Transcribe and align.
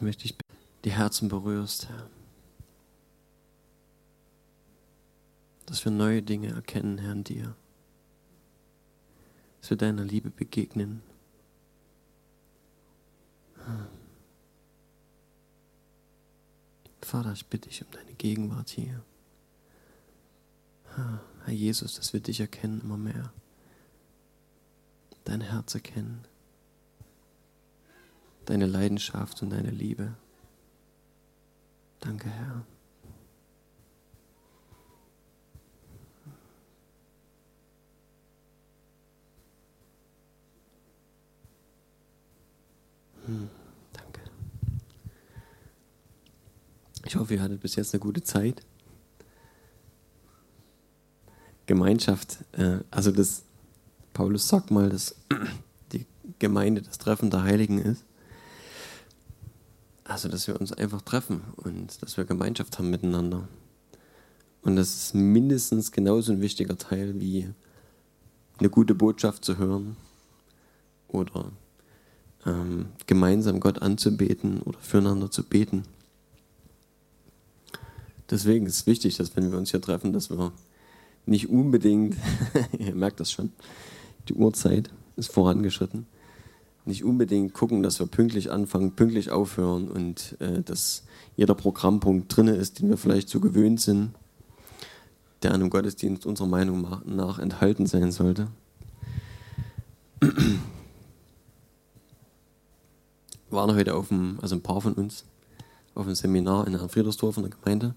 Ich 0.00 0.02
möchte 0.02 0.22
dich 0.22 0.34
die 0.86 0.92
Herzen 0.92 1.28
berührst, 1.28 1.90
Herr. 1.90 2.08
Dass 5.66 5.84
wir 5.84 5.92
neue 5.92 6.22
Dinge 6.22 6.54
erkennen, 6.54 6.96
Herr, 6.96 7.12
in 7.12 7.22
dir. 7.22 7.54
Dass 9.60 9.68
wir 9.68 9.76
deiner 9.76 10.02
Liebe 10.02 10.30
begegnen. 10.30 11.02
Vater, 17.02 17.34
ich 17.34 17.44
bitte 17.44 17.68
dich 17.68 17.84
um 17.84 17.90
deine 17.90 18.14
Gegenwart 18.14 18.70
hier. 18.70 19.04
Herr 21.44 21.52
Jesus, 21.52 21.96
dass 21.96 22.14
wir 22.14 22.20
dich 22.20 22.40
erkennen 22.40 22.80
immer 22.80 22.96
mehr. 22.96 23.34
Dein 25.24 25.42
Herz 25.42 25.74
erkennen. 25.74 26.24
Deine 28.46 28.66
Leidenschaft 28.66 29.42
und 29.42 29.50
deine 29.50 29.70
Liebe. 29.70 30.14
Danke, 32.00 32.28
Herr. 32.30 32.64
Hm, 43.26 43.48
danke. 43.92 44.20
Ich 47.04 47.16
hoffe, 47.16 47.34
ihr 47.34 47.42
hattet 47.42 47.60
bis 47.60 47.76
jetzt 47.76 47.94
eine 47.94 48.00
gute 48.00 48.22
Zeit. 48.22 48.62
Gemeinschaft, 51.66 52.38
äh, 52.52 52.78
also 52.90 53.12
das, 53.12 53.44
Paulus 54.12 54.48
sagt 54.48 54.72
mal, 54.72 54.88
dass 54.88 55.14
die 55.92 56.06
Gemeinde 56.40 56.82
das 56.82 56.98
Treffen 56.98 57.30
der 57.30 57.44
Heiligen 57.44 57.78
ist. 57.78 58.04
Also, 60.10 60.28
dass 60.28 60.48
wir 60.48 60.60
uns 60.60 60.72
einfach 60.72 61.02
treffen 61.02 61.40
und 61.54 62.02
dass 62.02 62.16
wir 62.16 62.24
Gemeinschaft 62.24 62.76
haben 62.76 62.90
miteinander. 62.90 63.46
Und 64.60 64.74
das 64.74 64.96
ist 64.96 65.14
mindestens 65.14 65.92
genauso 65.92 66.32
ein 66.32 66.40
wichtiger 66.40 66.76
Teil 66.76 67.20
wie 67.20 67.48
eine 68.58 68.70
gute 68.70 68.96
Botschaft 68.96 69.44
zu 69.44 69.56
hören 69.56 69.96
oder 71.06 71.52
ähm, 72.44 72.86
gemeinsam 73.06 73.60
Gott 73.60 73.82
anzubeten 73.82 74.60
oder 74.62 74.80
füreinander 74.80 75.30
zu 75.30 75.44
beten. 75.44 75.84
Deswegen 78.28 78.66
ist 78.66 78.78
es 78.78 78.86
wichtig, 78.88 79.16
dass 79.16 79.36
wenn 79.36 79.52
wir 79.52 79.58
uns 79.58 79.70
hier 79.70 79.80
treffen, 79.80 80.12
dass 80.12 80.28
wir 80.28 80.50
nicht 81.24 81.48
unbedingt, 81.48 82.16
ihr 82.76 82.96
merkt 82.96 83.20
das 83.20 83.30
schon, 83.30 83.52
die 84.28 84.34
Uhrzeit 84.34 84.90
ist 85.14 85.30
vorangeschritten, 85.30 86.08
nicht 86.84 87.04
unbedingt 87.04 87.52
gucken, 87.52 87.82
dass 87.82 88.00
wir 88.00 88.06
pünktlich 88.06 88.50
anfangen, 88.50 88.92
pünktlich 88.92 89.30
aufhören 89.30 89.88
und 89.88 90.36
äh, 90.40 90.62
dass 90.62 91.04
jeder 91.36 91.54
Programmpunkt 91.54 92.34
drin 92.34 92.48
ist, 92.48 92.80
den 92.80 92.88
wir 92.88 92.96
vielleicht 92.96 93.28
so 93.28 93.40
gewöhnt 93.40 93.80
sind, 93.80 94.12
der 95.42 95.54
einem 95.54 95.70
Gottesdienst 95.70 96.26
unserer 96.26 96.48
Meinung 96.48 96.86
nach 97.04 97.38
enthalten 97.38 97.86
sein 97.86 98.12
sollte. 98.12 98.48
Waren 103.50 103.74
heute 103.74 103.94
auf 103.94 104.08
dem, 104.08 104.38
also 104.42 104.54
ein 104.54 104.62
paar 104.62 104.80
von 104.80 104.92
uns, 104.94 105.24
auf 105.94 106.06
einem 106.06 106.14
Seminar 106.14 106.66
in 106.66 106.78
Friedersdorf 106.88 107.36
in 107.36 107.44
der 107.44 107.52
Gemeinde, 107.52 107.94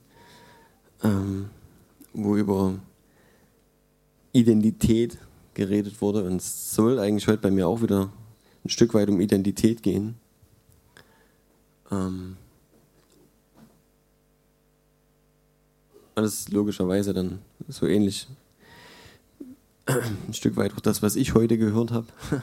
ähm, 1.04 1.50
wo 2.14 2.36
über 2.38 2.76
Identität 4.32 5.18
geredet 5.54 6.02
wurde. 6.02 6.24
Und 6.24 6.38
es 6.38 6.74
soll 6.74 7.00
eigentlich 7.00 7.28
heute 7.28 7.42
bei 7.42 7.52
mir 7.52 7.68
auch 7.68 7.82
wieder 7.82 8.10
ein 8.66 8.70
Stück 8.70 8.94
weit 8.94 9.10
um 9.10 9.20
Identität 9.20 9.84
gehen. 9.84 10.16
Ähm, 11.92 12.38
alles 16.16 16.50
logischerweise 16.50 17.14
dann 17.14 17.40
so 17.68 17.88
ähnlich 17.88 18.28
ein 19.86 20.34
Stück 20.34 20.56
weit 20.56 20.74
auch 20.74 20.80
das, 20.80 21.02
was 21.02 21.16
ich 21.16 21.34
heute 21.34 21.58
gehört 21.58 21.92
habe. 21.92 22.08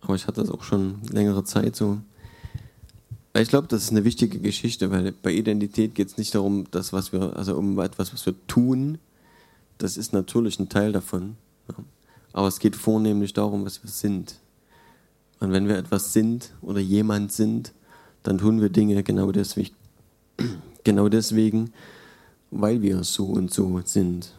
Aber 0.00 0.14
ich 0.14 0.26
hatte 0.28 0.40
das 0.40 0.50
auch 0.50 0.62
schon 0.62 1.02
längere 1.10 1.42
Zeit 1.44 1.74
so. 1.74 1.98
Ich 3.34 3.48
glaube, 3.48 3.66
das 3.66 3.82
ist 3.82 3.90
eine 3.90 4.04
wichtige 4.04 4.38
Geschichte, 4.38 4.90
weil 4.90 5.12
bei 5.12 5.32
Identität 5.32 5.94
geht 5.94 6.08
es 6.08 6.16
nicht 6.16 6.34
darum, 6.34 6.70
dass 6.70 6.92
was 6.92 7.12
wir, 7.12 7.36
also 7.36 7.56
um 7.56 7.78
etwas, 7.80 8.12
was 8.12 8.24
wir 8.24 8.34
tun, 8.46 8.98
das 9.78 9.96
ist 9.96 10.12
natürlich 10.12 10.58
ein 10.58 10.68
Teil 10.68 10.92
davon. 10.92 11.36
Aber 12.36 12.48
es 12.48 12.58
geht 12.58 12.76
vornehmlich 12.76 13.32
darum, 13.32 13.64
was 13.64 13.82
wir 13.82 13.88
sind. 13.88 14.34
Und 15.40 15.52
wenn 15.52 15.68
wir 15.68 15.78
etwas 15.78 16.12
sind 16.12 16.52
oder 16.60 16.80
jemand 16.80 17.32
sind, 17.32 17.72
dann 18.24 18.36
tun 18.36 18.60
wir 18.60 18.68
Dinge 18.68 19.02
genau 19.02 19.32
deswegen, 19.32 19.74
genau 20.84 21.08
deswegen, 21.08 21.72
weil 22.50 22.82
wir 22.82 23.04
so 23.04 23.24
und 23.24 23.54
so 23.54 23.80
sind. 23.86 24.34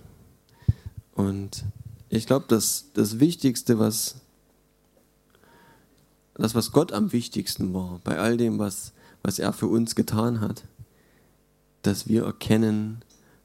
Und 1.15 1.63
ich 2.09 2.27
glaube, 2.27 2.45
dass 2.47 2.85
das 2.93 3.19
Wichtigste, 3.19 3.79
was 3.79 4.17
das, 6.35 6.53
was 6.53 6.71
Gott 6.71 6.91
am 6.91 7.11
wichtigsten 7.13 7.73
war, 7.73 7.99
bei 8.03 8.19
all 8.19 8.37
dem, 8.37 8.59
was, 8.59 8.93
was 9.23 9.39
er 9.39 9.53
für 9.53 9.65
uns 9.65 9.95
getan 9.95 10.39
hat, 10.39 10.65
dass 11.81 12.07
wir 12.07 12.25
erkennen, 12.25 13.01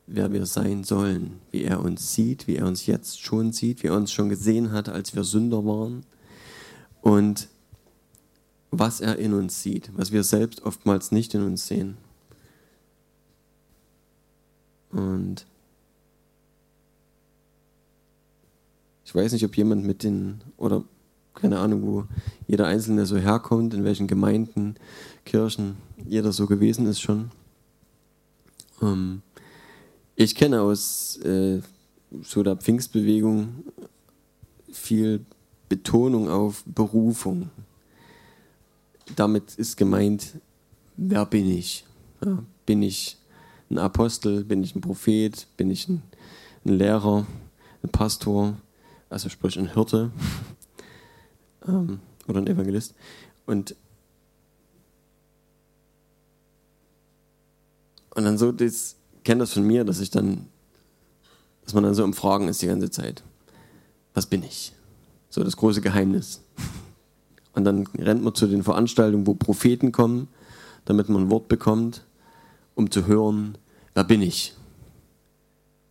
wer 0.06 0.32
wir 0.32 0.46
sein 0.46 0.84
sollen, 0.84 1.40
wie 1.50 1.64
er 1.64 1.80
uns 1.80 2.12
sieht, 2.14 2.46
wie 2.46 2.56
er 2.56 2.66
uns 2.66 2.86
jetzt 2.86 3.20
schon 3.20 3.52
sieht, 3.52 3.82
wie 3.82 3.88
er 3.88 3.96
uns 3.96 4.12
schon 4.12 4.28
gesehen 4.28 4.72
hat, 4.72 4.88
als 4.88 5.14
wir 5.14 5.24
Sünder 5.24 5.64
waren 5.64 6.04
und 7.00 7.48
was 8.70 9.00
er 9.00 9.18
in 9.18 9.34
uns 9.34 9.62
sieht, 9.62 9.90
was 9.94 10.12
wir 10.12 10.24
selbst 10.24 10.62
oftmals 10.62 11.12
nicht 11.12 11.34
in 11.34 11.42
uns 11.42 11.66
sehen. 11.66 11.96
Und 14.90 15.46
ich 19.04 19.14
weiß 19.14 19.32
nicht, 19.32 19.44
ob 19.44 19.56
jemand 19.56 19.84
mit 19.84 20.02
den, 20.02 20.40
oder 20.56 20.84
keine 21.34 21.58
Ahnung, 21.58 21.82
wo 21.82 22.04
jeder 22.46 22.66
Einzelne 22.66 23.06
so 23.06 23.16
herkommt, 23.16 23.74
in 23.74 23.84
welchen 23.84 24.06
Gemeinden, 24.06 24.76
Kirchen 25.24 25.76
jeder 26.06 26.32
so 26.32 26.46
gewesen 26.46 26.86
ist 26.86 27.00
schon. 27.00 27.30
Ähm, 28.80 29.22
ich 30.22 30.34
kenne 30.34 30.60
aus 30.60 31.16
äh, 31.18 31.60
so 32.22 32.42
der 32.42 32.56
Pfingstbewegung 32.56 33.64
viel 34.70 35.24
Betonung 35.68 36.28
auf 36.28 36.62
Berufung. 36.66 37.50
Damit 39.16 39.54
ist 39.56 39.76
gemeint, 39.76 40.34
wer 40.96 41.26
bin 41.26 41.50
ich? 41.50 41.84
Ja, 42.24 42.42
bin 42.66 42.82
ich 42.82 43.16
ein 43.70 43.78
Apostel? 43.78 44.44
Bin 44.44 44.62
ich 44.62 44.74
ein 44.76 44.80
Prophet? 44.80 45.46
Bin 45.56 45.70
ich 45.70 45.88
ein, 45.88 46.02
ein 46.64 46.78
Lehrer? 46.78 47.26
Ein 47.82 47.90
Pastor? 47.90 48.56
Also 49.08 49.28
sprich 49.28 49.58
ein 49.58 49.72
Hirte? 49.72 50.12
ähm, 51.66 52.00
oder 52.28 52.38
ein 52.38 52.46
Evangelist. 52.46 52.94
Und, 53.46 53.74
und 58.14 58.24
dann 58.24 58.38
so, 58.38 58.52
das 58.52 58.96
kenne 59.24 59.40
das 59.40 59.52
von 59.52 59.66
mir, 59.66 59.84
dass 59.84 60.00
ich 60.00 60.10
dann, 60.10 60.46
dass 61.64 61.74
man 61.74 61.84
dann 61.84 61.94
so 61.94 62.04
im 62.04 62.14
Fragen 62.14 62.48
ist 62.48 62.62
die 62.62 62.66
ganze 62.66 62.90
Zeit. 62.90 63.22
Was 64.14 64.26
bin 64.26 64.42
ich? 64.42 64.72
So 65.30 65.42
das 65.42 65.56
große 65.56 65.80
Geheimnis. 65.80 66.42
Und 67.54 67.64
dann 67.64 67.86
rennt 67.98 68.22
man 68.22 68.34
zu 68.34 68.46
den 68.46 68.62
Veranstaltungen, 68.62 69.26
wo 69.26 69.34
Propheten 69.34 69.92
kommen, 69.92 70.28
damit 70.84 71.08
man 71.08 71.24
ein 71.24 71.30
Wort 71.30 71.48
bekommt, 71.48 72.04
um 72.74 72.90
zu 72.90 73.06
hören, 73.06 73.58
wer 73.94 74.04
bin 74.04 74.22
ich? 74.22 74.54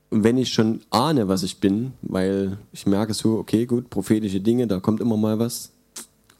Und 0.09 0.23
wenn 0.23 0.37
ich 0.37 0.51
schon 0.51 0.81
ahne, 0.89 1.27
was 1.27 1.43
ich 1.43 1.59
bin, 1.59 1.93
weil 2.01 2.57
ich 2.73 2.85
merke 2.85 3.13
so, 3.13 3.37
okay, 3.37 3.65
gut, 3.65 3.89
prophetische 3.89 4.41
Dinge, 4.41 4.67
da 4.67 4.79
kommt 4.79 4.99
immer 4.99 5.17
mal 5.17 5.39
was. 5.39 5.71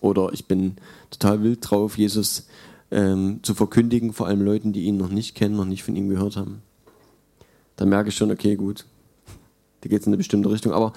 Oder 0.02 0.34
ich 0.34 0.46
bin 0.46 0.76
total 1.10 1.44
wild 1.44 1.60
drauf, 1.62 1.98
Jesus 1.98 2.48
ähm, 2.90 3.40
zu 3.44 3.54
verkündigen, 3.54 4.12
vor 4.12 4.28
allem 4.28 4.42
Leuten, 4.42 4.74
die 4.74 4.84
ihn 4.84 4.98
noch 4.98 5.10
nicht 5.10 5.36
kennen, 5.36 5.56
noch 5.56 5.66
nicht 5.66 5.84
von 5.84 5.96
ihm 5.96 6.10
gehört 6.10 6.36
haben. 6.36 6.62
Dann 7.82 7.90
merke 7.90 8.10
ich 8.10 8.16
schon, 8.16 8.30
okay, 8.30 8.56
gut, 8.56 8.86
da 9.82 9.90
geht 9.90 10.02
es 10.02 10.06
in 10.06 10.12
eine 10.12 10.18
bestimmte 10.18 10.52
Richtung. 10.52 10.72
Aber 10.72 10.94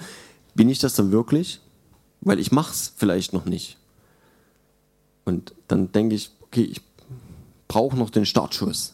bin 0.53 0.69
ich 0.69 0.77
das 0.77 0.93
dann 0.93 1.11
wirklich? 1.11 1.59
Weil 2.21 2.39
ich 2.39 2.51
mache 2.51 2.71
es 2.71 2.93
vielleicht 2.95 3.33
noch 3.33 3.45
nicht. 3.45 3.77
Und 5.25 5.55
dann 5.67 5.91
denke 5.91 6.13
ich, 6.13 6.29
okay, 6.41 6.63
ich 6.63 6.81
brauche 7.67 7.97
noch 7.97 8.11
den 8.11 8.27
Startschuss. 8.27 8.93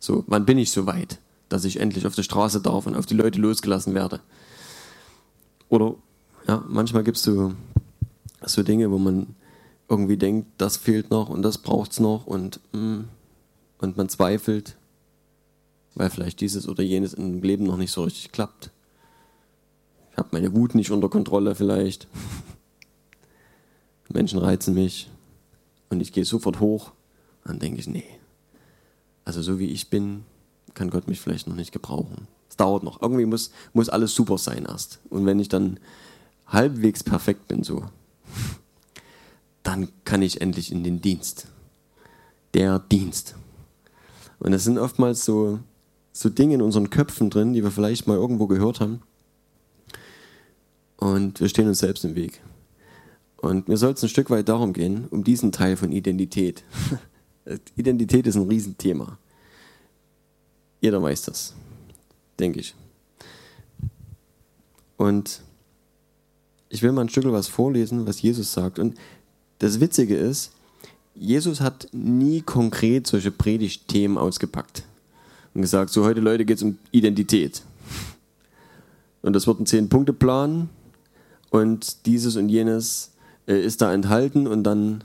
So, 0.00 0.24
wann 0.26 0.46
bin 0.46 0.58
ich 0.58 0.72
so 0.72 0.86
weit? 0.86 1.20
dass 1.48 1.64
ich 1.64 1.80
endlich 1.80 2.06
auf 2.06 2.14
der 2.14 2.22
Straße 2.22 2.60
darf 2.60 2.86
und 2.86 2.96
auf 2.96 3.06
die 3.06 3.14
Leute 3.14 3.40
losgelassen 3.40 3.94
werde. 3.94 4.20
Oder 5.68 5.94
ja, 6.46 6.62
manchmal 6.68 7.04
gibt 7.04 7.16
es 7.16 7.22
so, 7.22 7.54
so 8.44 8.62
Dinge, 8.62 8.90
wo 8.90 8.98
man 8.98 9.34
irgendwie 9.88 10.16
denkt, 10.16 10.48
das 10.58 10.76
fehlt 10.76 11.10
noch 11.10 11.28
und 11.28 11.42
das 11.42 11.58
braucht 11.58 11.92
es 11.92 12.00
noch 12.00 12.26
und, 12.26 12.60
mm, 12.72 13.00
und 13.78 13.96
man 13.96 14.08
zweifelt, 14.08 14.76
weil 15.98 16.10
vielleicht 16.10 16.40
dieses 16.40 16.68
oder 16.68 16.82
jenes 16.82 17.12
im 17.12 17.42
Leben 17.42 17.64
noch 17.64 17.76
nicht 17.76 17.90
so 17.90 18.04
richtig 18.04 18.30
klappt. 18.30 18.70
Ich 20.12 20.16
habe 20.16 20.28
meine 20.32 20.54
Wut 20.54 20.74
nicht 20.74 20.90
unter 20.90 21.08
Kontrolle 21.08 21.54
vielleicht. 21.54 22.06
Menschen 24.08 24.38
reizen 24.38 24.74
mich. 24.74 25.10
und 25.90 26.00
ich 26.00 26.12
gehe 26.12 26.24
sofort 26.24 26.60
hoch, 26.60 26.92
dann 27.44 27.58
denke 27.58 27.80
ich, 27.80 27.88
nee. 27.88 28.04
Also 29.24 29.42
so 29.42 29.58
wie 29.58 29.66
ich 29.66 29.90
bin, 29.90 30.24
kann 30.74 30.90
Gott 30.90 31.08
mich 31.08 31.20
vielleicht 31.20 31.48
noch 31.48 31.56
nicht 31.56 31.72
gebrauchen. 31.72 32.28
Es 32.48 32.56
dauert 32.56 32.84
noch. 32.84 33.02
Irgendwie 33.02 33.26
muss, 33.26 33.50
muss 33.72 33.88
alles 33.88 34.14
super 34.14 34.38
sein 34.38 34.64
erst. 34.66 35.00
Und 35.10 35.26
wenn 35.26 35.40
ich 35.40 35.48
dann 35.48 35.80
halbwegs 36.46 37.02
perfekt 37.02 37.48
bin, 37.48 37.62
so, 37.64 37.84
dann 39.62 39.88
kann 40.04 40.22
ich 40.22 40.40
endlich 40.40 40.72
in 40.72 40.84
den 40.84 41.00
Dienst. 41.00 41.48
Der 42.54 42.78
Dienst. 42.78 43.34
Und 44.38 44.52
das 44.52 44.64
sind 44.64 44.78
oftmals 44.78 45.24
so, 45.24 45.58
so 46.12 46.28
Dinge 46.28 46.54
in 46.54 46.62
unseren 46.62 46.90
Köpfen 46.90 47.30
drin, 47.30 47.52
die 47.52 47.62
wir 47.62 47.70
vielleicht 47.70 48.06
mal 48.06 48.16
irgendwo 48.16 48.46
gehört 48.46 48.80
haben. 48.80 49.02
Und 50.96 51.40
wir 51.40 51.48
stehen 51.48 51.68
uns 51.68 51.78
selbst 51.78 52.04
im 52.04 52.14
Weg. 52.14 52.40
Und 53.36 53.68
mir 53.68 53.76
soll 53.76 53.92
es 53.92 54.02
ein 54.02 54.08
Stück 54.08 54.30
weit 54.30 54.48
darum 54.48 54.72
gehen, 54.72 55.06
um 55.10 55.22
diesen 55.22 55.52
Teil 55.52 55.76
von 55.76 55.92
Identität. 55.92 56.64
Identität 57.76 58.26
ist 58.26 58.34
ein 58.34 58.48
Riesenthema. 58.48 59.16
Jeder 60.80 61.00
weiß 61.00 61.22
das, 61.22 61.54
denke 62.38 62.60
ich. 62.60 62.74
Und 64.96 65.42
ich 66.68 66.82
will 66.82 66.90
mal 66.90 67.02
ein 67.02 67.08
Stück 67.08 67.24
was 67.26 67.46
vorlesen, 67.46 68.06
was 68.06 68.20
Jesus 68.20 68.52
sagt. 68.52 68.80
Und 68.80 68.96
das 69.60 69.78
Witzige 69.78 70.16
ist, 70.16 70.52
Jesus 71.14 71.60
hat 71.60 71.88
nie 71.92 72.42
konkret 72.42 73.06
solche 73.06 73.30
Predigtthemen 73.30 74.18
ausgepackt 74.18 74.84
und 75.58 75.62
gesagt, 75.62 75.90
so 75.90 76.04
heute 76.04 76.20
Leute 76.20 76.44
geht 76.44 76.58
es 76.58 76.62
um 76.62 76.78
Identität. 76.92 77.62
Und 79.22 79.32
das 79.32 79.48
wird 79.48 79.58
ein 79.58 79.66
Zehn-Punkte-Plan 79.66 80.68
und 81.50 82.06
dieses 82.06 82.36
und 82.36 82.48
jenes 82.48 83.10
äh, 83.48 83.60
ist 83.60 83.82
da 83.82 83.92
enthalten 83.92 84.46
und 84.46 84.62
dann 84.62 85.02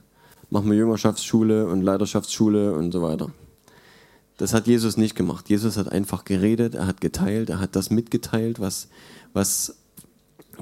machen 0.52 0.70
wir 0.70 0.78
Jüngerschaftsschule 0.78 1.66
und 1.66 1.82
Leiterschaftsschule 1.82 2.76
und 2.76 2.92
so 2.92 3.02
weiter. 3.02 3.32
Das 4.38 4.54
hat 4.54 4.68
Jesus 4.68 4.96
nicht 4.96 5.16
gemacht. 5.16 5.50
Jesus 5.50 5.76
hat 5.76 5.92
einfach 5.92 6.24
geredet, 6.24 6.76
er 6.76 6.86
hat 6.86 7.02
geteilt, 7.02 7.50
er 7.50 7.60
hat 7.60 7.76
das 7.76 7.90
mitgeteilt, 7.90 8.60
was, 8.60 8.90
was 9.34 9.78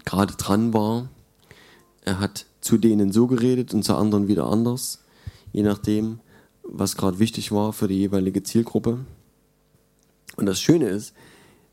gerade 0.06 0.36
dran 0.38 0.74
war. 0.74 1.10
Er 2.06 2.22
hat 2.22 2.46
zu 2.62 2.78
denen 2.78 3.12
so 3.12 3.28
geredet 3.28 3.74
und 3.74 3.84
zu 3.84 3.94
anderen 3.96 4.30
wieder 4.30 4.46
anders, 4.46 5.00
je 5.52 5.64
nachdem, 5.64 6.22
was 6.64 6.96
gerade 6.96 7.20
wichtig 7.20 7.52
war 7.52 7.74
für 7.74 7.90
die 7.90 7.98
jeweilige 7.98 8.42
Zielgruppe. 8.42 9.00
Und 10.36 10.46
das 10.46 10.60
Schöne 10.62 10.90
ist, 10.90 11.14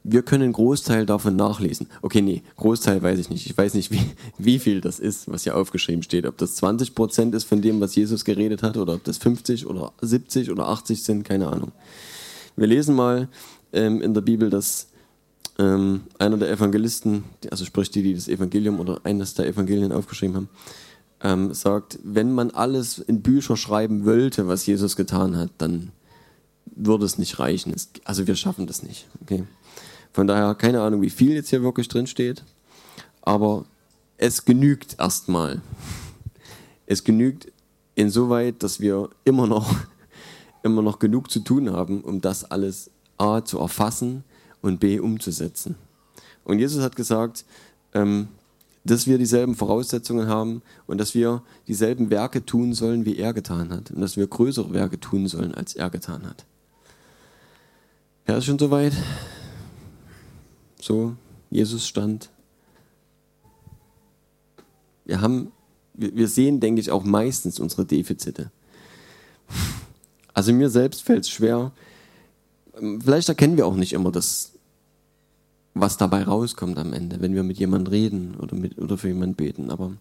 wir 0.04 0.22
können 0.22 0.44
einen 0.44 0.52
Großteil 0.52 1.06
davon 1.06 1.36
nachlesen. 1.36 1.88
Okay, 2.02 2.22
nee, 2.22 2.42
Großteil 2.56 3.02
weiß 3.02 3.18
ich 3.18 3.30
nicht. 3.30 3.46
Ich 3.46 3.56
weiß 3.56 3.74
nicht, 3.74 3.90
wie, 3.92 4.00
wie 4.38 4.58
viel 4.58 4.80
das 4.80 4.98
ist, 4.98 5.30
was 5.30 5.44
hier 5.44 5.56
aufgeschrieben 5.56 6.02
steht. 6.02 6.26
Ob 6.26 6.38
das 6.38 6.56
20 6.56 6.94
Prozent 6.94 7.34
ist 7.34 7.44
von 7.44 7.60
dem, 7.60 7.80
was 7.80 7.94
Jesus 7.94 8.24
geredet 8.24 8.62
hat, 8.62 8.76
oder 8.76 8.94
ob 8.94 9.04
das 9.04 9.18
50 9.18 9.66
oder 9.66 9.92
70 10.00 10.50
oder 10.50 10.68
80 10.68 11.02
sind, 11.02 11.24
keine 11.24 11.48
Ahnung. 11.48 11.72
Wir 12.56 12.66
lesen 12.66 12.94
mal 12.94 13.28
ähm, 13.72 14.00
in 14.00 14.14
der 14.14 14.20
Bibel, 14.20 14.50
dass 14.50 14.88
ähm, 15.58 16.02
einer 16.18 16.36
der 16.36 16.50
Evangelisten, 16.50 17.24
also 17.50 17.64
sprich 17.64 17.90
die, 17.90 18.02
die 18.02 18.14
das 18.14 18.28
Evangelium 18.28 18.80
oder 18.80 19.00
eines 19.04 19.34
der 19.34 19.46
Evangelien 19.46 19.92
aufgeschrieben 19.92 20.36
haben, 20.36 20.48
ähm, 21.20 21.52
sagt, 21.52 21.98
wenn 22.04 22.32
man 22.32 22.50
alles 22.50 22.98
in 22.98 23.22
Bücher 23.22 23.56
schreiben 23.56 24.04
wollte, 24.04 24.46
was 24.46 24.66
Jesus 24.66 24.94
getan 24.94 25.36
hat, 25.36 25.50
dann 25.58 25.90
würde 26.78 27.04
es 27.04 27.18
nicht 27.18 27.38
reichen. 27.38 27.74
also 28.04 28.26
wir 28.26 28.36
schaffen 28.36 28.66
das 28.66 28.82
nicht. 28.82 29.06
Okay? 29.22 29.44
Von 30.12 30.26
daher 30.26 30.54
keine 30.54 30.80
Ahnung, 30.80 31.02
wie 31.02 31.10
viel 31.10 31.32
jetzt 31.32 31.50
hier 31.50 31.62
wirklich 31.62 31.88
drin 31.88 32.06
steht, 32.06 32.44
aber 33.22 33.64
es 34.16 34.44
genügt 34.44 34.96
erstmal. 34.98 35.60
Es 36.86 37.04
genügt 37.04 37.52
insoweit, 37.94 38.62
dass 38.62 38.80
wir 38.80 39.10
immer 39.24 39.46
noch, 39.46 39.74
immer 40.62 40.82
noch 40.82 40.98
genug 40.98 41.30
zu 41.30 41.40
tun 41.40 41.70
haben, 41.72 42.00
um 42.02 42.20
das 42.20 42.44
alles 42.44 42.90
A 43.16 43.44
zu 43.44 43.58
erfassen 43.58 44.24
und 44.62 44.80
B 44.80 44.98
umzusetzen. 45.00 45.76
Und 46.44 46.58
Jesus 46.58 46.82
hat 46.82 46.96
gesagt, 46.96 47.44
ähm, 47.92 48.28
dass 48.84 49.06
wir 49.06 49.18
dieselben 49.18 49.54
Voraussetzungen 49.54 50.28
haben 50.28 50.62
und 50.86 50.98
dass 50.98 51.14
wir 51.14 51.42
dieselben 51.66 52.10
Werke 52.10 52.46
tun 52.46 52.72
sollen, 52.72 53.04
wie 53.04 53.18
er 53.18 53.34
getan 53.34 53.70
hat. 53.70 53.90
Und 53.90 54.00
dass 54.00 54.16
wir 54.16 54.26
größere 54.26 54.72
Werke 54.72 54.98
tun 54.98 55.26
sollen, 55.26 55.54
als 55.54 55.74
er 55.74 55.90
getan 55.90 56.26
hat. 56.26 56.46
Er 58.28 58.36
ist 58.36 58.44
schon 58.44 58.58
soweit. 58.58 58.92
So, 60.78 61.16
Jesus 61.48 61.88
stand. 61.88 62.28
Wir 65.06 65.22
haben, 65.22 65.50
wir 65.94 66.28
sehen, 66.28 66.60
denke 66.60 66.82
ich, 66.82 66.90
auch 66.90 67.04
meistens 67.04 67.58
unsere 67.58 67.86
Defizite. 67.86 68.50
Also 70.34 70.52
mir 70.52 70.68
selbst 70.68 71.04
fällt 71.04 71.24
es 71.24 71.30
schwer. 71.30 71.72
Vielleicht 73.02 73.30
erkennen 73.30 73.56
wir 73.56 73.66
auch 73.66 73.76
nicht 73.76 73.94
immer 73.94 74.12
das, 74.12 74.52
was 75.72 75.96
dabei 75.96 76.24
rauskommt 76.24 76.76
am 76.76 76.92
Ende, 76.92 77.22
wenn 77.22 77.34
wir 77.34 77.42
mit 77.42 77.58
jemandem 77.58 77.90
reden 77.90 78.36
oder, 78.36 78.54
mit, 78.56 78.78
oder 78.78 78.98
für 78.98 79.08
jemanden 79.08 79.36
beten. 79.36 79.70
Aber 79.70 79.94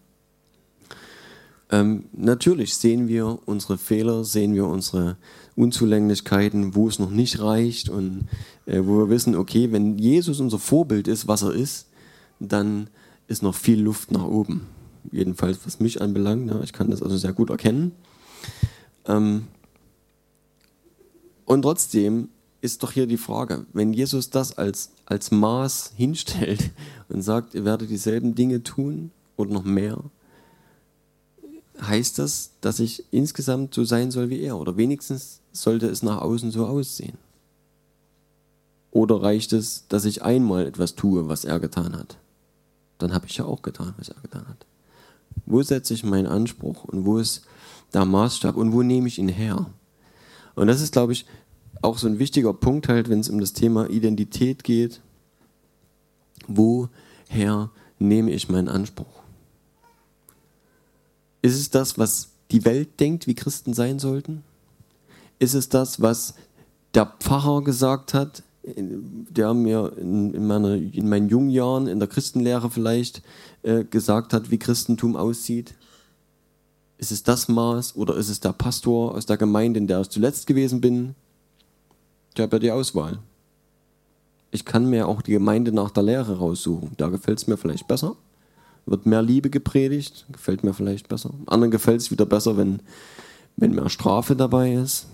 ähm, 1.70 2.06
natürlich 2.14 2.76
sehen 2.76 3.08
wir 3.08 3.40
unsere 3.46 3.78
Fehler, 3.78 4.24
sehen 4.24 4.54
wir 4.54 4.66
unsere 4.66 5.18
Unzulänglichkeiten, 5.56 6.76
wo 6.76 6.88
es 6.88 7.00
noch 7.00 7.10
nicht 7.10 7.40
reicht 7.40 7.90
und 7.90 8.28
äh, 8.66 8.82
wo 8.84 9.00
wir 9.00 9.10
wissen, 9.10 9.36
okay, 9.36 9.72
wenn 9.72 9.98
Jesus 9.98 10.40
unser 10.40 10.60
Vorbild 10.60 11.08
ist, 11.08 11.28
was 11.28 11.42
er 11.42 11.52
ist, 11.52 11.88
dann 12.40 12.90
ist 13.28 13.44
noch 13.44 13.56
viel 13.56 13.82
Luft 13.82 14.12
nach 14.12 14.24
oben. 14.24 14.68
Jedenfalls, 15.12 15.60
was 15.66 15.80
mich 15.80 16.02
anbelangt. 16.02 16.50
Ja, 16.50 16.62
ich 16.62 16.74
kann 16.74 16.90
das 16.90 17.04
also 17.04 17.18
sehr 17.18 17.34
gut 17.34 17.50
erkennen. 17.50 17.92
Ähm, 19.06 19.48
und 21.46 21.62
trotzdem 21.64 22.30
ist 22.62 22.84
doch 22.84 22.92
hier 22.92 23.08
die 23.08 23.18
Frage, 23.18 23.66
wenn 23.74 23.94
Jesus 23.94 24.30
das 24.30 24.58
als, 24.58 24.92
als 25.06 25.32
Maß 25.32 25.94
hinstellt 25.96 26.72
und 27.10 27.22
sagt, 27.22 27.56
ihr 27.56 27.66
werdet 27.66 27.90
dieselben 27.90 28.36
Dinge 28.36 28.64
tun 28.64 29.12
oder 29.36 29.52
noch 29.52 29.64
mehr, 29.64 30.04
heißt 31.82 32.20
das, 32.20 32.52
dass 32.62 32.80
ich 32.80 33.04
insgesamt 33.12 33.74
so 33.74 33.84
sein 33.84 34.12
soll 34.12 34.30
wie 34.30 34.42
er 34.42 34.58
oder 34.58 34.78
wenigstens 34.78 35.42
sollte 35.52 35.88
es 35.88 36.04
nach 36.04 36.22
außen 36.22 36.52
so 36.52 36.66
aussehen. 36.66 37.18
Oder 38.92 39.22
reicht 39.22 39.54
es, 39.54 39.86
dass 39.90 40.06
ich 40.06 40.24
einmal 40.24 40.66
etwas 40.66 40.96
tue, 40.96 41.28
was 41.28 41.46
er 41.46 41.60
getan 41.60 41.96
hat? 41.96 42.18
Dann 42.98 43.14
habe 43.14 43.28
ich 43.28 43.38
ja 43.38 43.46
auch 43.46 43.62
getan, 43.62 43.94
was 43.98 44.10
er 44.10 44.22
getan 44.22 44.48
hat. 44.48 44.66
Wo 45.46 45.62
setze 45.62 45.94
ich 45.94 46.04
meinen 46.04 46.28
Anspruch 46.28 46.86
und 46.86 47.06
wo 47.06 47.18
ist 47.18 47.42
der 47.94 48.06
Maßstab 48.06 48.56
und 48.56 48.74
wo 48.74 48.82
nehme 48.82 49.08
ich 49.08 49.20
ihn 49.20 49.30
her? 49.30 49.68
Und 50.56 50.68
das 50.68 50.82
ist, 50.82 50.94
glaube 50.94 51.14
ich, 51.14 51.26
auch 51.82 51.98
so 51.98 52.08
ein 52.08 52.20
wichtiger 52.20 52.54
Punkt 52.54 52.88
halt, 52.88 53.10
wenn 53.10 53.20
es 53.20 53.30
um 53.30 53.40
das 53.40 53.54
Thema 53.54 53.90
Identität 53.90 54.64
geht. 54.64 55.02
Woher 56.48 57.70
nehme 58.00 58.32
ich 58.32 58.50
meinen 58.50 58.68
Anspruch? 58.68 59.06
Ist 61.48 61.56
es 61.56 61.70
das, 61.70 61.98
was 61.98 62.32
die 62.52 62.66
Welt 62.66 63.00
denkt, 63.00 63.26
wie 63.26 63.34
Christen 63.34 63.74
sein 63.74 64.00
sollten? 64.00 64.44
Ist 65.40 65.54
es 65.54 65.70
das, 65.70 66.02
was 66.02 66.34
der 66.94 67.06
Pfarrer 67.22 67.64
gesagt 67.64 68.14
hat, 68.14 68.44
der 68.66 69.54
mir 69.54 69.94
in, 69.96 70.34
in, 70.34 70.46
meiner, 70.46 70.76
in 70.76 71.08
meinen 71.08 71.30
jungen 71.30 71.50
Jahren 71.50 71.88
in 71.88 72.00
der 72.00 72.10
Christenlehre 72.10 72.70
vielleicht 72.70 73.22
äh, 73.64 73.86
gesagt 73.86 74.34
hat, 74.34 74.52
wie 74.52 74.60
Christentum 74.60 75.16
aussieht? 75.16 75.74
Ist 76.98 77.14
es 77.14 77.24
das 77.24 77.48
Maß 77.48 77.96
oder 77.96 78.18
ist 78.18 78.28
es 78.28 78.42
der 78.42 78.52
Pastor 78.52 79.16
aus 79.16 79.26
der 79.26 79.38
Gemeinde, 79.38 79.80
in 79.80 79.88
der 79.88 80.02
ich 80.02 80.10
zuletzt 80.10 80.48
gewesen 80.48 80.82
bin, 80.82 81.16
ich 82.36 82.42
habe 82.42 82.58
ja 82.58 82.60
die 82.60 82.72
Auswahl. 82.72 83.20
Ich 84.52 84.66
kann 84.66 84.90
mir 84.90 85.08
auch 85.08 85.22
die 85.22 85.32
Gemeinde 85.32 85.72
nach 85.72 85.92
der 85.92 86.04
Lehre 86.04 86.40
raussuchen. 86.40 86.92
Da 86.98 87.08
gefällt 87.08 87.38
es 87.38 87.48
mir 87.48 87.56
vielleicht 87.56 87.88
besser. 87.88 88.18
Wird 88.88 89.06
mehr 89.06 89.22
Liebe 89.22 89.50
gepredigt, 89.50 90.26
gefällt 90.32 90.64
mir 90.64 90.74
vielleicht 90.74 91.10
besser. 91.10 91.32
Anderen 91.46 91.72
gefällt 91.72 92.00
es 92.00 92.10
wieder 92.10 92.26
besser, 92.26 92.58
wenn, 92.58 92.80
wenn 93.58 93.76
mehr 93.76 93.90
Strafe 93.90 94.36
dabei 94.36 94.74
ist. 94.74 95.08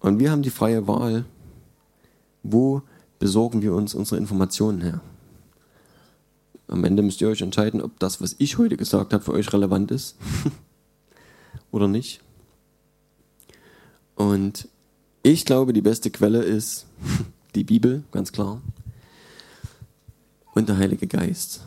Und 0.00 0.18
wir 0.18 0.32
haben 0.32 0.42
die 0.42 0.50
freie 0.50 0.86
Wahl. 0.88 1.24
Wo 2.42 2.82
besorgen 3.20 3.62
wir 3.62 3.72
uns 3.72 3.94
unsere 3.94 4.18
Informationen 4.18 4.80
her? 4.80 5.00
Am 6.66 6.84
Ende 6.84 7.02
müsst 7.02 7.20
ihr 7.20 7.28
euch 7.28 7.40
entscheiden, 7.40 7.80
ob 7.80 7.98
das, 8.00 8.20
was 8.20 8.34
ich 8.38 8.58
heute 8.58 8.76
gesagt 8.76 9.12
habe, 9.12 9.24
für 9.24 9.32
euch 9.32 9.52
relevant 9.52 9.90
ist 9.92 10.16
oder 11.70 11.88
nicht. 11.88 12.20
Und 14.16 14.68
ich 15.22 15.44
glaube, 15.44 15.72
die 15.72 15.82
beste 15.82 16.10
Quelle 16.10 16.42
ist 16.42 16.86
die 17.54 17.64
Bibel, 17.64 18.02
ganz 18.10 18.32
klar. 18.32 18.60
Und 20.54 20.68
der 20.68 20.78
Heilige 20.78 21.06
Geist. 21.06 21.66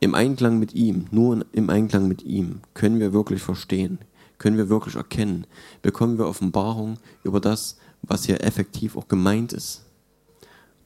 Im 0.00 0.14
Einklang 0.14 0.58
mit 0.58 0.74
ihm, 0.74 1.06
nur 1.10 1.44
im 1.52 1.70
Einklang 1.70 2.06
mit 2.08 2.22
ihm, 2.22 2.60
können 2.74 3.00
wir 3.00 3.12
wirklich 3.12 3.42
verstehen, 3.42 3.98
können 4.38 4.58
wir 4.58 4.68
wirklich 4.68 4.96
erkennen, 4.96 5.46
bekommen 5.82 6.18
wir 6.18 6.26
Offenbarung 6.26 6.98
über 7.24 7.40
das, 7.40 7.78
was 8.02 8.26
hier 8.26 8.44
effektiv 8.44 8.96
auch 8.96 9.08
gemeint 9.08 9.52
ist. 9.52 9.84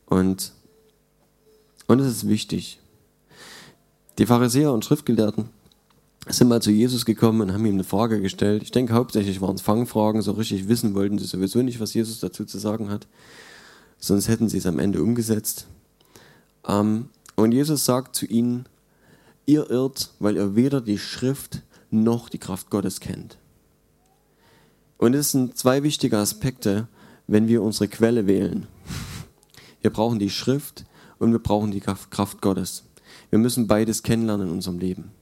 Und, 0.06 0.52
und 1.86 2.00
es 2.00 2.06
ist 2.06 2.28
wichtig. 2.28 2.80
Die 4.18 4.26
Pharisäer 4.26 4.72
und 4.72 4.84
Schriftgelehrten 4.84 5.48
sind 6.28 6.48
mal 6.48 6.60
zu 6.60 6.70
Jesus 6.70 7.04
gekommen 7.04 7.40
und 7.40 7.52
haben 7.52 7.64
ihm 7.64 7.74
eine 7.74 7.84
Frage 7.84 8.20
gestellt. 8.20 8.62
Ich 8.62 8.70
denke, 8.70 8.92
hauptsächlich 8.92 9.40
waren 9.40 9.54
es 9.56 9.62
Fangfragen, 9.62 10.22
so 10.22 10.32
richtig 10.32 10.68
wissen 10.68 10.94
wollten 10.94 11.18
sie 11.18 11.26
sowieso 11.26 11.62
nicht, 11.62 11.80
was 11.80 11.94
Jesus 11.94 12.20
dazu 12.20 12.44
zu 12.44 12.58
sagen 12.58 12.90
hat. 12.90 13.06
Sonst 13.98 14.28
hätten 14.28 14.48
sie 14.48 14.58
es 14.58 14.66
am 14.66 14.78
Ende 14.78 15.02
umgesetzt. 15.02 15.66
Ähm, 16.66 17.08
und 17.36 17.52
Jesus 17.52 17.84
sagt 17.84 18.14
zu 18.16 18.26
ihnen, 18.26 18.66
ihr 19.46 19.70
irrt, 19.70 20.12
weil 20.18 20.36
ihr 20.36 20.54
weder 20.56 20.80
die 20.80 20.98
Schrift 20.98 21.62
noch 21.90 22.28
die 22.28 22.38
Kraft 22.38 22.70
Gottes 22.70 23.00
kennt. 23.00 23.38
Und 24.98 25.14
es 25.14 25.30
sind 25.30 25.56
zwei 25.56 25.82
wichtige 25.82 26.18
Aspekte, 26.18 26.86
wenn 27.26 27.48
wir 27.48 27.62
unsere 27.62 27.88
Quelle 27.88 28.26
wählen. 28.26 28.66
Wir 29.80 29.90
brauchen 29.90 30.18
die 30.18 30.30
Schrift 30.30 30.84
und 31.18 31.32
wir 31.32 31.38
brauchen 31.38 31.70
die 31.70 31.80
Kraft 31.80 32.40
Gottes. 32.40 32.84
Wir 33.30 33.38
müssen 33.38 33.66
beides 33.66 34.02
kennenlernen 34.02 34.48
in 34.48 34.52
unserem 34.52 34.78
Leben. 34.78 35.12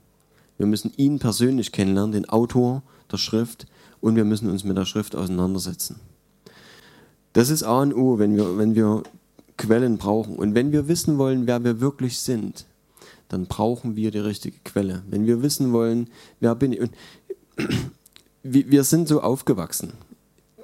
Wir 0.57 0.67
müssen 0.67 0.93
ihn 0.97 1.21
persönlich 1.21 1.71
kennenlernen, 1.71 2.13
den 2.13 2.29
Autor 2.29 2.83
der 3.11 3.19
Schrift, 3.19 3.67
und 4.01 4.17
wir 4.17 4.25
müssen 4.25 4.51
uns 4.51 4.65
mit 4.65 4.77
der 4.77 4.85
Schrift 4.85 5.17
auseinandersetzen. 5.17 6.01
Das 7.33 7.51
ist 7.51 7.63
A 7.63 7.83
und 7.83 7.95
O, 7.95 8.19
wenn 8.19 8.37
wir, 8.37 8.59
wenn 8.59 8.75
wir 8.75 9.03
Quellen 9.59 9.99
brauchen. 9.99 10.37
Und 10.37 10.55
wenn 10.55 10.73
wir 10.73 10.89
wissen 10.89 11.19
wollen, 11.19 11.47
wer 11.47 11.63
wir 11.63 11.81
wirklich 11.81 12.21
sind, 12.21 12.65
dann 13.29 13.47
brauchen 13.47 13.95
wir 13.95 14.11
die 14.11 14.19
richtige 14.19 14.59
Quelle. 14.65 15.03
Wenn 15.11 15.27
wir 15.27 15.43
wissen 15.43 15.73
wollen, 15.73 16.09
wer 16.41 16.55
bin 16.55 16.73
ich. 16.73 16.81
Und 16.81 16.93
wir 18.43 18.85
sind 18.85 19.09
so 19.09 19.21
aufgewachsen, 19.21 19.93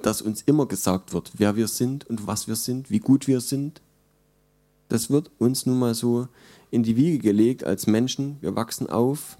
dass 0.02 0.22
uns 0.22 0.42
immer 0.42 0.66
gesagt 0.66 1.12
wird, 1.12 1.32
wer 1.36 1.56
wir 1.56 1.68
sind 1.68 2.08
und 2.08 2.26
was 2.26 2.48
wir 2.48 2.56
sind, 2.56 2.90
wie 2.90 3.00
gut 3.00 3.26
wir 3.26 3.40
sind. 3.40 3.82
Das 4.88 5.10
wird 5.10 5.30
uns 5.38 5.66
nun 5.66 5.78
mal 5.78 5.94
so 5.94 6.28
in 6.70 6.82
die 6.82 6.96
Wiege 6.96 7.18
gelegt 7.18 7.64
als 7.64 7.86
Menschen. 7.86 8.38
Wir 8.40 8.56
wachsen 8.56 8.88
auf. 8.88 9.36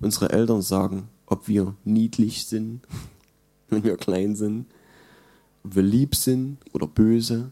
Unsere 0.00 0.30
Eltern 0.30 0.62
sagen, 0.62 1.08
ob 1.26 1.48
wir 1.48 1.74
niedlich 1.84 2.46
sind, 2.46 2.80
wenn 3.68 3.84
wir 3.84 3.96
klein 3.96 4.36
sind, 4.36 4.66
ob 5.64 5.76
wir 5.76 5.82
lieb 5.82 6.14
sind 6.14 6.58
oder 6.72 6.86
böse. 6.86 7.50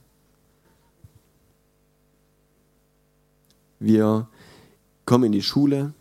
Wir 3.83 4.29
kommen 5.07 5.25
in 5.25 5.33
die 5.33 5.43
Schule. 5.43 5.93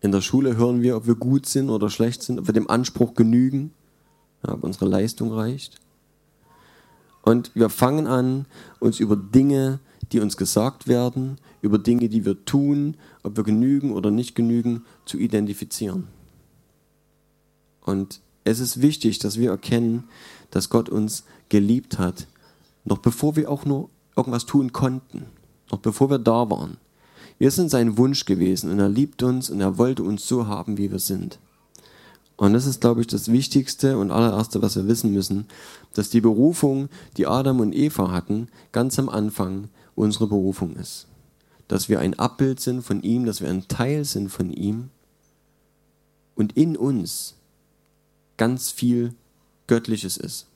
In 0.00 0.12
der 0.12 0.20
Schule 0.20 0.56
hören 0.56 0.82
wir, 0.82 0.96
ob 0.96 1.08
wir 1.08 1.16
gut 1.16 1.46
sind 1.46 1.68
oder 1.68 1.90
schlecht 1.90 2.22
sind, 2.22 2.38
ob 2.38 2.46
wir 2.46 2.54
dem 2.54 2.70
Anspruch 2.70 3.14
genügen, 3.14 3.72
ob 4.42 4.62
unsere 4.62 4.86
Leistung 4.86 5.32
reicht. 5.32 5.80
Und 7.22 7.50
wir 7.56 7.70
fangen 7.70 8.06
an, 8.06 8.46
uns 8.78 9.00
über 9.00 9.16
Dinge, 9.16 9.80
die 10.12 10.20
uns 10.20 10.36
gesagt 10.36 10.86
werden, 10.86 11.38
über 11.60 11.78
Dinge, 11.78 12.08
die 12.08 12.24
wir 12.24 12.44
tun, 12.44 12.96
ob 13.24 13.36
wir 13.36 13.42
genügen 13.42 13.92
oder 13.92 14.12
nicht 14.12 14.36
genügen, 14.36 14.84
zu 15.06 15.18
identifizieren. 15.18 16.06
Und 17.80 18.20
es 18.44 18.60
ist 18.60 18.80
wichtig, 18.80 19.18
dass 19.18 19.38
wir 19.38 19.50
erkennen, 19.50 20.04
dass 20.52 20.70
Gott 20.70 20.88
uns 20.88 21.24
geliebt 21.48 21.98
hat, 21.98 22.28
noch 22.84 22.98
bevor 22.98 23.34
wir 23.34 23.50
auch 23.50 23.64
nur 23.64 23.88
irgendwas 24.14 24.46
tun 24.46 24.72
konnten 24.72 25.26
noch 25.70 25.78
bevor 25.78 26.10
wir 26.10 26.18
da 26.18 26.50
waren. 26.50 26.76
Wir 27.38 27.50
sind 27.50 27.70
sein 27.70 27.98
Wunsch 27.98 28.24
gewesen 28.24 28.70
und 28.70 28.78
er 28.78 28.88
liebt 28.88 29.22
uns 29.22 29.50
und 29.50 29.60
er 29.60 29.78
wollte 29.78 30.02
uns 30.02 30.26
so 30.26 30.46
haben, 30.46 30.78
wie 30.78 30.90
wir 30.90 30.98
sind. 30.98 31.38
Und 32.36 32.52
das 32.52 32.66
ist, 32.66 32.80
glaube 32.80 33.00
ich, 33.00 33.06
das 33.06 33.30
Wichtigste 33.30 33.98
und 33.98 34.10
allererste, 34.10 34.60
was 34.60 34.76
wir 34.76 34.88
wissen 34.88 35.12
müssen, 35.12 35.46
dass 35.94 36.10
die 36.10 36.20
Berufung, 36.20 36.88
die 37.16 37.26
Adam 37.26 37.60
und 37.60 37.74
Eva 37.74 38.10
hatten, 38.10 38.48
ganz 38.72 38.98
am 38.98 39.08
Anfang 39.08 39.68
unsere 39.94 40.26
Berufung 40.26 40.74
ist. 40.76 41.06
Dass 41.68 41.88
wir 41.88 42.00
ein 42.00 42.18
Abbild 42.18 42.60
sind 42.60 42.82
von 42.82 43.02
ihm, 43.02 43.24
dass 43.24 43.40
wir 43.40 43.48
ein 43.48 43.68
Teil 43.68 44.04
sind 44.04 44.30
von 44.30 44.50
ihm 44.50 44.90
und 46.34 46.56
in 46.56 46.76
uns 46.76 47.36
ganz 48.36 48.70
viel 48.70 49.14
Göttliches 49.66 50.16
ist. 50.16 50.46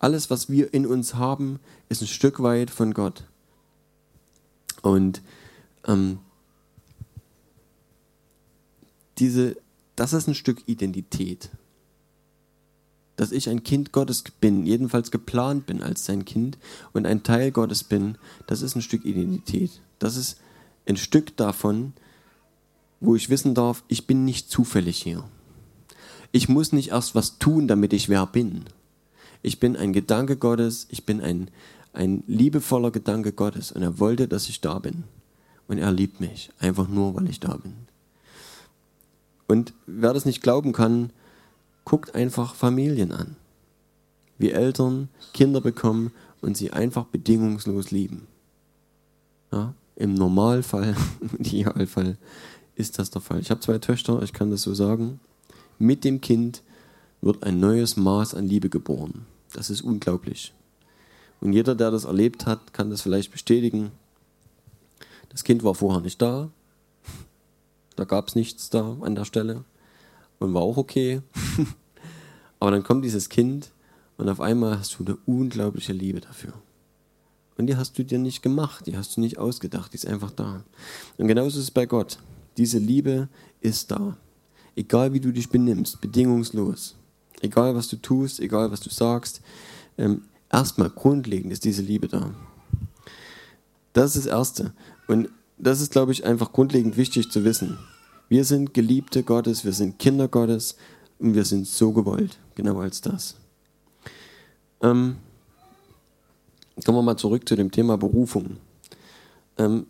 Alles, 0.00 0.30
was 0.30 0.48
wir 0.48 0.74
in 0.74 0.86
uns 0.86 1.14
haben, 1.14 1.60
ist 1.88 2.02
ein 2.02 2.08
Stück 2.08 2.42
weit 2.42 2.70
von 2.70 2.94
Gott. 2.94 3.24
Und 4.82 5.22
ähm, 5.86 6.18
diese, 9.18 9.56
das 9.96 10.12
ist 10.12 10.28
ein 10.28 10.34
Stück 10.34 10.62
Identität. 10.66 11.50
Dass 13.16 13.32
ich 13.32 13.48
ein 13.50 13.62
Kind 13.62 13.92
Gottes 13.92 14.24
bin, 14.40 14.64
jedenfalls 14.64 15.10
geplant 15.10 15.66
bin 15.66 15.82
als 15.82 16.06
sein 16.06 16.24
Kind 16.24 16.56
und 16.92 17.06
ein 17.06 17.22
Teil 17.22 17.50
Gottes 17.50 17.84
bin, 17.84 18.16
das 18.46 18.62
ist 18.62 18.76
ein 18.76 18.82
Stück 18.82 19.04
Identität. 19.04 19.82
Das 19.98 20.16
ist 20.16 20.38
ein 20.86 20.96
Stück 20.96 21.36
davon, 21.36 21.92
wo 23.00 23.14
ich 23.14 23.30
wissen 23.30 23.54
darf, 23.54 23.84
ich 23.88 24.06
bin 24.06 24.24
nicht 24.24 24.50
zufällig 24.50 25.02
hier. 25.02 25.24
Ich 26.32 26.48
muss 26.48 26.72
nicht 26.72 26.90
erst 26.90 27.14
was 27.14 27.38
tun, 27.38 27.68
damit 27.68 27.92
ich 27.92 28.08
wer 28.08 28.26
bin. 28.26 28.64
Ich 29.42 29.58
bin 29.58 29.76
ein 29.76 29.92
Gedanke 29.92 30.36
Gottes, 30.36 30.86
ich 30.90 31.04
bin 31.04 31.20
ein, 31.20 31.50
ein 31.92 32.22
liebevoller 32.26 32.90
Gedanke 32.90 33.32
Gottes 33.32 33.72
und 33.72 33.82
er 33.82 33.98
wollte, 33.98 34.28
dass 34.28 34.48
ich 34.48 34.60
da 34.60 34.78
bin. 34.78 35.04
Und 35.68 35.78
er 35.78 35.92
liebt 35.92 36.20
mich, 36.20 36.50
einfach 36.58 36.88
nur, 36.88 37.14
weil 37.14 37.28
ich 37.28 37.40
da 37.40 37.56
bin. 37.56 37.74
Und 39.46 39.72
wer 39.86 40.12
das 40.12 40.24
nicht 40.24 40.42
glauben 40.42 40.72
kann, 40.72 41.10
guckt 41.84 42.14
einfach 42.14 42.54
Familien 42.54 43.12
an. 43.12 43.36
Wie 44.38 44.50
Eltern 44.50 45.08
Kinder 45.32 45.60
bekommen 45.60 46.12
und 46.40 46.56
sie 46.56 46.72
einfach 46.72 47.04
bedingungslos 47.04 47.90
lieben. 47.90 48.26
Ja, 49.52 49.74
Im 49.96 50.14
Normalfall, 50.14 50.96
im 51.20 51.38
Idealfall 51.38 52.16
ist 52.76 52.98
das 52.98 53.10
der 53.10 53.20
Fall. 53.20 53.40
Ich 53.40 53.50
habe 53.50 53.60
zwei 53.60 53.78
Töchter, 53.78 54.22
ich 54.22 54.32
kann 54.32 54.50
das 54.50 54.62
so 54.62 54.74
sagen. 54.74 55.20
Mit 55.78 56.04
dem 56.04 56.20
Kind 56.20 56.62
wird 57.20 57.42
ein 57.42 57.60
neues 57.60 57.96
Maß 57.96 58.34
an 58.34 58.46
Liebe 58.46 58.70
geboren. 58.70 59.26
Das 59.52 59.68
ist 59.68 59.82
unglaublich. 59.82 60.54
Und 61.40 61.52
jeder, 61.52 61.74
der 61.74 61.90
das 61.90 62.04
erlebt 62.04 62.46
hat, 62.46 62.72
kann 62.72 62.90
das 62.90 63.02
vielleicht 63.02 63.32
bestätigen. 63.32 63.90
Das 65.30 65.44
Kind 65.44 65.64
war 65.64 65.74
vorher 65.74 66.00
nicht 66.00 66.20
da. 66.20 66.50
Da 67.96 68.04
gab 68.04 68.28
es 68.28 68.34
nichts 68.34 68.70
da 68.70 68.96
an 69.00 69.14
der 69.14 69.24
Stelle. 69.24 69.64
Und 70.38 70.54
war 70.54 70.62
auch 70.62 70.76
okay. 70.76 71.22
Aber 72.60 72.70
dann 72.70 72.82
kommt 72.82 73.04
dieses 73.04 73.28
Kind 73.28 73.70
und 74.18 74.28
auf 74.28 74.40
einmal 74.40 74.78
hast 74.78 74.98
du 74.98 75.04
eine 75.04 75.16
unglaubliche 75.24 75.94
Liebe 75.94 76.20
dafür. 76.20 76.52
Und 77.56 77.66
die 77.66 77.76
hast 77.76 77.98
du 77.98 78.04
dir 78.04 78.18
nicht 78.18 78.42
gemacht, 78.42 78.86
die 78.86 78.96
hast 78.96 79.16
du 79.16 79.20
nicht 79.20 79.38
ausgedacht, 79.38 79.92
die 79.92 79.96
ist 79.96 80.06
einfach 80.06 80.30
da. 80.30 80.62
Und 81.16 81.28
genauso 81.28 81.58
ist 81.58 81.64
es 81.64 81.70
bei 81.70 81.86
Gott. 81.86 82.18
Diese 82.56 82.78
Liebe 82.78 83.28
ist 83.60 83.90
da. 83.90 84.16
Egal 84.76 85.12
wie 85.12 85.20
du 85.20 85.32
dich 85.32 85.48
benimmst, 85.48 86.00
bedingungslos. 86.00 86.96
Egal 87.40 87.74
was 87.74 87.88
du 87.88 87.96
tust, 87.96 88.40
egal 88.40 88.70
was 88.70 88.80
du 88.80 88.90
sagst. 88.90 89.40
Ähm, 89.96 90.22
erstmal 90.50 90.90
grundlegend 90.90 91.52
ist 91.52 91.64
diese 91.64 91.82
Liebe 91.82 92.08
da. 92.08 92.34
Das 93.92 94.16
ist 94.16 94.26
das 94.26 94.32
Erste. 94.32 94.72
Und 95.08 95.28
das 95.58 95.80
ist, 95.80 95.92
glaube 95.92 96.12
ich, 96.12 96.24
einfach 96.24 96.52
grundlegend 96.52 96.96
wichtig 96.96 97.30
zu 97.30 97.44
wissen. 97.44 97.78
Wir 98.28 98.44
sind 98.44 98.74
Geliebte 98.74 99.22
Gottes, 99.22 99.64
wir 99.64 99.72
sind 99.72 99.98
Kinder 99.98 100.28
Gottes 100.28 100.76
und 101.18 101.34
wir 101.34 101.44
sind 101.44 101.66
so 101.66 101.92
gewollt, 101.92 102.38
genau 102.54 102.78
als 102.78 103.00
das. 103.00 103.34
Ähm, 104.80 105.16
kommen 106.84 106.98
wir 106.98 107.02
mal 107.02 107.16
zurück 107.16 107.48
zu 107.48 107.56
dem 107.56 107.70
Thema 107.70 107.98
Berufung. 107.98 108.58
Ähm, 109.58 109.86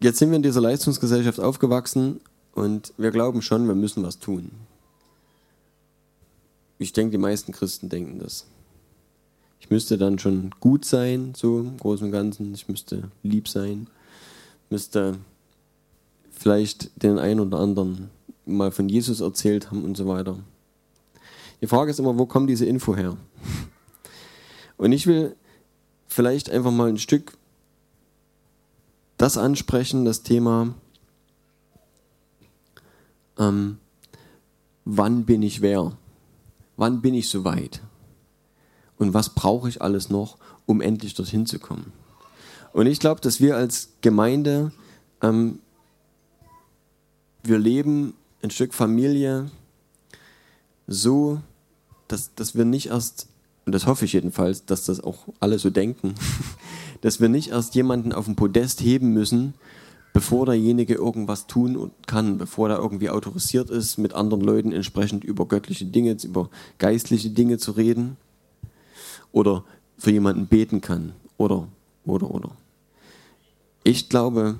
jetzt 0.00 0.18
sind 0.18 0.30
wir 0.30 0.36
in 0.36 0.42
dieser 0.42 0.60
Leistungsgesellschaft 0.60 1.40
aufgewachsen 1.40 2.20
und 2.52 2.92
wir 2.96 3.10
glauben 3.10 3.42
schon, 3.42 3.66
wir 3.66 3.74
müssen 3.74 4.02
was 4.04 4.18
tun. 4.18 4.50
Ich 6.78 6.92
denke, 6.92 7.10
die 7.10 7.18
meisten 7.18 7.52
Christen 7.52 7.88
denken 7.88 8.20
das. 8.20 8.46
Ich 9.60 9.70
müsste 9.70 9.98
dann 9.98 10.18
schon 10.18 10.50
gut 10.58 10.84
sein, 10.84 11.32
so 11.36 11.60
im 11.60 11.76
Großen 11.76 12.06
und 12.06 12.12
Ganzen. 12.12 12.52
Ich 12.54 12.68
müsste 12.68 13.10
lieb 13.22 13.48
sein, 13.48 13.86
müsste 14.68 15.18
vielleicht 16.30 16.90
den 17.02 17.18
einen 17.18 17.40
oder 17.40 17.58
anderen 17.58 18.10
mal 18.46 18.72
von 18.72 18.88
Jesus 18.88 19.20
erzählt 19.20 19.70
haben 19.70 19.84
und 19.84 19.96
so 19.96 20.08
weiter. 20.08 20.38
Die 21.60 21.66
Frage 21.66 21.90
ist 21.90 22.00
immer, 22.00 22.18
wo 22.18 22.26
kommt 22.26 22.48
diese 22.48 22.64
Info 22.64 22.96
her? 22.96 23.16
Und 24.78 24.92
ich 24.92 25.06
will 25.06 25.36
vielleicht 26.08 26.50
einfach 26.50 26.72
mal 26.72 26.88
ein 26.88 26.98
Stück 26.98 27.36
das 29.18 29.36
ansprechen, 29.36 30.06
das 30.06 30.22
Thema, 30.22 30.74
ähm, 33.38 33.76
wann 34.86 35.26
bin 35.26 35.42
ich 35.42 35.60
wer? 35.60 35.96
Wann 36.76 37.02
bin 37.02 37.12
ich 37.12 37.28
soweit? 37.28 37.82
Und 39.00 39.14
was 39.14 39.30
brauche 39.30 39.68
ich 39.68 39.80
alles 39.80 40.10
noch, 40.10 40.36
um 40.66 40.82
endlich 40.82 41.14
dorthin 41.14 41.46
zu 41.46 41.58
kommen. 41.58 41.92
Und 42.74 42.86
ich 42.86 43.00
glaube, 43.00 43.22
dass 43.22 43.40
wir 43.40 43.56
als 43.56 43.88
Gemeinde, 44.02 44.72
ähm, 45.22 45.58
wir 47.42 47.58
leben 47.58 48.12
ein 48.42 48.50
Stück 48.50 48.74
Familie 48.74 49.50
so, 50.86 51.40
dass, 52.08 52.34
dass 52.34 52.54
wir 52.54 52.66
nicht 52.66 52.88
erst, 52.88 53.26
und 53.64 53.74
das 53.74 53.86
hoffe 53.86 54.04
ich 54.04 54.12
jedenfalls, 54.12 54.66
dass 54.66 54.84
das 54.84 55.02
auch 55.02 55.28
alle 55.40 55.58
so 55.58 55.70
denken, 55.70 56.14
dass 57.00 57.20
wir 57.20 57.30
nicht 57.30 57.52
erst 57.52 57.74
jemanden 57.74 58.12
auf 58.12 58.26
den 58.26 58.36
Podest 58.36 58.82
heben 58.82 59.14
müssen, 59.14 59.54
bevor 60.12 60.44
derjenige 60.44 60.94
irgendwas 60.94 61.46
tun 61.46 61.90
kann, 62.06 62.36
bevor 62.36 62.68
er 62.68 62.78
irgendwie 62.78 63.08
autorisiert 63.08 63.70
ist, 63.70 63.96
mit 63.96 64.12
anderen 64.12 64.42
Leuten 64.42 64.72
entsprechend 64.72 65.24
über 65.24 65.48
göttliche 65.48 65.86
Dinge, 65.86 66.18
über 66.22 66.50
geistliche 66.76 67.30
Dinge 67.30 67.56
zu 67.56 67.70
reden 67.70 68.18
oder 69.32 69.64
für 69.98 70.10
jemanden 70.10 70.46
beten 70.46 70.80
kann 70.80 71.12
oder, 71.36 71.68
oder, 72.04 72.30
oder. 72.30 72.50
Ich 73.84 74.08
glaube, 74.08 74.58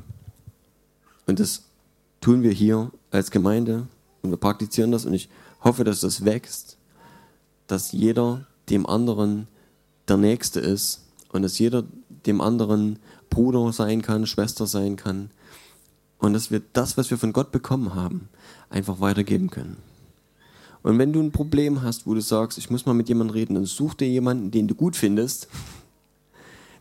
und 1.26 1.40
das 1.40 1.64
tun 2.20 2.42
wir 2.42 2.52
hier 2.52 2.90
als 3.10 3.30
Gemeinde 3.30 3.86
und 4.22 4.30
wir 4.30 4.36
praktizieren 4.36 4.92
das 4.92 5.04
und 5.04 5.14
ich 5.14 5.28
hoffe, 5.62 5.84
dass 5.84 6.00
das 6.00 6.24
wächst, 6.24 6.76
dass 7.66 7.92
jeder 7.92 8.46
dem 8.68 8.86
anderen 8.86 9.46
der 10.08 10.16
Nächste 10.16 10.60
ist 10.60 11.06
und 11.32 11.42
dass 11.42 11.58
jeder 11.58 11.84
dem 12.26 12.40
anderen 12.40 12.98
Bruder 13.30 13.72
sein 13.72 14.02
kann, 14.02 14.26
Schwester 14.26 14.66
sein 14.66 14.96
kann 14.96 15.30
und 16.18 16.32
dass 16.32 16.50
wir 16.50 16.62
das, 16.72 16.96
was 16.96 17.10
wir 17.10 17.18
von 17.18 17.32
Gott 17.32 17.52
bekommen 17.52 17.94
haben, 17.94 18.28
einfach 18.68 19.00
weitergeben 19.00 19.50
können. 19.50 19.76
Und 20.82 20.98
wenn 20.98 21.12
du 21.12 21.20
ein 21.20 21.32
Problem 21.32 21.82
hast, 21.82 22.06
wo 22.06 22.14
du 22.14 22.20
sagst, 22.20 22.58
ich 22.58 22.70
muss 22.70 22.86
mal 22.86 22.94
mit 22.94 23.08
jemandem 23.08 23.34
reden, 23.34 23.54
dann 23.54 23.66
such 23.66 23.94
dir 23.94 24.08
jemanden, 24.08 24.50
den 24.50 24.66
du 24.66 24.74
gut 24.74 24.96
findest, 24.96 25.48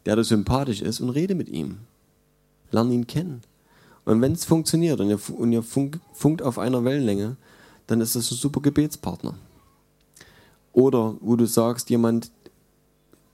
der 0.05 0.15
dir 0.15 0.23
sympathisch 0.23 0.81
ist 0.81 1.01
und 1.01 1.09
rede 1.09 1.35
mit 1.35 1.49
ihm. 1.49 1.79
Lern 2.71 2.91
ihn 2.91 3.07
kennen. 3.07 3.41
Und 4.05 4.21
wenn 4.21 4.31
es 4.31 4.45
funktioniert 4.45 4.99
und 5.01 5.09
ihr, 5.09 5.19
und 5.37 5.51
ihr 5.51 5.63
funkt 5.63 6.41
auf 6.41 6.57
einer 6.57 6.83
Wellenlänge, 6.83 7.35
dann 7.87 8.01
ist 8.01 8.15
das 8.15 8.31
ein 8.31 8.37
super 8.37 8.61
Gebetspartner. 8.61 9.35
Oder 10.71 11.15
wo 11.19 11.35
du 11.35 11.45
sagst, 11.45 11.89
jemand, 11.89 12.31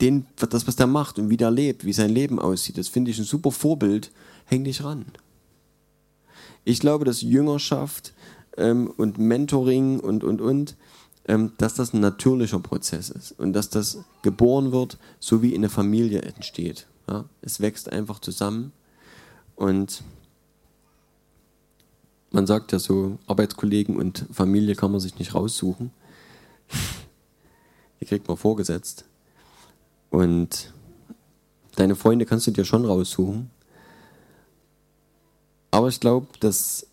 den, 0.02 0.26
das, 0.38 0.68
was 0.68 0.76
der 0.76 0.88
macht 0.88 1.20
und 1.20 1.30
wie 1.30 1.38
der 1.38 1.52
lebt, 1.52 1.86
wie 1.86 1.94
sein 1.94 2.10
Leben 2.10 2.40
aussieht, 2.40 2.78
das 2.78 2.88
finde 2.88 3.12
ich 3.12 3.20
ein 3.20 3.26
super 3.26 3.52
Vorbild, 3.52 4.12
häng 4.46 4.64
dich 4.64 4.84
ran. 4.84 5.06
Ich 6.64 6.80
glaube, 6.80 7.06
dass 7.06 7.22
Jüngerschaft 7.22 8.14
ähm, 8.58 8.92
und 8.98 9.18
Mentoring 9.18 10.00
und, 10.00 10.24
und, 10.24 10.42
und, 10.42 10.76
ähm, 11.28 11.54
dass 11.58 11.74
das 11.74 11.94
ein 11.94 12.02
natürlicher 12.02 12.60
Prozess 12.60 13.10
ist 13.10 13.32
und 13.40 13.54
dass 13.54 13.70
das 13.70 14.00
geboren 14.22 14.72
wird, 14.72 14.98
so 15.20 15.42
wie 15.42 15.56
in 15.56 15.62
der 15.62 15.72
Familie 15.72 16.22
entsteht. 16.22 16.88
Ja? 17.08 17.26
Es 17.42 17.60
wächst 17.60 17.92
einfach 17.92 18.20
zusammen 18.20 18.72
und 19.56 20.04
man 22.32 22.48
sagt 22.48 22.74
ja 22.74 22.80
so, 22.80 23.18
Arbeitskollegen 23.28 23.96
und 23.96 24.26
Familie 24.32 24.76
kann 24.76 24.92
man 24.92 25.00
sich 25.00 25.18
nicht 25.18 25.34
raussuchen. 25.34 25.92
Die 28.02 28.06
kriegt 28.06 28.28
man 28.28 28.36
vorgesetzt. 28.36 29.06
Und 30.10 30.74
deine 31.78 31.96
Freunde 31.96 32.26
kannst 32.26 32.46
du 32.46 32.52
dir 32.52 32.66
schon 32.66 32.86
raussuchen. 32.86 33.50
Aber 35.72 35.88
ich 35.88 36.00
glaube, 36.00 36.28
dass, 36.42 36.88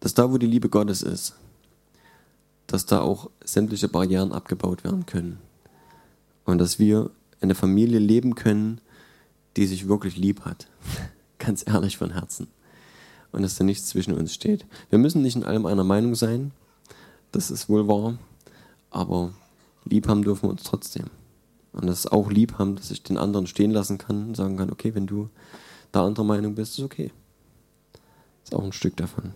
dass 0.00 0.14
da, 0.14 0.32
wo 0.32 0.38
die 0.38 0.46
Liebe 0.46 0.68
Gottes 0.68 1.02
ist, 1.02 1.34
dass 2.66 2.86
da 2.86 3.00
auch 3.00 3.30
sämtliche 3.44 3.88
Barrieren 3.88 4.32
abgebaut 4.32 4.84
werden 4.84 5.06
können. 5.06 5.38
Und 6.44 6.58
dass 6.58 6.78
wir 6.78 7.10
eine 7.40 7.54
Familie 7.54 7.98
leben 7.98 8.34
können, 8.34 8.80
die 9.56 9.66
sich 9.66 9.88
wirklich 9.88 10.16
lieb 10.16 10.44
hat. 10.44 10.68
Ganz 11.38 11.64
ehrlich 11.66 11.96
von 11.96 12.12
Herzen. 12.12 12.48
Und 13.32 13.42
dass 13.42 13.56
da 13.56 13.64
nichts 13.64 13.86
zwischen 13.86 14.14
uns 14.14 14.34
steht. 14.34 14.66
Wir 14.88 14.98
müssen 14.98 15.22
nicht 15.22 15.36
in 15.36 15.44
allem 15.44 15.66
einer 15.66 15.84
Meinung 15.84 16.14
sein. 16.14 16.52
Das 17.32 17.50
ist 17.50 17.68
wohl 17.68 17.86
wahr. 17.86 18.18
Aber 18.90 19.32
lieb 19.84 20.08
haben 20.08 20.22
dürfen 20.22 20.44
wir 20.44 20.50
uns 20.50 20.62
trotzdem. 20.62 21.06
Und 21.72 21.86
das 21.86 22.06
auch 22.06 22.30
lieb 22.30 22.58
haben, 22.58 22.76
dass 22.76 22.90
ich 22.90 23.02
den 23.02 23.16
anderen 23.16 23.46
stehen 23.46 23.70
lassen 23.70 23.98
kann 23.98 24.28
und 24.28 24.36
sagen 24.36 24.56
kann, 24.56 24.72
okay, 24.72 24.94
wenn 24.94 25.06
du 25.06 25.28
da 25.92 26.04
anderer 26.04 26.24
Meinung 26.24 26.54
bist, 26.54 26.78
ist 26.78 26.84
okay. 26.84 27.12
Ist 28.42 28.54
auch 28.54 28.64
ein 28.64 28.72
Stück 28.72 28.96
davon. 28.96 29.32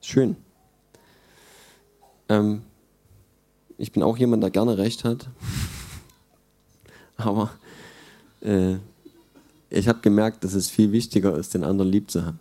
Schön. 0.00 0.36
Ähm, 2.28 2.62
ich 3.76 3.92
bin 3.92 4.02
auch 4.02 4.16
jemand, 4.16 4.42
der 4.42 4.50
gerne 4.50 4.78
recht 4.78 5.04
hat. 5.04 5.28
Aber 7.16 7.50
äh, 8.40 8.76
ich 9.68 9.88
habe 9.88 10.00
gemerkt, 10.00 10.44
dass 10.44 10.54
es 10.54 10.68
viel 10.68 10.92
wichtiger 10.92 11.36
ist, 11.36 11.54
den 11.54 11.64
anderen 11.64 11.90
lieb 11.90 12.10
zu 12.10 12.24
haben. 12.24 12.40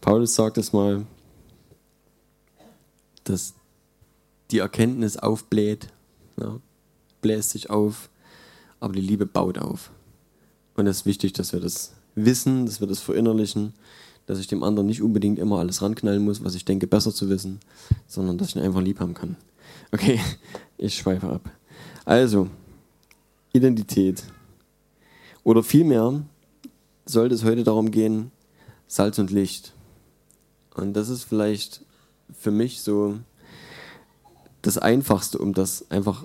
Paulus 0.00 0.34
sagt 0.34 0.58
es 0.58 0.72
mal, 0.72 1.06
dass 3.24 3.54
die 4.50 4.58
Erkenntnis 4.58 5.16
aufbläht. 5.16 5.88
Ja, 6.38 6.58
bläst 7.20 7.50
sich 7.50 7.70
auf, 7.70 8.08
aber 8.80 8.94
die 8.94 9.00
Liebe 9.00 9.26
baut 9.26 9.58
auf. 9.58 9.90
Und 10.74 10.86
es 10.86 10.98
ist 10.98 11.06
wichtig, 11.06 11.34
dass 11.34 11.52
wir 11.52 11.60
das 11.60 11.92
wissen, 12.14 12.66
dass 12.66 12.80
wir 12.80 12.88
das 12.88 13.00
verinnerlichen, 13.00 13.74
dass 14.30 14.38
ich 14.38 14.46
dem 14.46 14.62
anderen 14.62 14.86
nicht 14.86 15.02
unbedingt 15.02 15.40
immer 15.40 15.58
alles 15.58 15.82
ranknallen 15.82 16.24
muss, 16.24 16.44
was 16.44 16.54
ich 16.54 16.64
denke, 16.64 16.86
besser 16.86 17.12
zu 17.12 17.28
wissen, 17.28 17.58
sondern 18.06 18.38
dass 18.38 18.50
ich 18.50 18.56
ihn 18.56 18.62
einfach 18.62 18.80
lieb 18.80 19.00
haben 19.00 19.12
kann. 19.12 19.34
Okay, 19.90 20.20
ich 20.78 20.94
schweife 20.94 21.28
ab. 21.28 21.50
Also, 22.04 22.46
Identität. 23.52 24.22
Oder 25.42 25.64
vielmehr 25.64 26.22
sollte 27.06 27.34
es 27.34 27.42
heute 27.42 27.64
darum 27.64 27.90
gehen, 27.90 28.30
Salz 28.86 29.18
und 29.18 29.32
Licht. 29.32 29.72
Und 30.76 30.92
das 30.92 31.08
ist 31.08 31.24
vielleicht 31.24 31.84
für 32.32 32.52
mich 32.52 32.82
so 32.82 33.18
das 34.62 34.78
Einfachste, 34.78 35.38
um 35.38 35.54
das 35.54 35.90
einfach 35.90 36.24